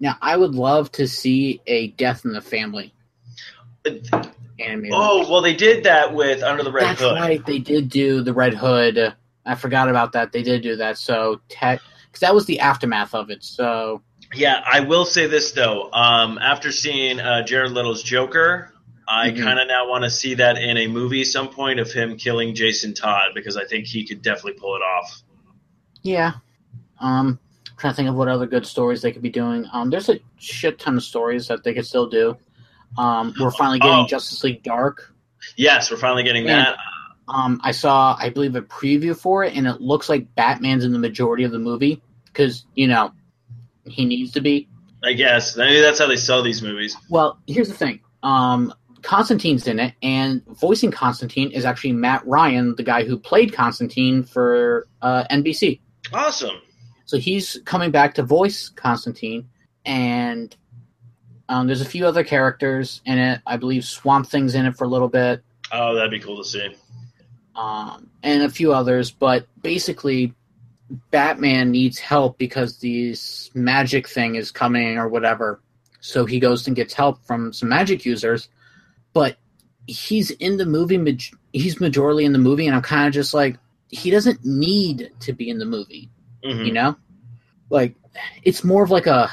Now, 0.00 0.16
I 0.22 0.36
would 0.36 0.54
love 0.54 0.90
to 0.92 1.06
see 1.06 1.60
a 1.66 1.88
Death 1.88 2.24
in 2.24 2.32
the 2.32 2.40
Family 2.42 2.94
animated. 4.58 4.92
oh, 4.94 5.30
well, 5.30 5.40
they 5.42 5.54
did 5.54 5.84
that 5.84 6.14
with 6.14 6.42
Under 6.42 6.62
the 6.62 6.72
Red 6.72 6.84
That's 6.84 7.00
Hood. 7.00 7.16
right. 7.16 7.44
They 7.44 7.58
did 7.58 7.88
do 7.90 8.22
the 8.22 8.32
Red 8.32 8.54
Hood. 8.54 9.14
I 9.46 9.54
forgot 9.54 9.88
about 9.88 10.12
that. 10.12 10.32
They 10.32 10.42
did 10.42 10.62
do 10.62 10.76
that. 10.76 10.98
So, 10.98 11.40
tech, 11.48 11.80
because 12.06 12.20
that 12.20 12.34
was 12.34 12.46
the 12.46 12.60
aftermath 12.60 13.14
of 13.14 13.30
it. 13.30 13.42
So, 13.44 14.02
Yeah, 14.34 14.62
I 14.66 14.80
will 14.80 15.04
say 15.04 15.26
this 15.26 15.52
though. 15.52 15.90
Um, 15.92 16.38
after 16.38 16.72
seeing 16.72 17.20
uh, 17.20 17.42
Jared 17.44 17.72
Leto's 17.72 18.02
Joker, 18.02 18.72
I 19.06 19.30
Mhm. 19.30 19.42
kind 19.42 19.58
of 19.60 19.68
now 19.68 19.88
want 19.88 20.02
to 20.04 20.10
see 20.10 20.34
that 20.34 20.56
in 20.56 20.76
a 20.78 20.86
movie 20.86 21.24
some 21.24 21.48
point 21.48 21.78
of 21.78 21.92
him 21.92 22.16
killing 22.16 22.54
Jason 22.54 22.94
Todd 22.94 23.32
because 23.34 23.56
I 23.56 23.64
think 23.66 23.86
he 23.86 24.04
could 24.06 24.22
definitely 24.22 24.54
pull 24.54 24.74
it 24.76 24.80
off. 24.82 25.22
yeah. 26.02 26.32
Um, 27.00 27.38
trying 27.76 27.92
to 27.92 27.96
think 27.96 28.08
of 28.08 28.14
what 28.14 28.28
other 28.28 28.46
good 28.46 28.64
stories 28.66 29.02
they 29.02 29.10
could 29.12 29.20
be 29.22 29.28
doing. 29.30 29.66
Um, 29.72 29.90
there's 29.90 30.08
a 30.08 30.18
shit 30.38 30.78
ton 30.78 30.96
of 30.96 31.02
stories 31.02 31.48
that 31.48 31.64
they 31.64 31.74
could 31.74 31.84
still 31.86 32.06
do. 32.08 32.36
Um, 32.96 33.34
we're 33.38 33.50
finally 33.50 33.78
getting 33.78 34.04
Oh. 34.04 34.06
Justice 34.06 34.42
League 34.44 34.62
Dark. 34.62 35.12
Yes, 35.56 35.90
we're 35.90 35.96
finally 35.98 36.22
getting 36.22 36.46
Yeah. 36.46 36.56
that. 36.64 36.76
Um, 37.28 37.60
I 37.62 37.72
saw, 37.72 38.16
I 38.18 38.30
believe, 38.30 38.54
a 38.54 38.62
preview 38.62 39.16
for 39.16 39.44
it, 39.44 39.56
and 39.56 39.66
it 39.66 39.80
looks 39.80 40.08
like 40.08 40.34
Batman's 40.34 40.84
in 40.84 40.92
the 40.92 40.98
majority 40.98 41.44
of 41.44 41.52
the 41.52 41.58
movie 41.58 42.02
because 42.26 42.66
you 42.74 42.86
know 42.86 43.12
he 43.86 44.04
needs 44.04 44.32
to 44.32 44.40
be. 44.40 44.68
I 45.02 45.12
guess 45.12 45.56
maybe 45.56 45.80
that's 45.80 45.98
how 45.98 46.06
they 46.06 46.16
sell 46.16 46.42
these 46.42 46.62
movies. 46.62 46.96
Well, 47.08 47.38
here's 47.46 47.68
the 47.68 47.74
thing. 47.74 48.00
Um, 48.22 48.74
Constantine's 49.02 49.66
in 49.66 49.78
it, 49.78 49.94
and 50.02 50.42
voicing 50.46 50.90
Constantine 50.90 51.50
is 51.50 51.64
actually 51.64 51.92
Matt 51.92 52.26
Ryan, 52.26 52.74
the 52.76 52.82
guy 52.82 53.04
who 53.04 53.18
played 53.18 53.52
Constantine 53.52 54.22
for 54.22 54.86
uh, 55.02 55.24
NBC. 55.30 55.80
Awesome. 56.12 56.56
So 57.06 57.18
he's 57.18 57.58
coming 57.64 57.90
back 57.90 58.14
to 58.14 58.22
voice 58.22 58.70
Constantine, 58.70 59.48
and 59.84 60.54
um, 61.50 61.66
there's 61.66 61.82
a 61.82 61.86
few 61.86 62.06
other 62.06 62.24
characters 62.24 63.02
in 63.04 63.18
it. 63.18 63.40
I 63.46 63.58
believe 63.58 63.84
Swamp 63.84 64.26
Thing's 64.26 64.54
in 64.54 64.64
it 64.64 64.76
for 64.76 64.84
a 64.84 64.88
little 64.88 65.08
bit, 65.08 65.42
Oh, 65.72 65.94
that'd 65.94 66.10
be 66.10 66.20
cool 66.20 66.38
to 66.38 66.44
see. 66.48 66.74
Um, 67.56 68.08
and 68.22 68.42
a 68.42 68.48
few 68.50 68.72
others. 68.72 69.10
But 69.10 69.46
basically, 69.62 70.34
Batman 71.10 71.70
needs 71.70 71.98
help 71.98 72.38
because 72.38 72.78
this 72.78 73.50
magic 73.54 74.08
thing 74.08 74.34
is 74.34 74.50
coming 74.50 74.98
or 74.98 75.08
whatever. 75.08 75.60
So 76.00 76.26
he 76.26 76.38
goes 76.38 76.66
and 76.66 76.76
gets 76.76 76.92
help 76.92 77.24
from 77.24 77.52
some 77.52 77.70
magic 77.70 78.04
users, 78.04 78.48
but 79.14 79.38
he's 79.86 80.30
in 80.32 80.58
the 80.58 80.66
movie. 80.66 80.96
He's 81.52 81.76
majorly 81.76 82.24
in 82.24 82.32
the 82.32 82.38
movie, 82.38 82.66
and 82.66 82.76
I'm 82.76 82.82
kind 82.82 83.06
of 83.08 83.14
just 83.14 83.32
like, 83.32 83.56
he 83.88 84.10
doesn't 84.10 84.44
need 84.44 85.10
to 85.20 85.32
be 85.32 85.48
in 85.48 85.58
the 85.58 85.64
movie. 85.64 86.10
Mhm. 86.44 86.66
You 86.66 86.72
know, 86.72 86.96
like 87.70 87.94
it's 88.42 88.62
more 88.64 88.84
of 88.84 88.90
like 88.90 89.06
a 89.06 89.30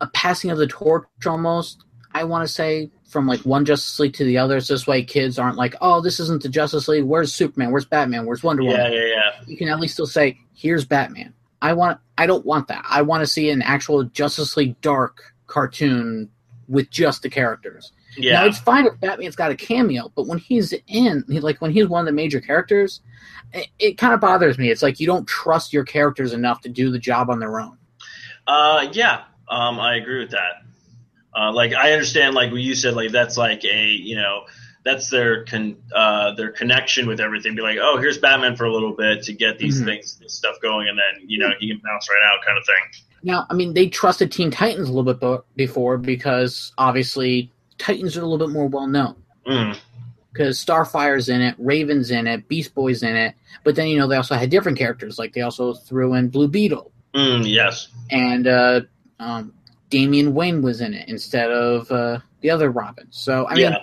a 0.00 0.06
passing 0.08 0.50
of 0.50 0.58
the 0.58 0.66
torch 0.66 1.06
almost. 1.26 1.84
I 2.22 2.24
want 2.24 2.46
to 2.46 2.52
say 2.52 2.88
from 3.08 3.26
like 3.26 3.40
one 3.40 3.64
Justice 3.64 3.98
League 3.98 4.14
to 4.14 4.24
the 4.24 4.38
others. 4.38 4.68
This 4.68 4.86
way, 4.86 5.02
kids 5.02 5.38
aren't 5.38 5.56
like, 5.56 5.74
"Oh, 5.80 6.00
this 6.00 6.20
isn't 6.20 6.42
the 6.42 6.48
Justice 6.48 6.86
League. 6.86 7.02
Where's 7.04 7.34
Superman? 7.34 7.72
Where's 7.72 7.84
Batman? 7.84 8.24
Where's 8.26 8.42
Wonder 8.44 8.62
Woman?" 8.62 8.92
yeah, 8.92 8.98
yeah. 8.98 9.06
Yeah. 9.06 9.30
You 9.46 9.56
can 9.56 9.68
at 9.68 9.80
least 9.80 9.94
still 9.94 10.06
say, 10.06 10.38
"Here's 10.54 10.84
Batman." 10.84 11.34
I 11.60 11.72
want. 11.72 11.98
I 12.16 12.26
don't 12.26 12.46
want 12.46 12.68
that. 12.68 12.84
I 12.88 13.02
want 13.02 13.22
to 13.22 13.26
see 13.26 13.50
an 13.50 13.60
actual 13.62 14.04
Justice 14.04 14.56
League 14.56 14.80
Dark 14.80 15.34
cartoon 15.48 16.30
with 16.68 16.90
just 16.90 17.22
the 17.22 17.28
characters. 17.30 17.92
Now 18.18 18.22
Yeah. 18.22 18.44
it's 18.44 18.58
fine 18.58 18.86
if 18.86 18.98
Batman's 19.00 19.36
got 19.36 19.50
a 19.50 19.56
cameo, 19.56 20.12
but 20.14 20.26
when 20.26 20.38
he's 20.38 20.72
in, 20.86 21.24
he- 21.28 21.40
like 21.40 21.60
when 21.60 21.72
he's 21.72 21.88
one 21.88 22.00
of 22.00 22.06
the 22.06 22.12
major 22.12 22.40
characters, 22.40 23.00
it, 23.52 23.66
it 23.78 23.98
kind 23.98 24.14
of 24.14 24.20
bothers 24.20 24.58
me. 24.58 24.70
It's 24.70 24.82
like 24.82 25.00
you 25.00 25.06
don't 25.06 25.26
trust 25.26 25.72
your 25.72 25.84
characters 25.84 26.32
enough 26.32 26.60
to 26.62 26.68
do 26.68 26.90
the 26.90 26.98
job 26.98 27.30
on 27.30 27.40
their 27.40 27.58
own. 27.60 27.76
Uh, 28.46 28.86
yeah, 28.92 29.22
um, 29.48 29.78
I 29.80 29.96
agree 29.96 30.18
with 30.20 30.30
that. 30.30 30.62
Uh, 31.36 31.52
like 31.52 31.72
I 31.74 31.92
understand, 31.92 32.34
like 32.34 32.50
what 32.52 32.60
you 32.60 32.74
said, 32.74 32.94
like 32.94 33.10
that's 33.10 33.36
like 33.36 33.64
a 33.64 33.86
you 33.88 34.16
know 34.16 34.44
that's 34.84 35.08
their 35.10 35.44
con 35.44 35.76
uh, 35.94 36.34
their 36.34 36.50
connection 36.50 37.06
with 37.06 37.20
everything. 37.20 37.54
Be 37.54 37.62
like, 37.62 37.78
oh, 37.80 37.96
here's 37.98 38.18
Batman 38.18 38.56
for 38.56 38.64
a 38.64 38.72
little 38.72 38.94
bit 38.94 39.22
to 39.24 39.32
get 39.32 39.58
these 39.58 39.80
Mhm. 39.80 39.84
things, 39.86 40.18
this 40.18 40.34
stuff 40.34 40.56
going, 40.60 40.88
and 40.88 40.98
then 40.98 41.28
you 41.28 41.38
know 41.38 41.50
he 41.58 41.68
can 41.68 41.80
bounce 41.84 42.08
right 42.10 42.20
out, 42.32 42.44
kind 42.44 42.58
of 42.58 42.64
thing. 42.66 43.04
Now, 43.24 43.46
I 43.48 43.54
mean, 43.54 43.72
they 43.72 43.86
trusted 43.88 44.32
Teen 44.32 44.50
Titans 44.50 44.88
a 44.88 44.92
little 44.92 45.14
bit 45.14 45.44
before 45.54 45.96
because 45.96 46.72
obviously 46.76 47.50
Titans 47.78 48.16
are 48.16 48.22
a 48.22 48.26
little 48.26 48.44
bit 48.46 48.52
more 48.52 48.66
well 48.66 48.88
known. 48.88 49.14
Mm. 49.46 49.78
Because 50.32 50.58
Starfire's 50.58 51.28
in 51.28 51.40
it, 51.42 51.54
Raven's 51.58 52.10
in 52.10 52.26
it, 52.26 52.48
Beast 52.48 52.74
Boy's 52.74 53.02
in 53.02 53.14
it, 53.14 53.34
but 53.64 53.76
then 53.76 53.86
you 53.88 53.98
know 53.98 54.08
they 54.08 54.16
also 54.16 54.34
had 54.34 54.50
different 54.50 54.76
characters. 54.78 55.18
Like 55.18 55.34
they 55.34 55.42
also 55.42 55.72
threw 55.74 56.14
in 56.14 56.28
Blue 56.28 56.48
Beetle 56.48 56.90
Mm, 57.14 57.48
yes. 57.48 57.88
and 58.10 58.46
uh, 58.48 58.80
um, 59.20 59.52
Damian 59.92 60.32
Wayne 60.32 60.62
was 60.62 60.80
in 60.80 60.94
it 60.94 61.06
instead 61.08 61.50
of 61.50 61.90
uh, 61.92 62.18
the 62.40 62.48
other 62.50 62.70
Robin. 62.70 63.06
So 63.10 63.46
I 63.46 63.54
mean, 63.54 63.72
yeah, 63.72 63.76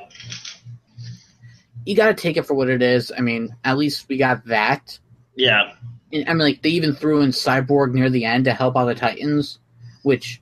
you 1.85 1.95
got 1.95 2.07
to 2.07 2.13
take 2.15 2.35
it 2.35 2.43
for 2.47 2.55
what 2.55 2.67
it 2.67 2.81
is. 2.81 3.11
I 3.15 3.21
mean, 3.21 3.55
at 3.63 3.77
least 3.77 4.07
we 4.09 4.17
got 4.17 4.43
that. 4.47 4.97
yeah, 5.35 5.73
And, 6.11 6.27
I 6.27 6.33
mean, 6.33 6.39
like 6.39 6.61
they 6.63 6.69
even 6.71 6.93
threw 6.95 7.21
in 7.21 7.29
Cyborg 7.29 7.93
near 7.93 8.09
the 8.09 8.25
end 8.25 8.45
to 8.45 8.53
help 8.53 8.75
out 8.75 8.85
the 8.85 8.95
Titans, 8.95 9.59
which 10.01 10.41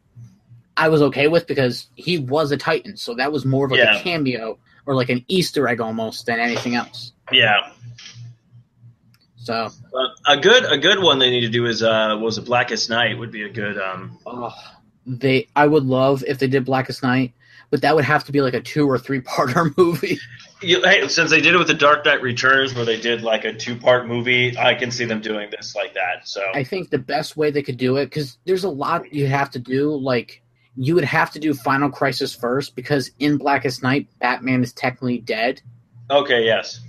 I 0.78 0.88
was 0.88 1.02
okay 1.02 1.28
with 1.28 1.48
because 1.48 1.88
he 1.96 2.18
was 2.18 2.52
a 2.52 2.58
Titan, 2.58 2.96
so 2.98 3.14
that 3.16 3.32
was 3.34 3.44
more 3.46 3.66
of 3.66 3.72
like 3.72 3.80
Yeah. 3.82 4.00
a 4.00 4.02
cameo 4.02 4.58
or 4.86 4.96
like 4.96 5.10
an 5.10 5.26
Easter 5.28 5.68
egg 5.68 5.82
almost 5.82 6.26
than 6.28 6.40
anything 6.40 6.76
else. 6.76 7.12
yeah. 7.32 7.72
So, 9.38 9.70
But 9.94 10.10
a 10.28 10.38
good 10.42 10.66
a 10.66 10.78
good 10.78 11.02
one 11.02 11.20
they 11.20 11.30
need 11.30 11.42
to 11.42 11.50
do 11.50 11.66
is 11.68 11.82
uh 11.82 12.18
was 12.20 12.38
a 12.38 12.42
Blackest 12.42 12.90
Night 12.90 13.18
would 13.18 13.32
be 13.32 13.44
a 13.44 13.50
good 13.50 13.78
um 13.80 14.18
oh, 14.26 14.54
they 15.08 15.48
I 15.56 15.66
would 15.66 15.86
love 15.86 16.24
if 16.28 16.40
they 16.40 16.48
did 16.48 16.66
Blackest 16.66 17.02
Night, 17.02 17.34
but 17.70 17.82
that 17.82 17.96
would 17.96 18.06
have 18.06 18.26
to 18.26 18.32
be 18.32 18.42
like 18.42 18.54
a 18.54 18.62
two 18.62 18.88
or 18.88 19.00
three 19.00 19.22
parter 19.22 19.72
movie. 19.78 20.20
you, 20.62 20.82
hey 20.84 21.08
since 21.08 21.30
they 21.30 21.42
did 21.42 21.56
it 21.56 21.58
with 21.58 21.68
the 21.68 21.74
Dark 21.74 22.06
Knight 22.06 22.22
Returns 22.22 22.76
where 22.76 22.86
they 22.86 23.00
did 23.00 23.22
like 23.22 23.46
a 23.46 23.54
two 23.54 23.76
part 23.76 24.08
movie 24.08 24.58
I 24.58 24.76
can 24.76 24.92
see 24.92 25.06
them 25.06 25.22
doing 25.22 25.50
this 25.50 25.76
like 25.76 25.94
that 25.94 26.28
so 26.28 26.44
I 26.54 26.64
think 26.64 26.90
the 26.90 26.98
best 26.98 27.38
way 27.38 27.52
they 27.52 27.64
could 27.64 27.78
do 27.78 27.98
it 27.98 28.06
because 28.08 28.38
there's 28.46 28.64
a 28.64 28.70
lot 28.70 29.14
you 29.14 29.28
have 29.28 29.52
to 29.52 29.60
do. 29.60 29.96
Like 29.96 30.44
you 30.76 30.94
would 30.96 31.06
have 31.06 31.32
to 31.32 31.40
do 31.40 31.54
Final 31.54 31.90
Crisis 31.90 32.36
first 32.36 32.76
because 32.76 33.10
in 33.18 33.38
Blackest 33.38 33.82
Night, 33.82 34.08
Batman 34.20 34.62
is 34.62 34.74
technically 34.74 35.18
dead, 35.18 35.62
okay 36.12 36.46
yes 36.46 36.82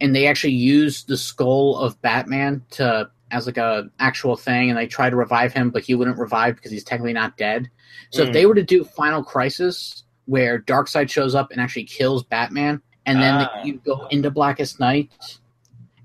and 0.00 0.14
they 0.14 0.26
actually 0.26 0.52
use 0.52 1.04
the 1.04 1.16
skull 1.16 1.76
of 1.76 2.00
Batman 2.00 2.64
to 2.70 3.10
as 3.30 3.46
like 3.46 3.56
a 3.58 3.88
actual 3.98 4.36
thing, 4.36 4.70
and 4.70 4.78
they 4.78 4.86
try 4.86 5.10
to 5.10 5.16
revive 5.16 5.52
him, 5.52 5.70
but 5.70 5.82
he 5.84 5.94
wouldn't 5.94 6.18
revive 6.18 6.56
because 6.56 6.70
he's 6.70 6.84
technically 6.84 7.12
not 7.12 7.36
dead. 7.36 7.70
So 8.10 8.22
if 8.22 8.30
Mm. 8.30 8.32
they 8.32 8.46
were 8.46 8.54
to 8.54 8.62
do 8.62 8.84
Final 8.84 9.22
Crisis 9.22 10.04
where 10.26 10.60
Darkseid 10.60 11.08
shows 11.10 11.34
up 11.34 11.50
and 11.50 11.60
actually 11.60 11.84
kills 11.84 12.22
Batman, 12.24 12.82
and 13.06 13.20
then 13.20 13.34
Ah. 13.40 13.62
you 13.64 13.80
go 13.84 14.06
into 14.10 14.30
Blackest 14.30 14.78
Night, 14.80 15.10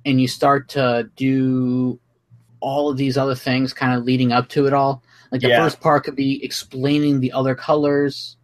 and 0.05 0.19
you 0.19 0.27
start 0.27 0.69
to 0.69 1.09
do 1.15 1.99
all 2.59 2.89
of 2.89 2.97
these 2.97 3.17
other 3.17 3.35
things, 3.35 3.73
kind 3.73 3.97
of 3.97 4.05
leading 4.05 4.31
up 4.31 4.47
to 4.49 4.65
it 4.65 4.73
all. 4.73 5.03
Like 5.31 5.41
the 5.41 5.49
Yeah. 5.49 5.57
first 5.57 5.81
part 5.81 6.03
could 6.05 6.15
be 6.15 6.43
explaining 6.43 7.19
the 7.19 7.31
other 7.33 7.55
colors, 7.55 8.37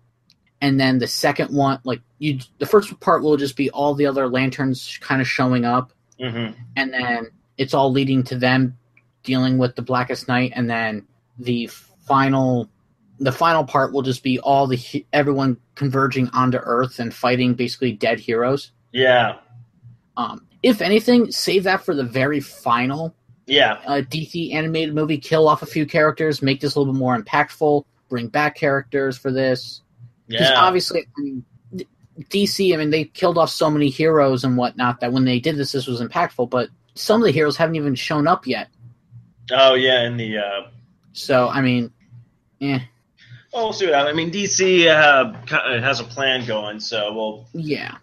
and 0.62 0.80
then 0.80 1.00
the 1.00 1.08
second 1.08 1.56
one, 1.56 1.80
like 1.86 2.02
you, 2.18 2.40
the 2.58 2.66
first 2.66 3.00
part 3.00 3.24
will 3.24 3.38
just 3.38 3.56
be 3.56 3.70
all 3.70 3.94
the 3.94 4.06
other 4.06 4.28
lanterns 4.28 4.98
kind 5.02 5.22
of 5.22 5.28
showing 5.28 5.64
up, 5.66 5.94
hmm 6.20 6.48
and 6.76 6.94
then 6.94 7.28
it's 7.60 7.74
all 7.74 7.92
leading 7.92 8.24
to 8.24 8.38
them 8.38 8.78
dealing 9.24 9.58
with 9.58 9.76
the 9.76 9.82
Blackest 9.82 10.30
Night, 10.30 10.54
and 10.56 10.70
then 10.70 11.06
the 11.38 11.68
final, 12.08 12.70
the 13.20 13.34
final 13.34 13.66
part 13.66 13.94
will 13.94 14.02
just 14.02 14.24
be 14.24 14.40
all 14.40 14.66
the 14.66 15.06
everyone 15.12 15.58
converging 15.76 16.30
onto 16.30 16.58
Earth 16.58 17.00
and 17.00 17.14
fighting 17.14 17.54
basically 17.54 17.92
dead 17.92 18.20
heroes. 18.20 18.72
yeah 18.94 19.40
Um, 20.18 20.48
if 20.64 20.82
anything, 20.82 21.32
save 21.32 21.66
that 21.66 21.84
for 21.84 21.94
the 21.94 22.04
very 22.04 22.40
final 22.40 23.14
yeah 23.46 23.80
uh, 23.86 24.02
DC 24.02 24.54
animated 24.54 24.96
movie. 24.96 25.18
Kill 25.18 25.48
off 25.48 25.62
a 25.62 25.66
few 25.66 25.86
characters, 25.86 26.42
make 26.42 26.62
this 26.62 26.76
a 26.76 26.80
little 26.80 26.94
bit 26.94 27.00
more 27.00 27.22
impactful. 27.22 27.84
Bring 28.08 28.28
back 28.28 28.56
characters 28.56 29.18
for 29.18 29.32
this 29.32 29.82
because 30.28 30.50
yeah 30.50 30.60
obviously, 30.60 31.02
I 31.18 31.22
mean, 31.22 31.46
DC. 32.30 32.74
I 32.74 32.78
mean, 32.78 32.90
they 32.90 33.04
killed 33.04 33.38
off 33.38 33.50
so 33.50 33.70
many 33.70 33.90
heroes 33.90 34.46
and 34.46 34.56
whatnot 34.56 35.02
that 35.02 35.12
when 35.12 35.26
they 35.26 35.40
did 35.40 35.58
this, 35.58 35.74
this 35.74 35.88
was 35.88 36.02
impactful. 36.02 36.50
But 36.50 36.70
some 37.00 37.22
of 37.22 37.26
the 37.26 37.32
heroes 37.32 37.58
haven't 37.58 37.76
even 37.76 37.96
shown 37.96 38.28
up 38.28 38.46
yet. 38.46 38.68
oh 39.52 39.74
yeah 39.76 40.04
in 40.04 40.18
the 40.18 40.38
uh 40.38 40.68
So 41.14 41.48
I 41.48 41.62
mean, 41.62 41.92
yeah. 42.60 42.80
well 43.54 43.66
we'll 43.66 43.74
see 43.74 43.86
what 43.86 43.96
happens. 43.96 44.14
I 44.14 44.16
mean 44.18 44.32
DC 44.32 44.88
uh, 44.88 45.82
has 45.82 46.00
a 46.00 46.04
plan 46.04 46.46
going 46.46 46.80
so 46.80 47.14
we'll 47.14 47.48
yeah, 47.54 47.98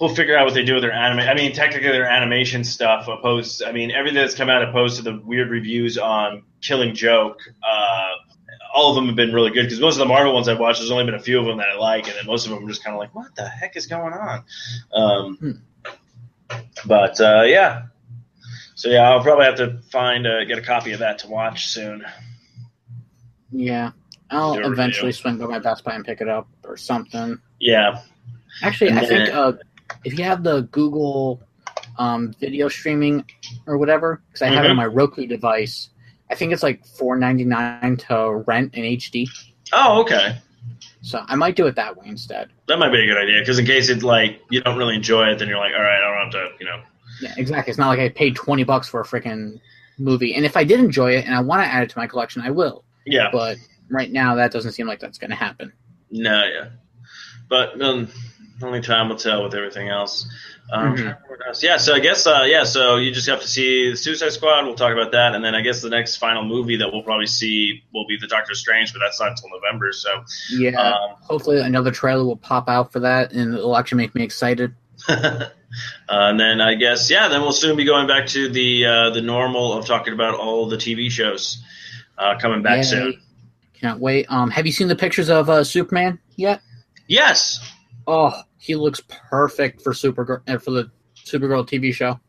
we'll 0.00 0.14
figure 0.14 0.36
out 0.36 0.44
what 0.44 0.54
they 0.54 0.64
do 0.64 0.74
with 0.74 0.82
their 0.82 0.92
anime. 0.92 1.20
I 1.20 1.34
mean, 1.34 1.52
technically 1.52 1.90
their 1.90 2.06
animation 2.06 2.64
stuff 2.64 3.08
opposed. 3.08 3.62
I 3.62 3.72
mean, 3.72 3.90
everything 3.90 4.20
that's 4.20 4.34
come 4.34 4.50
out 4.50 4.62
opposed 4.62 4.96
to 4.96 5.02
the 5.02 5.20
weird 5.24 5.48
reviews 5.50 5.96
on 5.98 6.42
Killing 6.60 6.94
Joke. 6.94 7.40
Uh, 7.62 8.08
all 8.74 8.90
of 8.90 8.96
them 8.96 9.06
have 9.06 9.16
been 9.16 9.32
really 9.34 9.50
good 9.50 9.64
because 9.64 9.80
most 9.80 9.94
of 9.94 9.98
the 10.00 10.06
Marvel 10.06 10.32
ones 10.34 10.48
I've 10.48 10.58
watched, 10.58 10.80
there's 10.80 10.90
only 10.90 11.04
been 11.04 11.14
a 11.14 11.20
few 11.20 11.38
of 11.38 11.44
them 11.46 11.58
that 11.58 11.68
I 11.68 11.76
like, 11.76 12.06
and 12.08 12.16
then 12.16 12.26
most 12.26 12.46
of 12.46 12.52
them 12.52 12.64
are 12.64 12.68
just 12.68 12.82
kind 12.82 12.94
of 12.94 13.00
like, 13.00 13.14
what 13.14 13.34
the 13.36 13.46
heck 13.46 13.76
is 13.76 13.86
going 13.86 14.12
on? 14.14 14.44
Um, 14.94 15.62
But 16.86 17.20
uh, 17.20 17.42
yeah, 17.46 17.82
so 18.82 18.88
yeah, 18.90 19.08
I'll 19.08 19.22
probably 19.22 19.44
have 19.44 19.54
to 19.56 19.78
find 19.92 20.26
uh, 20.26 20.44
get 20.44 20.58
a 20.58 20.62
copy 20.62 20.90
of 20.92 20.98
that 20.98 21.18
to 21.20 21.28
watch 21.28 21.68
soon. 21.68 22.04
yeah. 23.52 23.92
I'll 24.30 24.54
eventually 24.54 25.08
review. 25.08 25.12
swing 25.12 25.36
by 25.38 25.44
my 25.46 25.58
Best 25.58 25.84
Buy 25.84 25.94
and 25.94 26.04
pick 26.04 26.20
it 26.22 26.28
up 26.28 26.48
or 26.64 26.76
something. 26.76 27.38
Yeah, 27.60 28.00
Actually, 28.62 28.88
And 28.90 28.98
I 28.98 29.04
think 29.06 29.28
uh, 29.34 29.52
if 30.04 30.18
you 30.18 30.24
have 30.24 30.42
the 30.42 30.62
Google 30.72 31.42
um, 31.98 32.32
video 32.40 32.68
streaming 32.68 33.24
or 33.66 33.76
whatever, 33.78 34.22
because 34.28 34.40
I 34.42 34.46
have 34.48 34.64
it 34.64 34.70
on 34.70 34.74
Mhm. 34.74 34.78
my 34.78 34.86
Roku 34.86 35.26
device, 35.26 35.90
I 36.30 36.34
think 36.34 36.52
it's 36.52 36.62
like 36.62 36.84
four 36.86 37.16
ninety 37.16 37.44
nine 37.44 37.98
to 38.08 38.42
rent 38.46 38.74
in 38.74 38.84
HD. 38.84 39.28
Oh, 39.72 40.00
okay. 40.00 40.38
So 41.02 41.22
I 41.26 41.34
might 41.36 41.54
do 41.54 41.66
it 41.66 41.74
that 41.76 41.94
way 41.96 42.06
instead. 42.08 42.48
That 42.68 42.78
might 42.78 42.90
be 42.90 43.02
a 43.02 43.06
good 43.06 43.18
idea 43.22 43.40
because 43.40 43.58
in 43.58 43.66
case 43.66 43.90
it 43.90 44.02
like 44.02 44.40
you 44.50 44.62
don't 44.62 44.78
really 44.78 44.94
enjoy 44.94 45.28
it, 45.28 45.38
then 45.38 45.48
you're 45.48 45.58
like, 45.58 45.74
all 45.76 45.82
right, 45.82 45.98
I 46.02 46.08
don't 46.10 46.24
have 46.24 46.32
to, 46.32 46.48
you 46.58 46.64
know. 46.66 46.80
Yeah, 47.22 47.32
exactly. 47.36 47.70
It's 47.70 47.78
not 47.78 47.88
like 47.88 48.00
I 48.00 48.08
paid 48.08 48.34
twenty 48.36 48.64
bucks 48.64 48.88
for 48.88 49.00
a 49.00 49.04
freaking 49.04 49.60
movie. 49.98 50.34
And 50.34 50.44
if 50.44 50.56
I 50.56 50.64
did 50.64 50.80
enjoy 50.80 51.12
it 51.12 51.24
and 51.26 51.34
I 51.34 51.40
want 51.40 51.62
to 51.62 51.66
add 51.66 51.82
it 51.84 51.90
to 51.90 51.98
my 51.98 52.06
collection, 52.06 52.42
I 52.42 52.50
will. 52.50 52.84
Yeah. 53.06 53.28
But 53.32 53.58
right 53.90 54.10
now, 54.10 54.34
that 54.36 54.50
doesn't 54.52 54.72
seem 54.72 54.86
like 54.86 55.00
that's 55.00 55.18
going 55.18 55.30
to 55.30 55.36
happen. 55.36 55.72
No, 56.10 56.44
yeah. 56.44 56.68
But 57.48 57.80
um, 57.80 58.08
only 58.62 58.80
time 58.80 59.08
will 59.08 59.16
tell 59.16 59.44
with 59.44 59.54
everything 59.54 59.88
else. 59.88 60.26
Um, 60.72 60.80
Mhm. 60.80 60.84
trying 60.84 60.96
to 60.96 61.02
remember 61.02 61.24
what 61.28 61.46
else. 61.48 61.62
Yeah, 61.62 61.76
so 61.76 61.92
I 61.94 61.98
guess, 61.98 62.26
uh, 62.26 62.44
yeah, 62.46 62.64
so 62.64 62.96
you 62.96 63.12
just 63.12 63.28
have 63.28 63.40
to 63.42 63.48
see 63.48 63.90
the 63.90 63.96
Suicide 63.96 64.30
Squad. 64.32 64.64
We'll 64.64 64.74
talk 64.74 64.92
about 64.92 65.12
that. 65.12 65.34
And 65.34 65.44
then 65.44 65.54
I 65.54 65.60
guess 65.60 65.82
the 65.82 65.90
next 65.90 66.16
final 66.16 66.44
movie 66.44 66.76
that 66.76 66.90
we'll 66.92 67.02
probably 67.02 67.26
see 67.26 67.82
will 67.92 68.06
be 68.06 68.16
The 68.18 68.28
Doctor 68.28 68.54
Strange, 68.54 68.92
but 68.92 69.00
that's 69.00 69.20
not 69.20 69.30
until 69.30 69.50
November. 69.50 69.92
So, 69.92 70.08
Yeah. 70.50 70.80
um, 70.80 71.16
Hopefully, 71.22 71.60
another 71.60 71.90
trailer 71.90 72.24
will 72.24 72.36
pop 72.36 72.68
out 72.70 72.90
for 72.92 73.00
that, 73.00 73.32
and 73.32 73.54
it'll 73.54 73.76
actually 73.76 73.98
make 73.98 74.14
me 74.14 74.22
excited. 74.22 74.74
uh, 76.08 76.28
and 76.30 76.38
then 76.40 76.60
I 76.60 76.74
guess, 76.74 77.10
yeah, 77.10 77.28
then 77.28 77.40
we'll 77.40 77.52
soon 77.52 77.76
be 77.76 77.84
going 77.84 78.06
back 78.06 78.26
to 78.28 78.48
the 78.48 78.86
uh, 78.86 79.10
the 79.10 79.22
normal 79.22 79.72
of 79.72 79.86
talking 79.86 80.12
about 80.12 80.34
all 80.34 80.68
the 80.68 80.76
TV 80.76 81.10
shows 81.10 81.62
uh, 82.18 82.38
coming 82.38 82.62
back 82.62 82.78
Yay. 82.78 82.82
soon. 82.82 83.22
Can't 83.80 84.00
wait. 84.00 84.26
Um, 84.28 84.50
have 84.50 84.66
you 84.66 84.72
seen 84.72 84.88
the 84.88 84.96
pictures 84.96 85.28
of 85.28 85.50
uh, 85.50 85.64
Superman 85.64 86.18
yet? 86.36 86.60
Yes. 87.08 87.58
Oh, 88.06 88.32
he 88.58 88.76
looks 88.76 89.00
perfect 89.08 89.82
for 89.82 89.92
Supergirl 89.92 90.40
uh, 90.48 90.58
for 90.58 90.70
the 90.70 90.90
Supergirl 91.16 91.66
TV 91.68 91.92
show. 91.92 92.20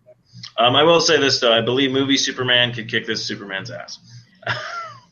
Um, 0.58 0.76
I 0.76 0.84
will 0.84 1.00
say 1.02 1.20
this, 1.20 1.40
though. 1.40 1.54
I 1.54 1.62
believe 1.62 1.92
movie 1.92 2.18
Superman 2.18 2.74
could 2.74 2.90
kick 2.90 3.06
this 3.06 3.26
Superman's 3.26 3.72
ass. 3.72 4.00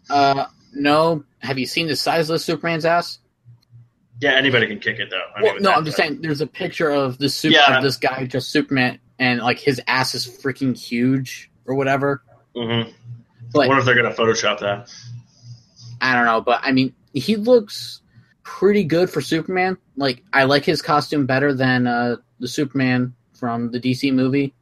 Uh, 0.09 0.45
no. 0.73 1.23
Have 1.39 1.57
you 1.57 1.65
seen 1.65 1.88
the 1.88 1.95
size 1.95 2.29
of 2.29 2.34
the 2.34 2.39
Superman's 2.39 2.84
ass? 2.84 3.19
Yeah, 4.22 4.32
anybody 4.34 4.67
can 4.67 4.80
kick 4.80 4.99
it, 4.99 5.09
though. 5.09 5.24
I 5.36 5.41
Well, 5.43 5.53
with 5.55 5.63
no, 5.63 5.69
that, 5.72 5.78
I'm 5.80 5.86
just 5.86 5.97
but- 5.97 6.03
saying. 6.07 6.22
There's 6.22 6.41
a 6.41 6.47
picture 6.47 6.89
of 6.89 7.17
the 7.17 7.28
super 7.28 7.55
Yeah. 7.55 7.78
of 7.78 7.84
this 7.84 7.97
guy, 7.97 8.26
just 8.26 8.49
Superman, 8.51 8.99
and 9.19 9.41
like 9.41 9.59
his 9.59 9.82
ass 9.88 10.15
is 10.15 10.26
freaking 10.26 10.78
huge 10.78 11.49
or 11.65 11.76
whatever. 11.76 12.24
Mhm. 12.55 12.93
But 13.53 13.59
I 13.65 13.67
wonder 13.67 13.80
if 13.80 13.86
they're 13.86 14.01
to 14.01 14.09
Photoshop 14.11 14.59
that. 14.59 14.89
I 15.99 16.15
don't 16.15 16.26
know, 16.26 16.41
but 16.41 16.61
I 16.63 16.72
mean, 16.72 16.93
he 17.13 17.36
looks 17.36 18.01
pretty 18.43 18.84
good 18.84 19.09
for 19.09 19.22
Superman. 19.22 19.78
Like, 19.97 20.24
I 20.34 20.43
like 20.45 20.65
his 20.65 20.82
costume 20.82 21.26
better 21.26 21.53
than 21.53 21.86
uh, 21.88 22.15
the 22.39 22.47
Superman 22.47 23.13
from 23.34 23.72
the 23.72 23.80
DC 23.80 24.11
movie. 24.13 24.53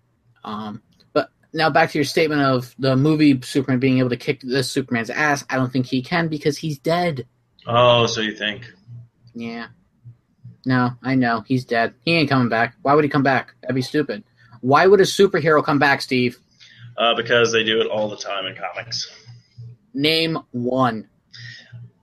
Um, 0.43 0.81
but 1.13 1.29
now 1.53 1.69
back 1.69 1.91
to 1.91 1.97
your 1.97 2.05
statement 2.05 2.41
of 2.41 2.75
the 2.79 2.95
movie 2.95 3.39
Superman 3.41 3.79
being 3.79 3.99
able 3.99 4.09
to 4.09 4.17
kick 4.17 4.41
this 4.41 4.69
Superman's 4.71 5.09
ass. 5.09 5.45
I 5.49 5.55
don't 5.55 5.71
think 5.71 5.85
he 5.85 6.01
can 6.01 6.27
because 6.27 6.57
he's 6.57 6.77
dead. 6.79 7.25
Oh, 7.67 8.05
so 8.07 8.21
you 8.21 8.35
think? 8.35 8.71
Yeah. 9.33 9.67
No, 10.65 10.91
I 11.01 11.15
know 11.15 11.43
he's 11.47 11.65
dead. 11.65 11.93
He 12.01 12.13
ain't 12.15 12.29
coming 12.29 12.49
back. 12.49 12.75
Why 12.81 12.93
would 12.93 13.03
he 13.03 13.09
come 13.09 13.23
back? 13.23 13.53
That'd 13.61 13.75
be 13.75 13.81
stupid. 13.81 14.23
Why 14.61 14.87
would 14.87 14.99
a 14.99 15.03
superhero 15.03 15.63
come 15.63 15.79
back, 15.79 16.01
Steve? 16.01 16.37
Uh, 16.97 17.15
because 17.15 17.51
they 17.51 17.63
do 17.63 17.79
it 17.79 17.87
all 17.87 18.09
the 18.09 18.17
time 18.17 18.45
in 18.45 18.55
comics. 18.55 19.09
Name 19.93 20.37
one. 20.51 21.07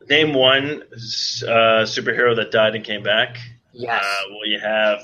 Name 0.08 0.32
one 0.32 0.82
uh, 0.82 1.84
superhero 1.84 2.34
that 2.36 2.50
died 2.50 2.74
and 2.74 2.84
came 2.84 3.02
back. 3.02 3.38
Yes. 3.72 4.02
Uh, 4.02 4.30
well, 4.30 4.46
you 4.46 4.58
have 4.58 5.00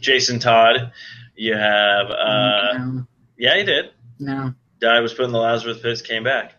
Jason 0.00 0.38
Todd. 0.38 0.92
You 1.34 1.54
have, 1.56 2.10
uh, 2.10 2.72
no, 2.78 3.06
yeah, 3.36 3.56
he 3.56 3.64
did. 3.64 3.86
no, 4.20 4.54
Died, 4.80 5.00
was 5.00 5.14
put 5.14 5.24
in 5.24 5.32
the 5.32 5.38
Lazarus 5.38 5.78
pit, 5.80 6.02
came 6.04 6.22
back. 6.22 6.52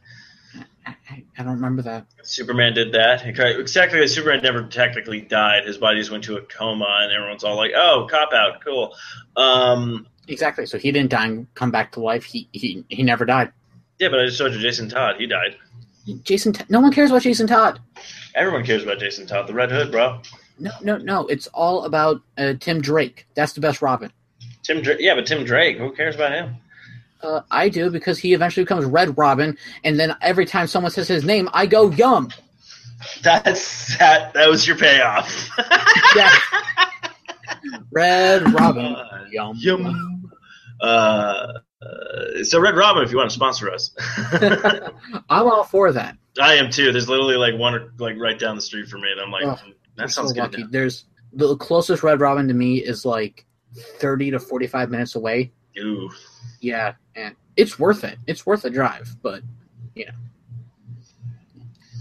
I, 0.85 1.23
I, 1.37 1.43
don't 1.43 1.53
remember 1.53 1.81
that. 1.83 2.05
Superman 2.23 2.73
did 2.73 2.91
that. 2.91 3.25
Exactly. 3.25 4.05
Superman 4.07 4.43
never 4.43 4.63
technically 4.63 5.21
died. 5.21 5.65
His 5.65 5.77
body 5.77 5.99
just 5.99 6.11
went 6.11 6.23
to 6.25 6.37
a 6.37 6.41
coma, 6.41 6.99
and 7.01 7.11
everyone's 7.11 7.43
all 7.43 7.55
like, 7.55 7.71
"Oh, 7.75 8.07
cop 8.09 8.33
out, 8.33 8.61
cool." 8.63 8.93
Um, 9.35 10.07
Exactly. 10.27 10.65
So 10.65 10.77
he 10.77 10.91
didn't 10.91 11.09
die 11.09 11.25
and 11.25 11.53
come 11.53 11.71
back 11.71 11.91
to 11.93 11.99
life. 11.99 12.23
He 12.23 12.47
he 12.51 12.83
he 12.89 13.03
never 13.03 13.25
died. 13.25 13.51
yeah, 13.99 14.09
but 14.09 14.19
I 14.19 14.25
just 14.25 14.37
showed 14.37 14.53
you 14.53 14.59
Jason 14.59 14.89
Todd. 14.89 15.15
He 15.17 15.27
died. 15.27 15.57
Jason. 16.23 16.53
No 16.69 16.79
one 16.79 16.91
cares 16.91 17.11
about 17.11 17.21
Jason 17.21 17.47
Todd. 17.47 17.79
Everyone 18.35 18.65
cares 18.65 18.83
about 18.83 18.99
Jason 18.99 19.25
Todd, 19.25 19.47
the 19.47 19.53
Red 19.53 19.71
Hood, 19.71 19.91
bro. 19.91 20.21
No, 20.59 20.71
no, 20.81 20.97
no. 20.97 21.27
It's 21.27 21.47
all 21.47 21.85
about 21.85 22.21
uh, 22.37 22.53
Tim 22.59 22.81
Drake. 22.81 23.25
That's 23.35 23.53
the 23.53 23.61
best 23.61 23.81
Robin. 23.81 24.11
Tim, 24.63 24.81
Drake, 24.81 24.99
yeah, 24.99 25.15
but 25.15 25.25
Tim 25.25 25.43
Drake, 25.43 25.77
who 25.77 25.91
cares 25.91 26.15
about 26.15 26.31
him? 26.31 26.55
Uh, 27.23 27.41
I 27.49 27.69
do 27.69 27.89
because 27.89 28.19
he 28.19 28.33
eventually 28.33 28.65
becomes 28.65 28.85
Red 28.85 29.17
Robin, 29.17 29.57
and 29.83 29.99
then 29.99 30.15
every 30.21 30.45
time 30.45 30.67
someone 30.67 30.91
says 30.91 31.07
his 31.07 31.23
name, 31.23 31.49
I 31.53 31.65
go 31.65 31.89
yum. 31.89 32.29
That's 33.21 33.97
that. 33.97 34.33
That 34.33 34.49
was 34.49 34.67
your 34.67 34.77
payoff. 34.77 35.49
Yeah. 36.15 36.29
Red 37.91 38.53
Robin. 38.53 38.85
Uh, 38.85 39.25
yum. 39.31 39.57
Yum. 39.59 40.31
Uh, 40.79 41.53
so 42.43 42.59
Red 42.59 42.75
Robin, 42.75 43.03
if 43.03 43.11
you 43.11 43.17
want 43.17 43.29
to 43.31 43.33
sponsor 43.35 43.71
us, 43.71 43.95
I'm 45.29 45.47
all 45.47 45.63
for 45.63 45.91
that. 45.91 46.17
I 46.39 46.55
am 46.55 46.69
too. 46.69 46.91
There's 46.91 47.09
literally 47.09 47.35
like 47.37 47.55
one 47.57 47.89
like 47.97 48.17
right 48.19 48.37
down 48.37 48.55
the 48.55 48.61
street 48.61 48.87
from 48.89 49.01
me, 49.01 49.11
and 49.11 49.21
I'm 49.21 49.31
like, 49.31 49.45
Oh, 49.45 49.71
that 49.95 50.11
sounds 50.11 50.35
so 50.35 50.47
good. 50.47 50.71
There's 50.71 51.05
the 51.31 51.55
closest 51.57 52.03
Red 52.03 52.19
Robin 52.19 52.47
to 52.47 52.53
me 52.53 52.77
is 52.77 53.05
like 53.05 53.45
30 53.75 54.31
to 54.31 54.39
45 54.39 54.89
minutes 54.91 55.15
away. 55.15 55.51
Ooh, 55.79 56.09
Yeah, 56.61 56.93
and 57.15 57.35
it's 57.57 57.77
worth 57.79 58.03
it. 58.03 58.17
It's 58.27 58.45
worth 58.45 58.63
a 58.65 58.69
drive, 58.69 59.15
but 59.21 59.41
you 59.95 60.05
know. 60.05 60.11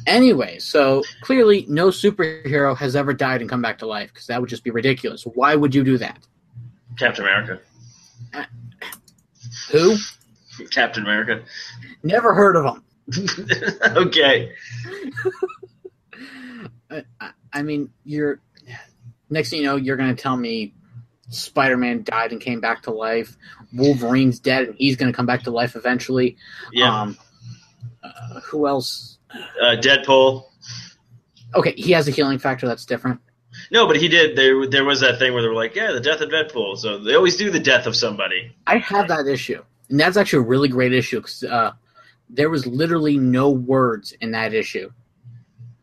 Anyway, 0.07 0.59
so 0.59 1.03
clearly 1.21 1.65
no 1.69 1.89
superhero 1.89 2.77
has 2.77 2.97
ever 2.97 3.13
died 3.15 3.41
and 3.41 3.49
come 3.49 3.63
back 3.63 3.79
to 3.79 3.87
life 3.87 4.09
because 4.13 4.27
that 4.27 4.41
would 4.41 4.51
just 4.51 4.65
be 4.65 4.71
ridiculous. 4.71 5.23
Why 5.25 5.55
would 5.55 5.75
you 5.75 5.85
do 5.85 5.97
that? 5.99 6.19
Captain 6.99 7.25
America. 7.25 7.61
Uh, 8.35 8.45
who? 9.71 9.97
Captain 10.71 11.05
America. 11.05 11.43
Never 12.03 12.35
heard 12.35 12.57
of 12.57 12.65
him. 12.65 12.83
okay. 13.97 14.53
I, 16.91 17.05
I- 17.21 17.31
I 17.55 17.63
mean, 17.63 17.91
you're 18.05 18.41
next 19.29 19.51
thing 19.51 19.61
you 19.61 19.67
know, 19.67 19.77
you're 19.77 19.97
going 19.99 20.15
to 20.15 20.21
tell 20.21 20.37
me 20.39 20.73
Spider-Man 21.33 22.03
died 22.05 22.33
and 22.33 22.41
came 22.41 22.61
back 22.61 22.83
to 22.83 22.91
life. 22.91 23.37
Wolverine's 23.73 24.39
dead 24.39 24.69
and 24.69 24.75
he's 24.79 24.97
going 24.97 25.11
to 25.11 25.17
come 25.17 25.27
back 25.27 25.43
to 25.45 25.51
life 25.51 25.77
eventually. 25.77 26.37
Yeah. 26.73 27.03
Um, 27.03 27.19
uh, 28.03 28.41
who 28.41 28.67
else? 28.67 29.19
uh, 29.35 29.77
Deadpool. 29.81 30.45
Okay, 31.55 31.73
he 31.77 31.93
has 31.93 32.09
a 32.09 32.11
healing 32.11 32.39
factor 32.39 32.67
that's 32.67 32.85
different. 32.87 33.21
No, 33.71 33.87
but 33.87 33.97
he 33.97 34.09
did. 34.09 34.37
There, 34.37 34.67
there 34.67 34.85
was 34.85 35.01
that 35.01 35.19
thing 35.19 35.35
where 35.35 35.43
they 35.43 35.49
were 35.49 35.55
like, 35.55 35.75
"Yeah, 35.75 35.93
the 35.93 36.01
death 36.01 36.21
of 36.23 36.31
Deadpool." 36.31 36.79
So 36.79 36.99
they 36.99 37.15
always 37.15 37.37
do 37.37 37.51
the 37.51 37.61
death 37.61 37.87
of 37.87 37.95
somebody. 37.95 38.51
I 38.67 38.79
have 38.79 39.09
that 39.09 39.27
issue, 39.27 39.63
and 39.91 40.01
that's 40.01 40.17
actually 40.17 40.45
a 40.45 40.49
really 40.49 40.69
great 40.69 40.95
issue 40.95 41.19
because 41.19 41.43
uh, 41.45 41.73
there 42.31 42.49
was 42.49 42.67
literally 42.67 43.19
no 43.19 43.51
words 43.51 44.13
in 44.23 44.31
that 44.33 44.55
issue. 44.55 44.91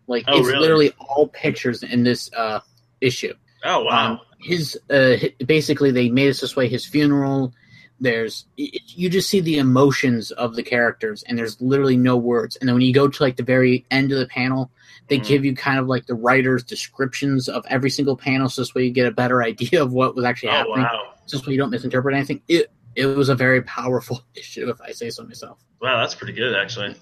Like 0.08 0.26
Oh, 0.28 0.40
it's 0.40 0.48
really? 0.48 0.60
literally 0.60 0.94
all 1.00 1.28
pictures 1.28 1.84
in 1.84 2.04
this 2.04 2.32
uh, 2.34 2.60
issue. 3.02 3.34
Oh 3.64 3.84
wow. 3.84 4.12
Um, 4.14 4.20
his 4.40 4.80
uh, 4.90 5.18
basically 5.46 5.92
they 5.92 6.10
made 6.10 6.30
us 6.30 6.42
this 6.42 6.56
way. 6.56 6.68
His 6.68 6.86
funeral. 6.86 7.54
There's 8.02 8.46
it, 8.56 8.82
you 8.88 9.10
just 9.10 9.30
see 9.30 9.42
the 9.42 9.58
emotions 9.58 10.32
of 10.32 10.56
the 10.56 10.64
characters, 10.64 11.22
and 11.24 11.38
there's 11.38 11.60
literally 11.62 11.98
no 11.98 12.16
words. 12.16 12.56
And 12.56 12.68
then 12.70 12.76
when 12.76 12.82
you 12.84 12.94
go 12.94 13.10
to 13.10 13.24
like 13.24 13.36
the 13.36 13.44
very 13.44 13.86
end 13.92 14.14
of 14.14 14.20
the 14.20 14.28
panel, 14.28 14.72
they 15.10 15.20
Mhm. 15.20 15.28
give 15.28 15.44
you 15.46 15.54
kind 15.54 15.78
of 15.80 15.88
like 15.88 16.06
the 16.06 16.14
writer's 16.16 16.64
descriptions 16.64 17.50
of 17.50 17.66
every 17.68 17.90
single 17.90 18.16
panel, 18.16 18.48
so 18.48 18.62
this 18.62 18.74
way 18.74 18.86
you 18.86 18.92
get 18.92 19.06
a 19.08 19.12
better 19.12 19.44
idea 19.52 19.84
of 19.84 19.92
what 19.92 20.16
was 20.16 20.24
actually 20.24 20.50
oh 20.50 20.54
happening. 20.54 20.78
wow. 20.84 21.14
So 21.26 21.38
this 21.38 21.46
way 21.46 21.52
you 21.54 21.60
don't 21.60 21.72
misinterpret 21.72 22.16
anything. 22.16 22.42
It 22.48 22.72
it 22.96 23.06
was 23.06 23.28
a 23.28 23.36
very 23.36 23.62
powerful 23.64 24.22
issue, 24.36 24.70
if 24.70 24.80
I 24.80 24.92
say 24.94 25.10
so 25.10 25.24
myself. 25.26 25.60
Wow, 25.82 26.00
that's 26.00 26.16
pretty 26.16 26.34
good 26.34 26.56
actually. 26.56 26.96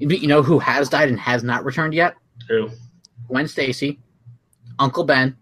You 0.00 0.08
you 0.08 0.26
know 0.26 0.42
who 0.42 0.58
has 0.58 0.88
died 0.88 1.08
and 1.10 1.20
has 1.20 1.44
not 1.44 1.64
returned 1.64 1.94
yet? 1.94 2.16
Who? 2.48 2.70
Gwen 3.28 3.46
Stacy, 3.46 4.00
Uncle 4.78 5.04
Ben, 5.04 5.36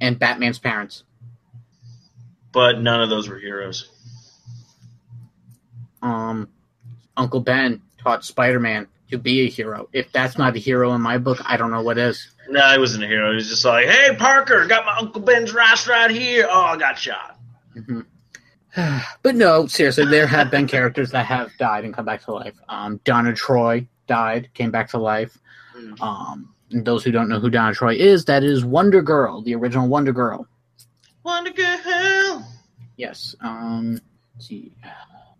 and 0.00 0.18
Batman's 0.18 0.58
parents. 0.58 1.04
But 2.52 2.80
none 2.80 3.00
of 3.00 3.10
those 3.10 3.28
were 3.28 3.38
heroes. 3.38 3.90
Um, 6.02 6.48
Uncle 7.16 7.40
Ben 7.40 7.82
taught 7.98 8.24
Spider-Man 8.24 8.88
to 9.10 9.18
be 9.18 9.42
a 9.42 9.48
hero. 9.48 9.88
If 9.92 10.10
that's 10.12 10.38
not 10.38 10.56
a 10.56 10.58
hero 10.58 10.92
in 10.94 11.00
my 11.00 11.18
book, 11.18 11.38
I 11.44 11.56
don't 11.56 11.70
know 11.70 11.82
what 11.82 11.98
is. 11.98 12.28
No, 12.48 12.72
he 12.72 12.78
wasn't 12.78 13.04
a 13.04 13.06
hero. 13.06 13.30
He 13.30 13.36
was 13.36 13.48
just 13.48 13.64
like, 13.64 13.86
"Hey, 13.86 14.14
Parker, 14.16 14.66
got 14.66 14.84
my 14.86 14.96
Uncle 14.98 15.20
Ben's 15.20 15.52
rice 15.52 15.86
right 15.86 16.10
here." 16.10 16.46
Oh, 16.48 16.62
I 16.62 16.76
got 16.76 16.98
shot. 16.98 17.36
Mhm. 17.76 18.06
but 19.22 19.34
no, 19.34 19.66
seriously, 19.66 20.06
there 20.06 20.26
have 20.26 20.50
been 20.50 20.66
characters 20.66 21.10
that 21.10 21.26
have 21.26 21.50
died 21.58 21.84
and 21.84 21.94
come 21.94 22.04
back 22.04 22.24
to 22.24 22.32
life. 22.32 22.54
Um, 22.68 23.00
Donna 23.04 23.34
Troy 23.34 23.86
died, 24.06 24.48
came 24.54 24.70
back 24.70 24.90
to 24.90 24.98
life. 24.98 25.36
Mm. 25.76 26.00
Um, 26.00 26.54
those 26.70 27.04
who 27.04 27.10
don't 27.12 27.28
know 27.28 27.40
who 27.40 27.50
Donna 27.50 27.74
Troy 27.74 27.94
is, 27.94 28.24
that 28.26 28.44
is 28.44 28.64
Wonder 28.64 29.02
Girl, 29.02 29.42
the 29.42 29.54
original 29.54 29.88
Wonder 29.88 30.12
Girl. 30.12 30.46
Wonder 31.24 31.50
Girl. 31.52 32.46
Yes. 32.96 33.34
Um, 33.40 34.00
let's 34.34 34.46
see. 34.48 34.72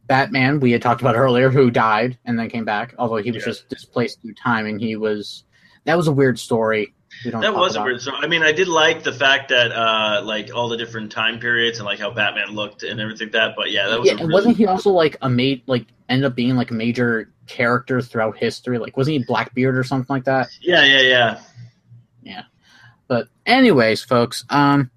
Batman, 0.07 0.59
we 0.61 0.73
had 0.73 0.83
talked 0.83 1.01
about 1.01 1.15
earlier, 1.17 1.51
who 1.51 1.71
died 1.71 2.19
and 2.25 2.39
then 2.39 2.51
came 2.51 2.65
back, 2.65 2.95
although 2.99 3.17
he 3.17 3.31
was 3.31 3.43
Yeah. 3.43 3.51
just 3.53 3.69
displaced 3.69 4.21
through 4.21 4.35
time, 4.35 4.67
and 4.67 4.81
he 4.81 4.97
was. 4.97 5.45
That 5.85 5.97
was 5.97 6.09
a 6.09 6.13
weird 6.13 6.39
story. 6.39 6.93
We 7.25 7.31
don't 7.31 7.41
That 7.41 7.53
talk 7.53 7.61
was 7.61 7.77
a 7.77 7.83
weird 7.83 8.01
story. 8.01 8.19
I 8.21 8.27
mean, 8.27 8.43
I 8.43 8.53
did 8.53 8.69
like 8.69 9.03
the 9.03 9.13
fact 9.13 9.49
that, 9.51 9.73
uh, 9.73 10.23
like 10.25 10.51
all 10.55 10.69
the 10.69 10.77
different 10.77 11.11
time 11.13 11.39
periods 11.39 11.79
and 11.79 11.87
like 11.87 11.99
how 12.01 12.11
Batman 12.11 12.49
looked 12.51 12.83
and 12.83 13.01
everything 13.01 13.27
like 13.29 13.33
that. 13.33 13.55
But 13.57 13.71
yeah, 13.71 13.89
that 13.89 14.01
was. 14.01 14.09
Yeah, 14.09 14.15
a 14.15 14.17
really- 14.19 14.33
wasn't 14.35 14.57
he 14.57 14.67
also 14.67 14.91
like 14.91 15.17
a 15.23 15.29
made 15.31 15.63
like 15.67 15.87
end 16.09 16.25
up 16.25 16.35
being 16.35 16.57
like 16.57 16.71
a 16.71 16.75
major 16.75 17.31
character 17.51 18.01
throughout 18.01 18.37
history? 18.37 18.79
Like, 18.79 18.97
wasn't 18.97 19.19
he 19.19 19.25
Blackbeard 19.25 19.77
or 19.77 19.85
something 19.85 20.15
like 20.15 20.25
that? 20.25 20.49
Yeah, 20.61 20.85
yeah, 20.85 21.01
yeah, 21.01 21.41
yeah. 22.23 22.43
But 23.09 23.29
anyways, 23.45 24.03
folks, 24.05 24.45
um, 24.51 24.91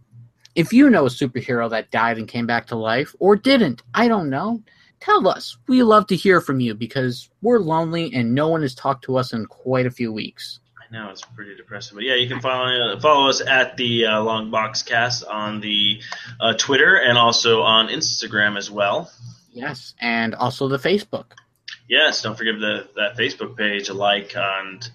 if 0.56 0.72
you 0.72 0.90
know 0.90 1.08
a 1.08 1.10
superhero 1.10 1.70
that 1.72 1.92
died 1.92 2.18
and 2.18 2.28
came 2.28 2.46
back 2.46 2.68
to 2.68 2.76
life 2.76 3.16
or 3.20 3.36
didn't, 3.36 3.82
I 3.94 4.08
don't 4.08 4.30
know. 4.30 4.62
Tell 5.00 5.28
us. 5.28 5.58
We 5.68 5.84
love 5.84 6.08
to 6.08 6.16
hear 6.16 6.40
from 6.40 6.60
you 6.60 6.76
because 6.76 7.30
we're 7.42 7.60
lonely 7.60 8.14
and 8.14 8.34
no 8.34 8.48
one 8.48 8.62
has 8.62 8.76
talked 8.76 9.04
to 9.06 9.18
us 9.18 9.34
in 9.34 9.48
quite 9.48 9.86
a 9.86 9.92
few 9.92 10.14
weeks. 10.14 10.60
I 10.80 10.94
know 10.94 11.10
it's 11.10 11.24
pretty 11.24 11.56
depressing, 11.56 11.96
but 11.96 12.04
yeah, 12.04 12.16
you 12.16 12.30
can 12.30 12.40
follow 12.40 13.00
follow 13.00 13.28
us 13.28 13.42
at 13.42 13.76
the 13.78 14.06
uh, 14.06 14.22
Long 14.22 14.52
Box 14.52 14.84
Cast 14.84 15.26
on 15.26 15.60
the 15.60 16.00
uh, 16.40 16.54
Twitter 16.54 16.96
and 16.96 17.18
also 17.18 17.64
on 17.64 17.88
Instagram 17.88 18.58
as 18.58 18.70
well. 18.70 19.12
Yes, 19.52 19.94
and 20.00 20.36
also 20.36 20.68
the 20.68 20.78
Facebook. 20.78 21.26
Yes, 21.90 22.22
don't 22.22 22.38
forget 22.38 22.60
the 22.60 22.88
that 22.96 23.18
Facebook 23.18 23.58
page 23.58 23.90
a 23.90 23.94
like 23.94 24.34
and 24.36 24.90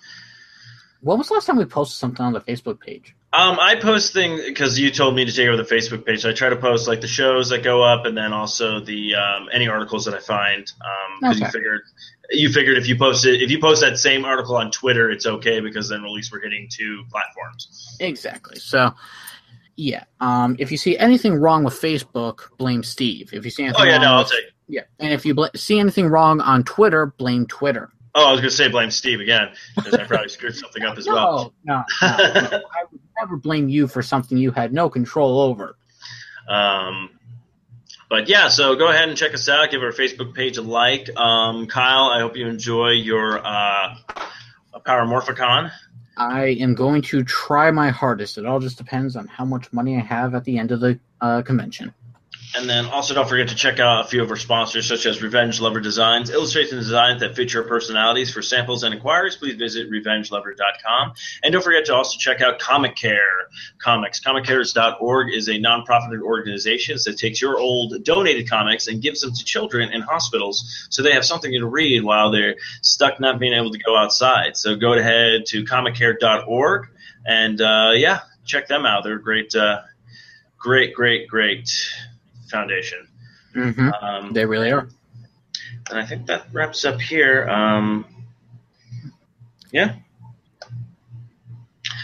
When 1.01 1.19
was 1.19 1.29
the 1.29 1.35
last 1.35 1.47
time 1.47 1.57
we 1.57 1.65
posted 1.65 1.99
something 1.99 2.25
on 2.25 2.33
the 2.33 2.41
Facebook 2.41 2.81
page? 2.81 3.15
Um, 3.33 3.59
I 3.61 3.75
post 3.77 4.15
things 4.15 4.41
because 4.43 4.79
you 4.79 4.91
told 4.91 5.15
me 5.15 5.25
to 5.27 5.31
take 5.33 5.47
over 5.49 5.57
the 5.63 5.63
Facebook 5.75 6.07
page. 6.07 6.23
So 6.23 6.31
I 6.31 6.33
try 6.33 6.49
to 6.49 6.57
post 6.57 6.89
like 6.89 7.03
the 7.03 7.07
shows 7.07 7.51
that 7.51 7.63
go 7.63 7.83
up, 7.83 8.07
and 8.07 8.17
then 8.17 8.33
also 8.33 8.81
the 8.81 9.15
um, 9.17 9.49
any 9.53 9.69
articles 9.69 10.07
that 10.07 10.15
I 10.15 10.19
find. 10.21 10.71
Um, 10.81 11.21
'cause 11.21 11.39
you 11.39 11.45
Okay. 11.47 11.53
figured 11.53 11.83
you 12.31 12.49
figured 12.53 12.79
if 12.79 12.89
you 12.89 12.97
post 12.97 13.27
it, 13.27 13.43
if 13.43 13.51
you 13.51 13.61
post 13.61 13.81
that 13.83 13.99
same 13.99 14.25
article 14.25 14.57
on 14.57 14.71
Twitter, 14.71 15.11
it's 15.11 15.27
okay 15.27 15.61
because 15.61 15.91
then 15.91 16.05
at 16.05 16.11
least 16.11 16.33
we're 16.33 16.41
hitting 16.41 16.69
two 16.71 17.05
platforms. 17.11 17.97
Exactly. 18.01 18.59
So, 18.59 18.95
yeah. 19.77 20.05
Um, 20.21 20.57
if 20.59 20.71
you 20.71 20.77
see 20.79 20.97
anything 20.99 21.35
wrong 21.35 21.65
with 21.65 21.75
Facebook, 21.75 22.57
blame 22.59 22.83
Steve. 22.83 23.31
If 23.35 23.45
you 23.45 23.51
see 23.51 23.65
anything 23.65 23.81
Oh 23.83 23.85
yeah, 23.85 23.93
wrong 23.97 24.03
no, 24.03 24.13
I'll 24.15 24.19
with, 24.25 24.31
take. 24.33 24.45
Yeah, 24.69 24.83
and 24.99 25.13
if 25.13 25.25
you 25.27 25.35
bl- 25.35 25.47
see 25.57 25.79
anything 25.79 26.07
wrong 26.07 26.41
on 26.41 26.65
Twitter, 26.65 27.07
blame 27.07 27.47
Twitter. 27.47 27.91
Oh, 28.15 28.27
I 28.29 28.33
was 28.33 28.41
gonna 28.41 28.51
say 28.51 28.69
blame 28.69 28.91
Steve 28.91 29.21
again 29.21 29.51
because 29.77 29.95
I 29.95 30.05
probably 30.05 30.29
screwed 30.29 30.57
something 30.57 30.83
up 30.83 30.99
as 30.99 31.07
no, 31.07 31.15
well. 31.15 31.55
no, 31.65 31.85
no, 32.03 32.09
no. 32.09 32.23
I 32.23 32.85
would 32.91 33.01
never 33.21 33.37
blame 33.37 33.69
you 33.69 33.87
for 33.87 34.03
something 34.03 34.39
you 34.39 34.51
had 34.51 34.73
no 34.73 34.89
control 34.89 35.41
over. 35.41 35.77
Um, 36.49 37.11
but 38.09 38.29
yeah, 38.29 38.49
so 38.49 38.75
go 38.75 38.89
ahead 38.89 39.09
and 39.09 39.19
check 39.19 39.35
us 39.35 39.49
out. 39.49 39.71
Give 39.71 39.83
our 39.83 39.93
Facebook 39.93 40.35
page 40.35 40.57
a 40.57 40.63
like. 40.63 41.15
Um, 41.17 41.67
Kyle, 41.67 42.07
I 42.07 42.21
hope 42.21 42.37
you 42.37 42.47
enjoy 42.47 42.91
your 42.91 43.39
uh, 43.45 43.97
Power 44.85 45.05
Morphicon. 45.05 45.71
I 46.17 46.47
am 46.61 46.75
going 46.75 47.03
to 47.03 47.23
try 47.23 47.71
my 47.71 47.91
hardest. 47.91 48.39
It 48.39 48.47
all 48.47 48.61
just 48.61 48.79
depends 48.79 49.15
on 49.15 49.27
how 49.29 49.45
much 49.45 49.73
money 49.73 49.97
I 49.97 50.01
have 50.01 50.35
at 50.35 50.45
the 50.45 50.59
end 50.59 50.73
of 50.73 50.81
the 50.81 50.99
uh, 51.21 51.43
convention. 51.43 51.95
And 52.57 52.69
then 52.69 52.87
also 52.87 53.15
don't 53.15 53.29
forget 53.29 53.49
to 53.49 53.55
check 53.55 53.79
out 53.79 54.07
a 54.07 54.09
few 54.09 54.23
of 54.23 54.31
our 54.31 54.37
sponsors, 54.37 54.89
such 54.89 55.05
as 55.05 55.23
Revenge 55.23 55.61
Lover 55.61 55.81
Designs, 55.81 56.31
illustration 56.31 56.79
designs 56.79 57.21
that 57.21 57.37
your 57.53 57.63
personalities. 57.65 58.33
For 58.33 58.41
samples 58.41 58.85
and 58.85 58.95
inquiries, 58.95 59.37
please 59.37 59.57
visit 59.57 59.91
revengelover.com. 59.91 61.13
And 61.43 61.53
don't 61.53 61.63
forget 61.63 61.85
to 61.87 61.95
also 61.95 62.19
check 62.19 62.41
out 62.41 62.59
Comic 62.59 62.97
Care 62.97 63.49
Comics. 63.79 64.21
ComicCares.org 64.21 65.33
is 65.33 65.49
a 65.49 65.53
nonprofit 65.53 66.21
organization 66.23 66.97
that 67.05 67.19
takes 67.19 67.41
your 67.41 67.59
old 67.59 68.03
donated 68.03 68.49
comics 68.49 68.89
and 68.89 69.03
gives 69.03 69.21
them 69.21 69.33
to 69.35 69.45
children 69.45 69.93
in 69.93 70.01
hospitals 70.01 70.87
so 70.91 71.03
they 71.03 71.13
have 71.13 71.25
something 71.25 71.53
to 71.53 71.67
read 71.67 72.03
while 72.03 72.31
they're 72.31 72.57
stuck 72.83 73.21
not 73.21 73.39
being 73.39 73.53
able 73.53 73.71
to 73.71 73.79
go 73.79 73.97
outside. 73.97 74.57
So 74.57 74.75
go 74.75 74.95
ahead 74.95 75.45
to 75.49 75.65
ComicCare.org 75.65 76.89
and 77.27 77.61
uh, 77.61 77.91
yeah, 77.95 78.21
check 78.47 78.69
them 78.69 78.87
out. 78.87 79.05
They're 79.05 79.19
great, 79.19 79.55
uh, 79.55 79.83
great, 80.59 80.95
great, 80.95 81.29
great 81.29 81.69
foundation. 82.49 83.07
Mm-hmm. 83.55 83.89
Um, 84.03 84.33
They 84.33 84.45
really 84.45 84.71
are. 84.73 84.89
and 85.91 85.99
I 85.99 86.05
think 86.07 86.27
that 86.27 86.47
wraps 86.53 86.85
up 86.85 87.01
here. 87.01 87.49
Um, 87.49 88.05
Yeah. 89.73 89.97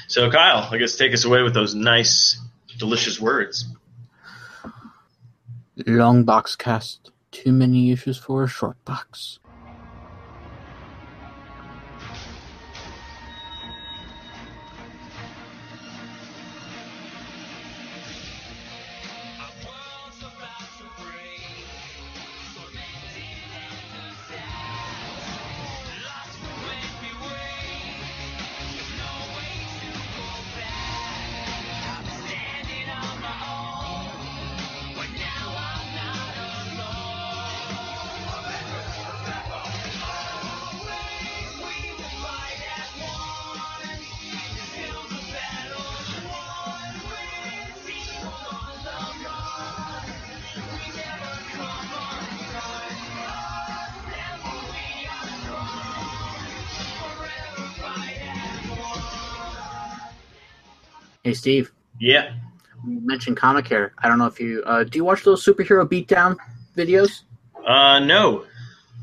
So, 0.08 0.30
Kyle, 0.30 0.68
I 0.70 0.78
guess 0.78 0.96
take 0.96 1.12
us 1.12 1.24
away 1.24 1.42
with 1.42 1.54
those 1.54 1.74
nice, 1.74 2.38
delicious 2.78 3.20
words. 3.20 3.66
Long 5.86 6.24
box 6.24 6.54
cast. 6.56 7.10
Too 7.32 7.52
many 7.52 7.90
issues 7.90 8.16
for 8.16 8.44
a 8.44 8.48
short 8.48 8.76
box. 8.84 9.40
Hey, 61.34 61.38
Steve. 61.38 61.72
Yeah. 61.98 62.32
You 62.86 63.00
mentioned 63.00 63.36
Comic 63.36 63.64
Care. 63.64 63.92
I 63.98 64.06
don't 64.08 64.18
know 64.18 64.26
if 64.26 64.38
you 64.38 64.62
uh, 64.66 64.84
do. 64.84 64.98
You 64.98 65.04
watch 65.04 65.24
those 65.24 65.44
superhero 65.44 65.84
beatdown 65.84 66.36
videos? 66.76 67.22
Uh, 67.66 67.98
no. 67.98 68.44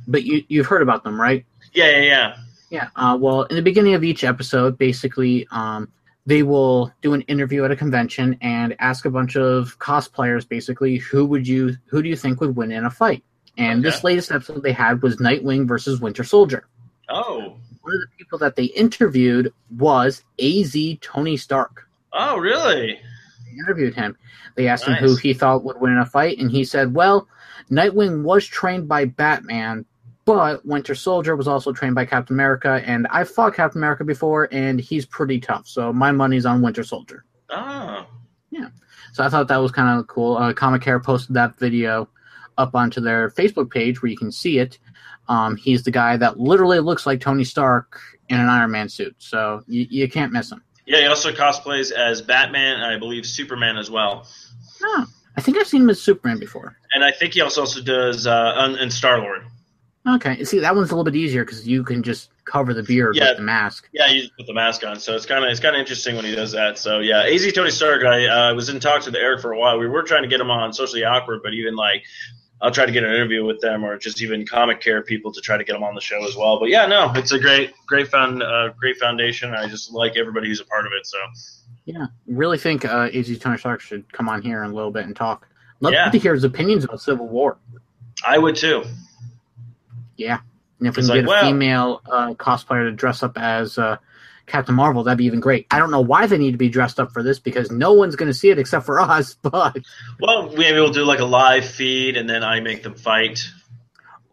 But 0.07 0.23
you 0.23 0.45
you've 0.47 0.65
heard 0.67 0.81
about 0.81 1.03
them, 1.03 1.19
right? 1.19 1.45
Yeah, 1.73 1.89
yeah, 1.89 2.01
yeah. 2.03 2.37
Yeah. 2.69 2.87
Uh, 2.95 3.17
well, 3.19 3.43
in 3.43 3.57
the 3.57 3.61
beginning 3.61 3.95
of 3.95 4.03
each 4.05 4.23
episode, 4.23 4.77
basically, 4.77 5.45
um, 5.51 5.89
they 6.25 6.41
will 6.41 6.93
do 7.01 7.13
an 7.13 7.19
interview 7.23 7.65
at 7.65 7.71
a 7.71 7.75
convention 7.75 8.37
and 8.39 8.77
ask 8.79 9.03
a 9.03 9.09
bunch 9.09 9.35
of 9.35 9.77
cosplayers, 9.79 10.47
basically, 10.47 10.95
who 10.95 11.25
would 11.25 11.45
you 11.45 11.75
who 11.87 12.01
do 12.01 12.07
you 12.07 12.15
think 12.15 12.39
would 12.39 12.55
win 12.55 12.71
in 12.71 12.85
a 12.85 12.89
fight? 12.89 13.25
And 13.57 13.79
Okay. 13.81 13.89
this 13.91 14.05
latest 14.05 14.31
episode 14.31 14.63
they 14.63 14.71
had 14.71 15.01
was 15.01 15.17
Nightwing 15.17 15.67
versus 15.67 15.99
Winter 15.99 16.23
Soldier. 16.23 16.65
Oh. 17.09 17.57
One 17.81 17.93
of 17.95 17.99
the 17.99 18.07
people 18.17 18.39
that 18.39 18.55
they 18.55 18.65
interviewed 18.65 19.51
was 19.77 20.23
AZ 20.39 20.73
Tony 21.01 21.35
Stark. 21.35 21.89
Oh, 22.13 22.37
really? 22.37 22.99
They 23.45 23.57
interviewed 23.59 23.95
him. 23.95 24.17
They 24.55 24.67
asked 24.67 24.85
him 24.85 24.93
who 24.95 25.15
he 25.15 25.33
thought 25.33 25.63
would 25.63 25.79
win 25.79 25.93
in 25.93 25.97
a 25.97 26.05
fight, 26.05 26.37
and 26.37 26.51
he 26.51 26.63
said, 26.65 26.93
"Well, 26.93 27.27
Nightwing 27.69 28.23
was 28.23 28.45
trained 28.45 28.87
by 28.87 29.05
Batman, 29.05 29.85
but 30.25 30.65
Winter 30.65 30.95
Soldier 30.95 31.35
was 31.35 31.47
also 31.47 31.71
trained 31.71 31.95
by 31.95 32.05
Captain 32.05 32.35
America, 32.35 32.81
and 32.85 33.07
I 33.09 33.23
fought 33.23 33.55
Captain 33.55 33.79
America 33.79 34.03
before, 34.03 34.49
and 34.51 34.79
he's 34.79 35.05
pretty 35.05 35.39
tough. 35.39 35.67
So 35.67 35.93
my 35.93 36.11
money's 36.11 36.45
on 36.45 36.61
Winter 36.61 36.83
Soldier." 36.83 37.25
Oh. 37.49 38.05
Yeah. 38.49 38.69
So 39.13 39.23
I 39.23 39.29
thought 39.29 39.47
that 39.47 39.57
was 39.57 39.71
kind 39.71 39.99
of 39.99 40.07
cool. 40.07 40.37
Uh, 40.37 40.53
Comic 40.53 40.81
Care 40.81 40.99
posted 40.99 41.35
that 41.35 41.57
video 41.57 42.09
up 42.57 42.75
onto 42.75 43.01
their 43.01 43.29
Facebook 43.29 43.71
page 43.71 44.01
where 44.01 44.09
you 44.09 44.17
can 44.17 44.31
see 44.31 44.59
it. 44.59 44.77
Um, 45.27 45.55
he's 45.55 45.83
the 45.83 45.91
guy 45.91 46.17
that 46.17 46.39
literally 46.39 46.79
looks 46.79 47.05
like 47.05 47.21
Tony 47.21 47.43
Stark 47.43 47.99
in 48.29 48.39
an 48.39 48.49
Iron 48.49 48.71
Man 48.71 48.89
suit, 48.89 49.15
so 49.17 49.63
you, 49.67 49.87
you 49.89 50.09
can't 50.09 50.33
miss 50.33 50.51
him. 50.51 50.61
Yeah, 50.85 50.99
he 50.99 51.05
also 51.05 51.31
cosplays 51.31 51.91
as 51.91 52.21
Batman 52.21 52.75
and 52.81 52.85
I 52.85 52.97
believe 52.97 53.25
Superman 53.25 53.77
as 53.77 53.89
well. 53.91 54.27
Oh, 54.83 55.05
I 55.37 55.41
think 55.41 55.57
I've 55.57 55.67
seen 55.67 55.83
him 55.83 55.89
as 55.89 56.01
Superman 56.01 56.39
before. 56.39 56.77
And 56.93 57.03
I 57.03 57.11
think 57.11 57.33
he 57.33 57.41
also, 57.41 57.61
also 57.61 57.81
does 57.81 58.27
uh, 58.27 58.53
and, 58.57 58.75
and 58.75 58.91
Star 58.91 59.19
Lord. 59.19 59.43
Okay, 60.07 60.43
see 60.43 60.57
that 60.59 60.75
one's 60.75 60.89
a 60.89 60.95
little 60.95 61.03
bit 61.03 61.15
easier 61.15 61.45
because 61.45 61.67
you 61.67 61.83
can 61.83 62.01
just 62.01 62.31
cover 62.45 62.73
the 62.73 62.81
beard 62.81 63.15
Yeah. 63.15 63.29
with 63.29 63.37
the 63.37 63.43
mask. 63.43 63.87
Yeah, 63.93 64.07
he 64.07 64.21
just 64.21 64.35
put 64.35 64.47
the 64.47 64.53
mask 64.53 64.83
on, 64.83 64.99
so 64.99 65.15
it's 65.15 65.27
kind 65.27 65.45
of 65.45 65.51
it's 65.51 65.59
kind 65.59 65.75
of 65.75 65.79
interesting 65.79 66.15
when 66.15 66.25
he 66.25 66.33
does 66.33 66.51
that. 66.53 66.79
So 66.79 66.99
yeah, 66.99 67.21
Az 67.23 67.53
Tony 67.53 67.69
Stark. 67.69 68.03
I 68.03 68.25
uh, 68.25 68.55
was 68.55 68.69
in 68.69 68.79
talks 68.79 69.05
with 69.05 69.13
Eric 69.15 69.41
for 69.41 69.51
a 69.51 69.59
while. 69.59 69.77
We 69.77 69.87
were 69.87 70.01
trying 70.01 70.23
to 70.23 70.27
get 70.27 70.41
him 70.41 70.49
on 70.49 70.73
socially 70.73 71.03
awkward, 71.03 71.41
but 71.43 71.53
even 71.53 71.75
like 71.75 72.03
I'll 72.61 72.71
try 72.71 72.85
to 72.85 72.91
get 72.91 73.03
an 73.03 73.09
interview 73.11 73.43
with 73.43 73.59
them 73.59 73.83
or 73.83 73.97
just 73.97 74.21
even 74.21 74.45
comic 74.45 74.79
care 74.81 75.01
people 75.01 75.31
to 75.33 75.41
try 75.41 75.57
to 75.57 75.63
get 75.63 75.73
them 75.73 75.83
on 75.83 75.95
the 75.95 76.01
show 76.01 76.23
as 76.27 76.35
well. 76.35 76.59
But 76.59 76.69
yeah, 76.69 76.85
no, 76.85 77.11
it's 77.15 77.31
a 77.31 77.39
great 77.39 77.73
great 77.87 78.07
found 78.07 78.43
uh, 78.43 78.69
great 78.79 78.97
foundation. 78.97 79.53
I 79.55 79.67
just 79.67 79.91
like 79.91 80.15
everybody 80.17 80.47
who's 80.47 80.61
a 80.61 80.65
part 80.65 80.85
of 80.85 80.91
it. 80.93 81.05
So 81.07 81.17
Yeah, 81.85 82.05
really 82.27 82.57
think 82.59 82.85
uh, 82.85 83.09
AZ 83.13 83.37
Tony 83.39 83.57
Stark 83.57 83.81
should 83.81 84.11
come 84.13 84.29
on 84.29 84.41
here 84.41 84.63
in 84.63 84.71
a 84.71 84.73
little 84.73 84.91
bit 84.91 85.05
and 85.05 85.15
talk. 85.15 85.47
Love 85.79 85.93
Yeah. 85.93 86.09
to 86.11 86.17
hear 86.19 86.33
his 86.35 86.43
opinions 86.43 86.83
about 86.83 87.01
Civil 87.01 87.27
War. 87.27 87.57
I 88.27 88.37
would 88.37 88.55
too. 88.55 88.83
Yeah, 90.17 90.39
and 90.79 90.87
if 90.87 90.95
we 90.97 91.01
can 91.01 91.09
like, 91.09 91.15
get 91.21 91.25
a 91.25 91.27
well- 91.27 91.43
female 91.43 92.01
uh, 92.11 92.33
cosplayer 92.35 92.83
to 92.83 92.91
dress 92.91 93.23
up 93.23 93.37
as 93.37 93.77
uh, 93.79 93.97
Captain 94.51 94.75
Marvel, 94.75 95.03
that'd 95.03 95.17
be 95.17 95.25
even 95.25 95.39
great. 95.39 95.65
I 95.71 95.79
don't 95.79 95.91
know 95.91 96.01
why 96.01 96.27
they 96.27 96.37
need 96.37 96.51
to 96.51 96.57
be 96.57 96.69
dressed 96.69 96.99
up 96.99 97.11
for 97.11 97.23
this 97.23 97.39
because 97.39 97.71
no 97.71 97.93
one's 97.93 98.15
going 98.17 98.27
to 98.27 98.33
see 98.33 98.49
it 98.49 98.59
except 98.59 98.85
for 98.85 98.99
us. 99.15 99.33
But 99.35 99.77
Well, 100.19 100.49
maybe 100.55 100.79
we'll 100.79 100.91
do 100.91 101.05
like 101.05 101.19
a 101.19 101.25
live 101.25 101.65
feed 101.65 102.17
and 102.17 102.29
then 102.29 102.43
I 102.43 102.59
make 102.59 102.83
them 102.83 102.95
fight. 102.95 103.43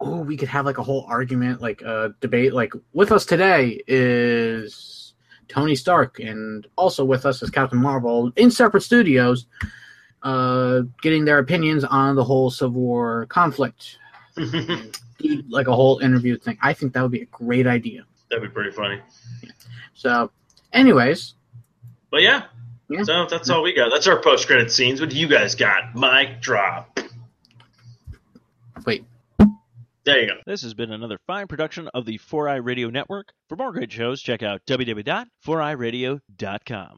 oh, 0.01 0.21
we 0.21 0.37
could 0.37 0.49
have 0.49 0.65
like 0.67 0.79
a 0.79 0.83
whole 0.83 1.05
argument, 1.09 1.61
like 1.61 1.83
a 1.83 2.15
debate. 2.21 2.53
Like 2.53 2.73
with 2.93 3.13
us 3.13 3.25
today 3.25 3.81
is 3.87 5.15
Tony 5.49 5.75
Stark, 5.75 6.19
and 6.21 6.67
also 6.77 7.05
with 7.05 7.25
us 7.25 7.43
is 7.43 7.51
Captain 7.51 7.79
Marvel 7.79 8.31
in 8.37 8.51
separate 8.51 8.83
studios, 8.83 9.47
uh, 10.23 10.83
getting 11.03 11.25
their 11.25 11.39
opinions 11.39 11.85
on 11.85 12.17
the 12.17 12.25
whole 12.25 12.51
Civil 12.51 12.81
War 12.81 13.27
conflict. 13.27 13.99
Like 15.49 15.67
a 15.67 15.75
whole 15.75 15.99
interview 15.99 16.39
thing. 16.39 16.59
I 16.63 16.73
think 16.73 16.93
that 16.93 17.03
would 17.03 17.11
be 17.11 17.23
a 17.23 17.27
great 17.27 17.67
idea. 17.67 18.05
Be 18.31 18.49
pretty 18.49 18.71
funny. 18.71 19.01
So, 19.95 20.31
anyways, 20.73 21.35
But 22.11 22.23
yeah. 22.23 22.45
Yeah. 22.91 23.03
So 23.03 23.27
that's 23.29 23.51
all 23.51 23.63
we 23.63 23.75
got. 23.75 23.91
That's 23.91 24.07
our 24.07 24.19
post 24.21 24.47
credit 24.47 24.73
scenes. 24.73 24.99
What 25.01 25.11
do 25.11 25.19
you 25.19 25.29
guys 25.29 25.55
got? 25.55 25.95
Mic 25.95 26.41
drop. 26.41 26.99
wait. 28.87 29.05
There 30.05 30.21
you 30.23 30.27
go. 30.27 30.37
This 30.47 30.63
has 30.63 30.73
been 30.73 30.91
another 30.91 31.19
fine 31.27 31.49
production 31.49 31.89
of 31.93 32.07
the 32.07 32.17
4i 32.19 32.65
Radio 32.65 32.89
Network. 32.89 33.29
For 33.51 33.57
more 33.57 33.73
great 33.73 33.93
shows, 33.93 34.23
check 34.23 34.43
out 34.43 34.63
www.4iradio.com. 34.67 36.87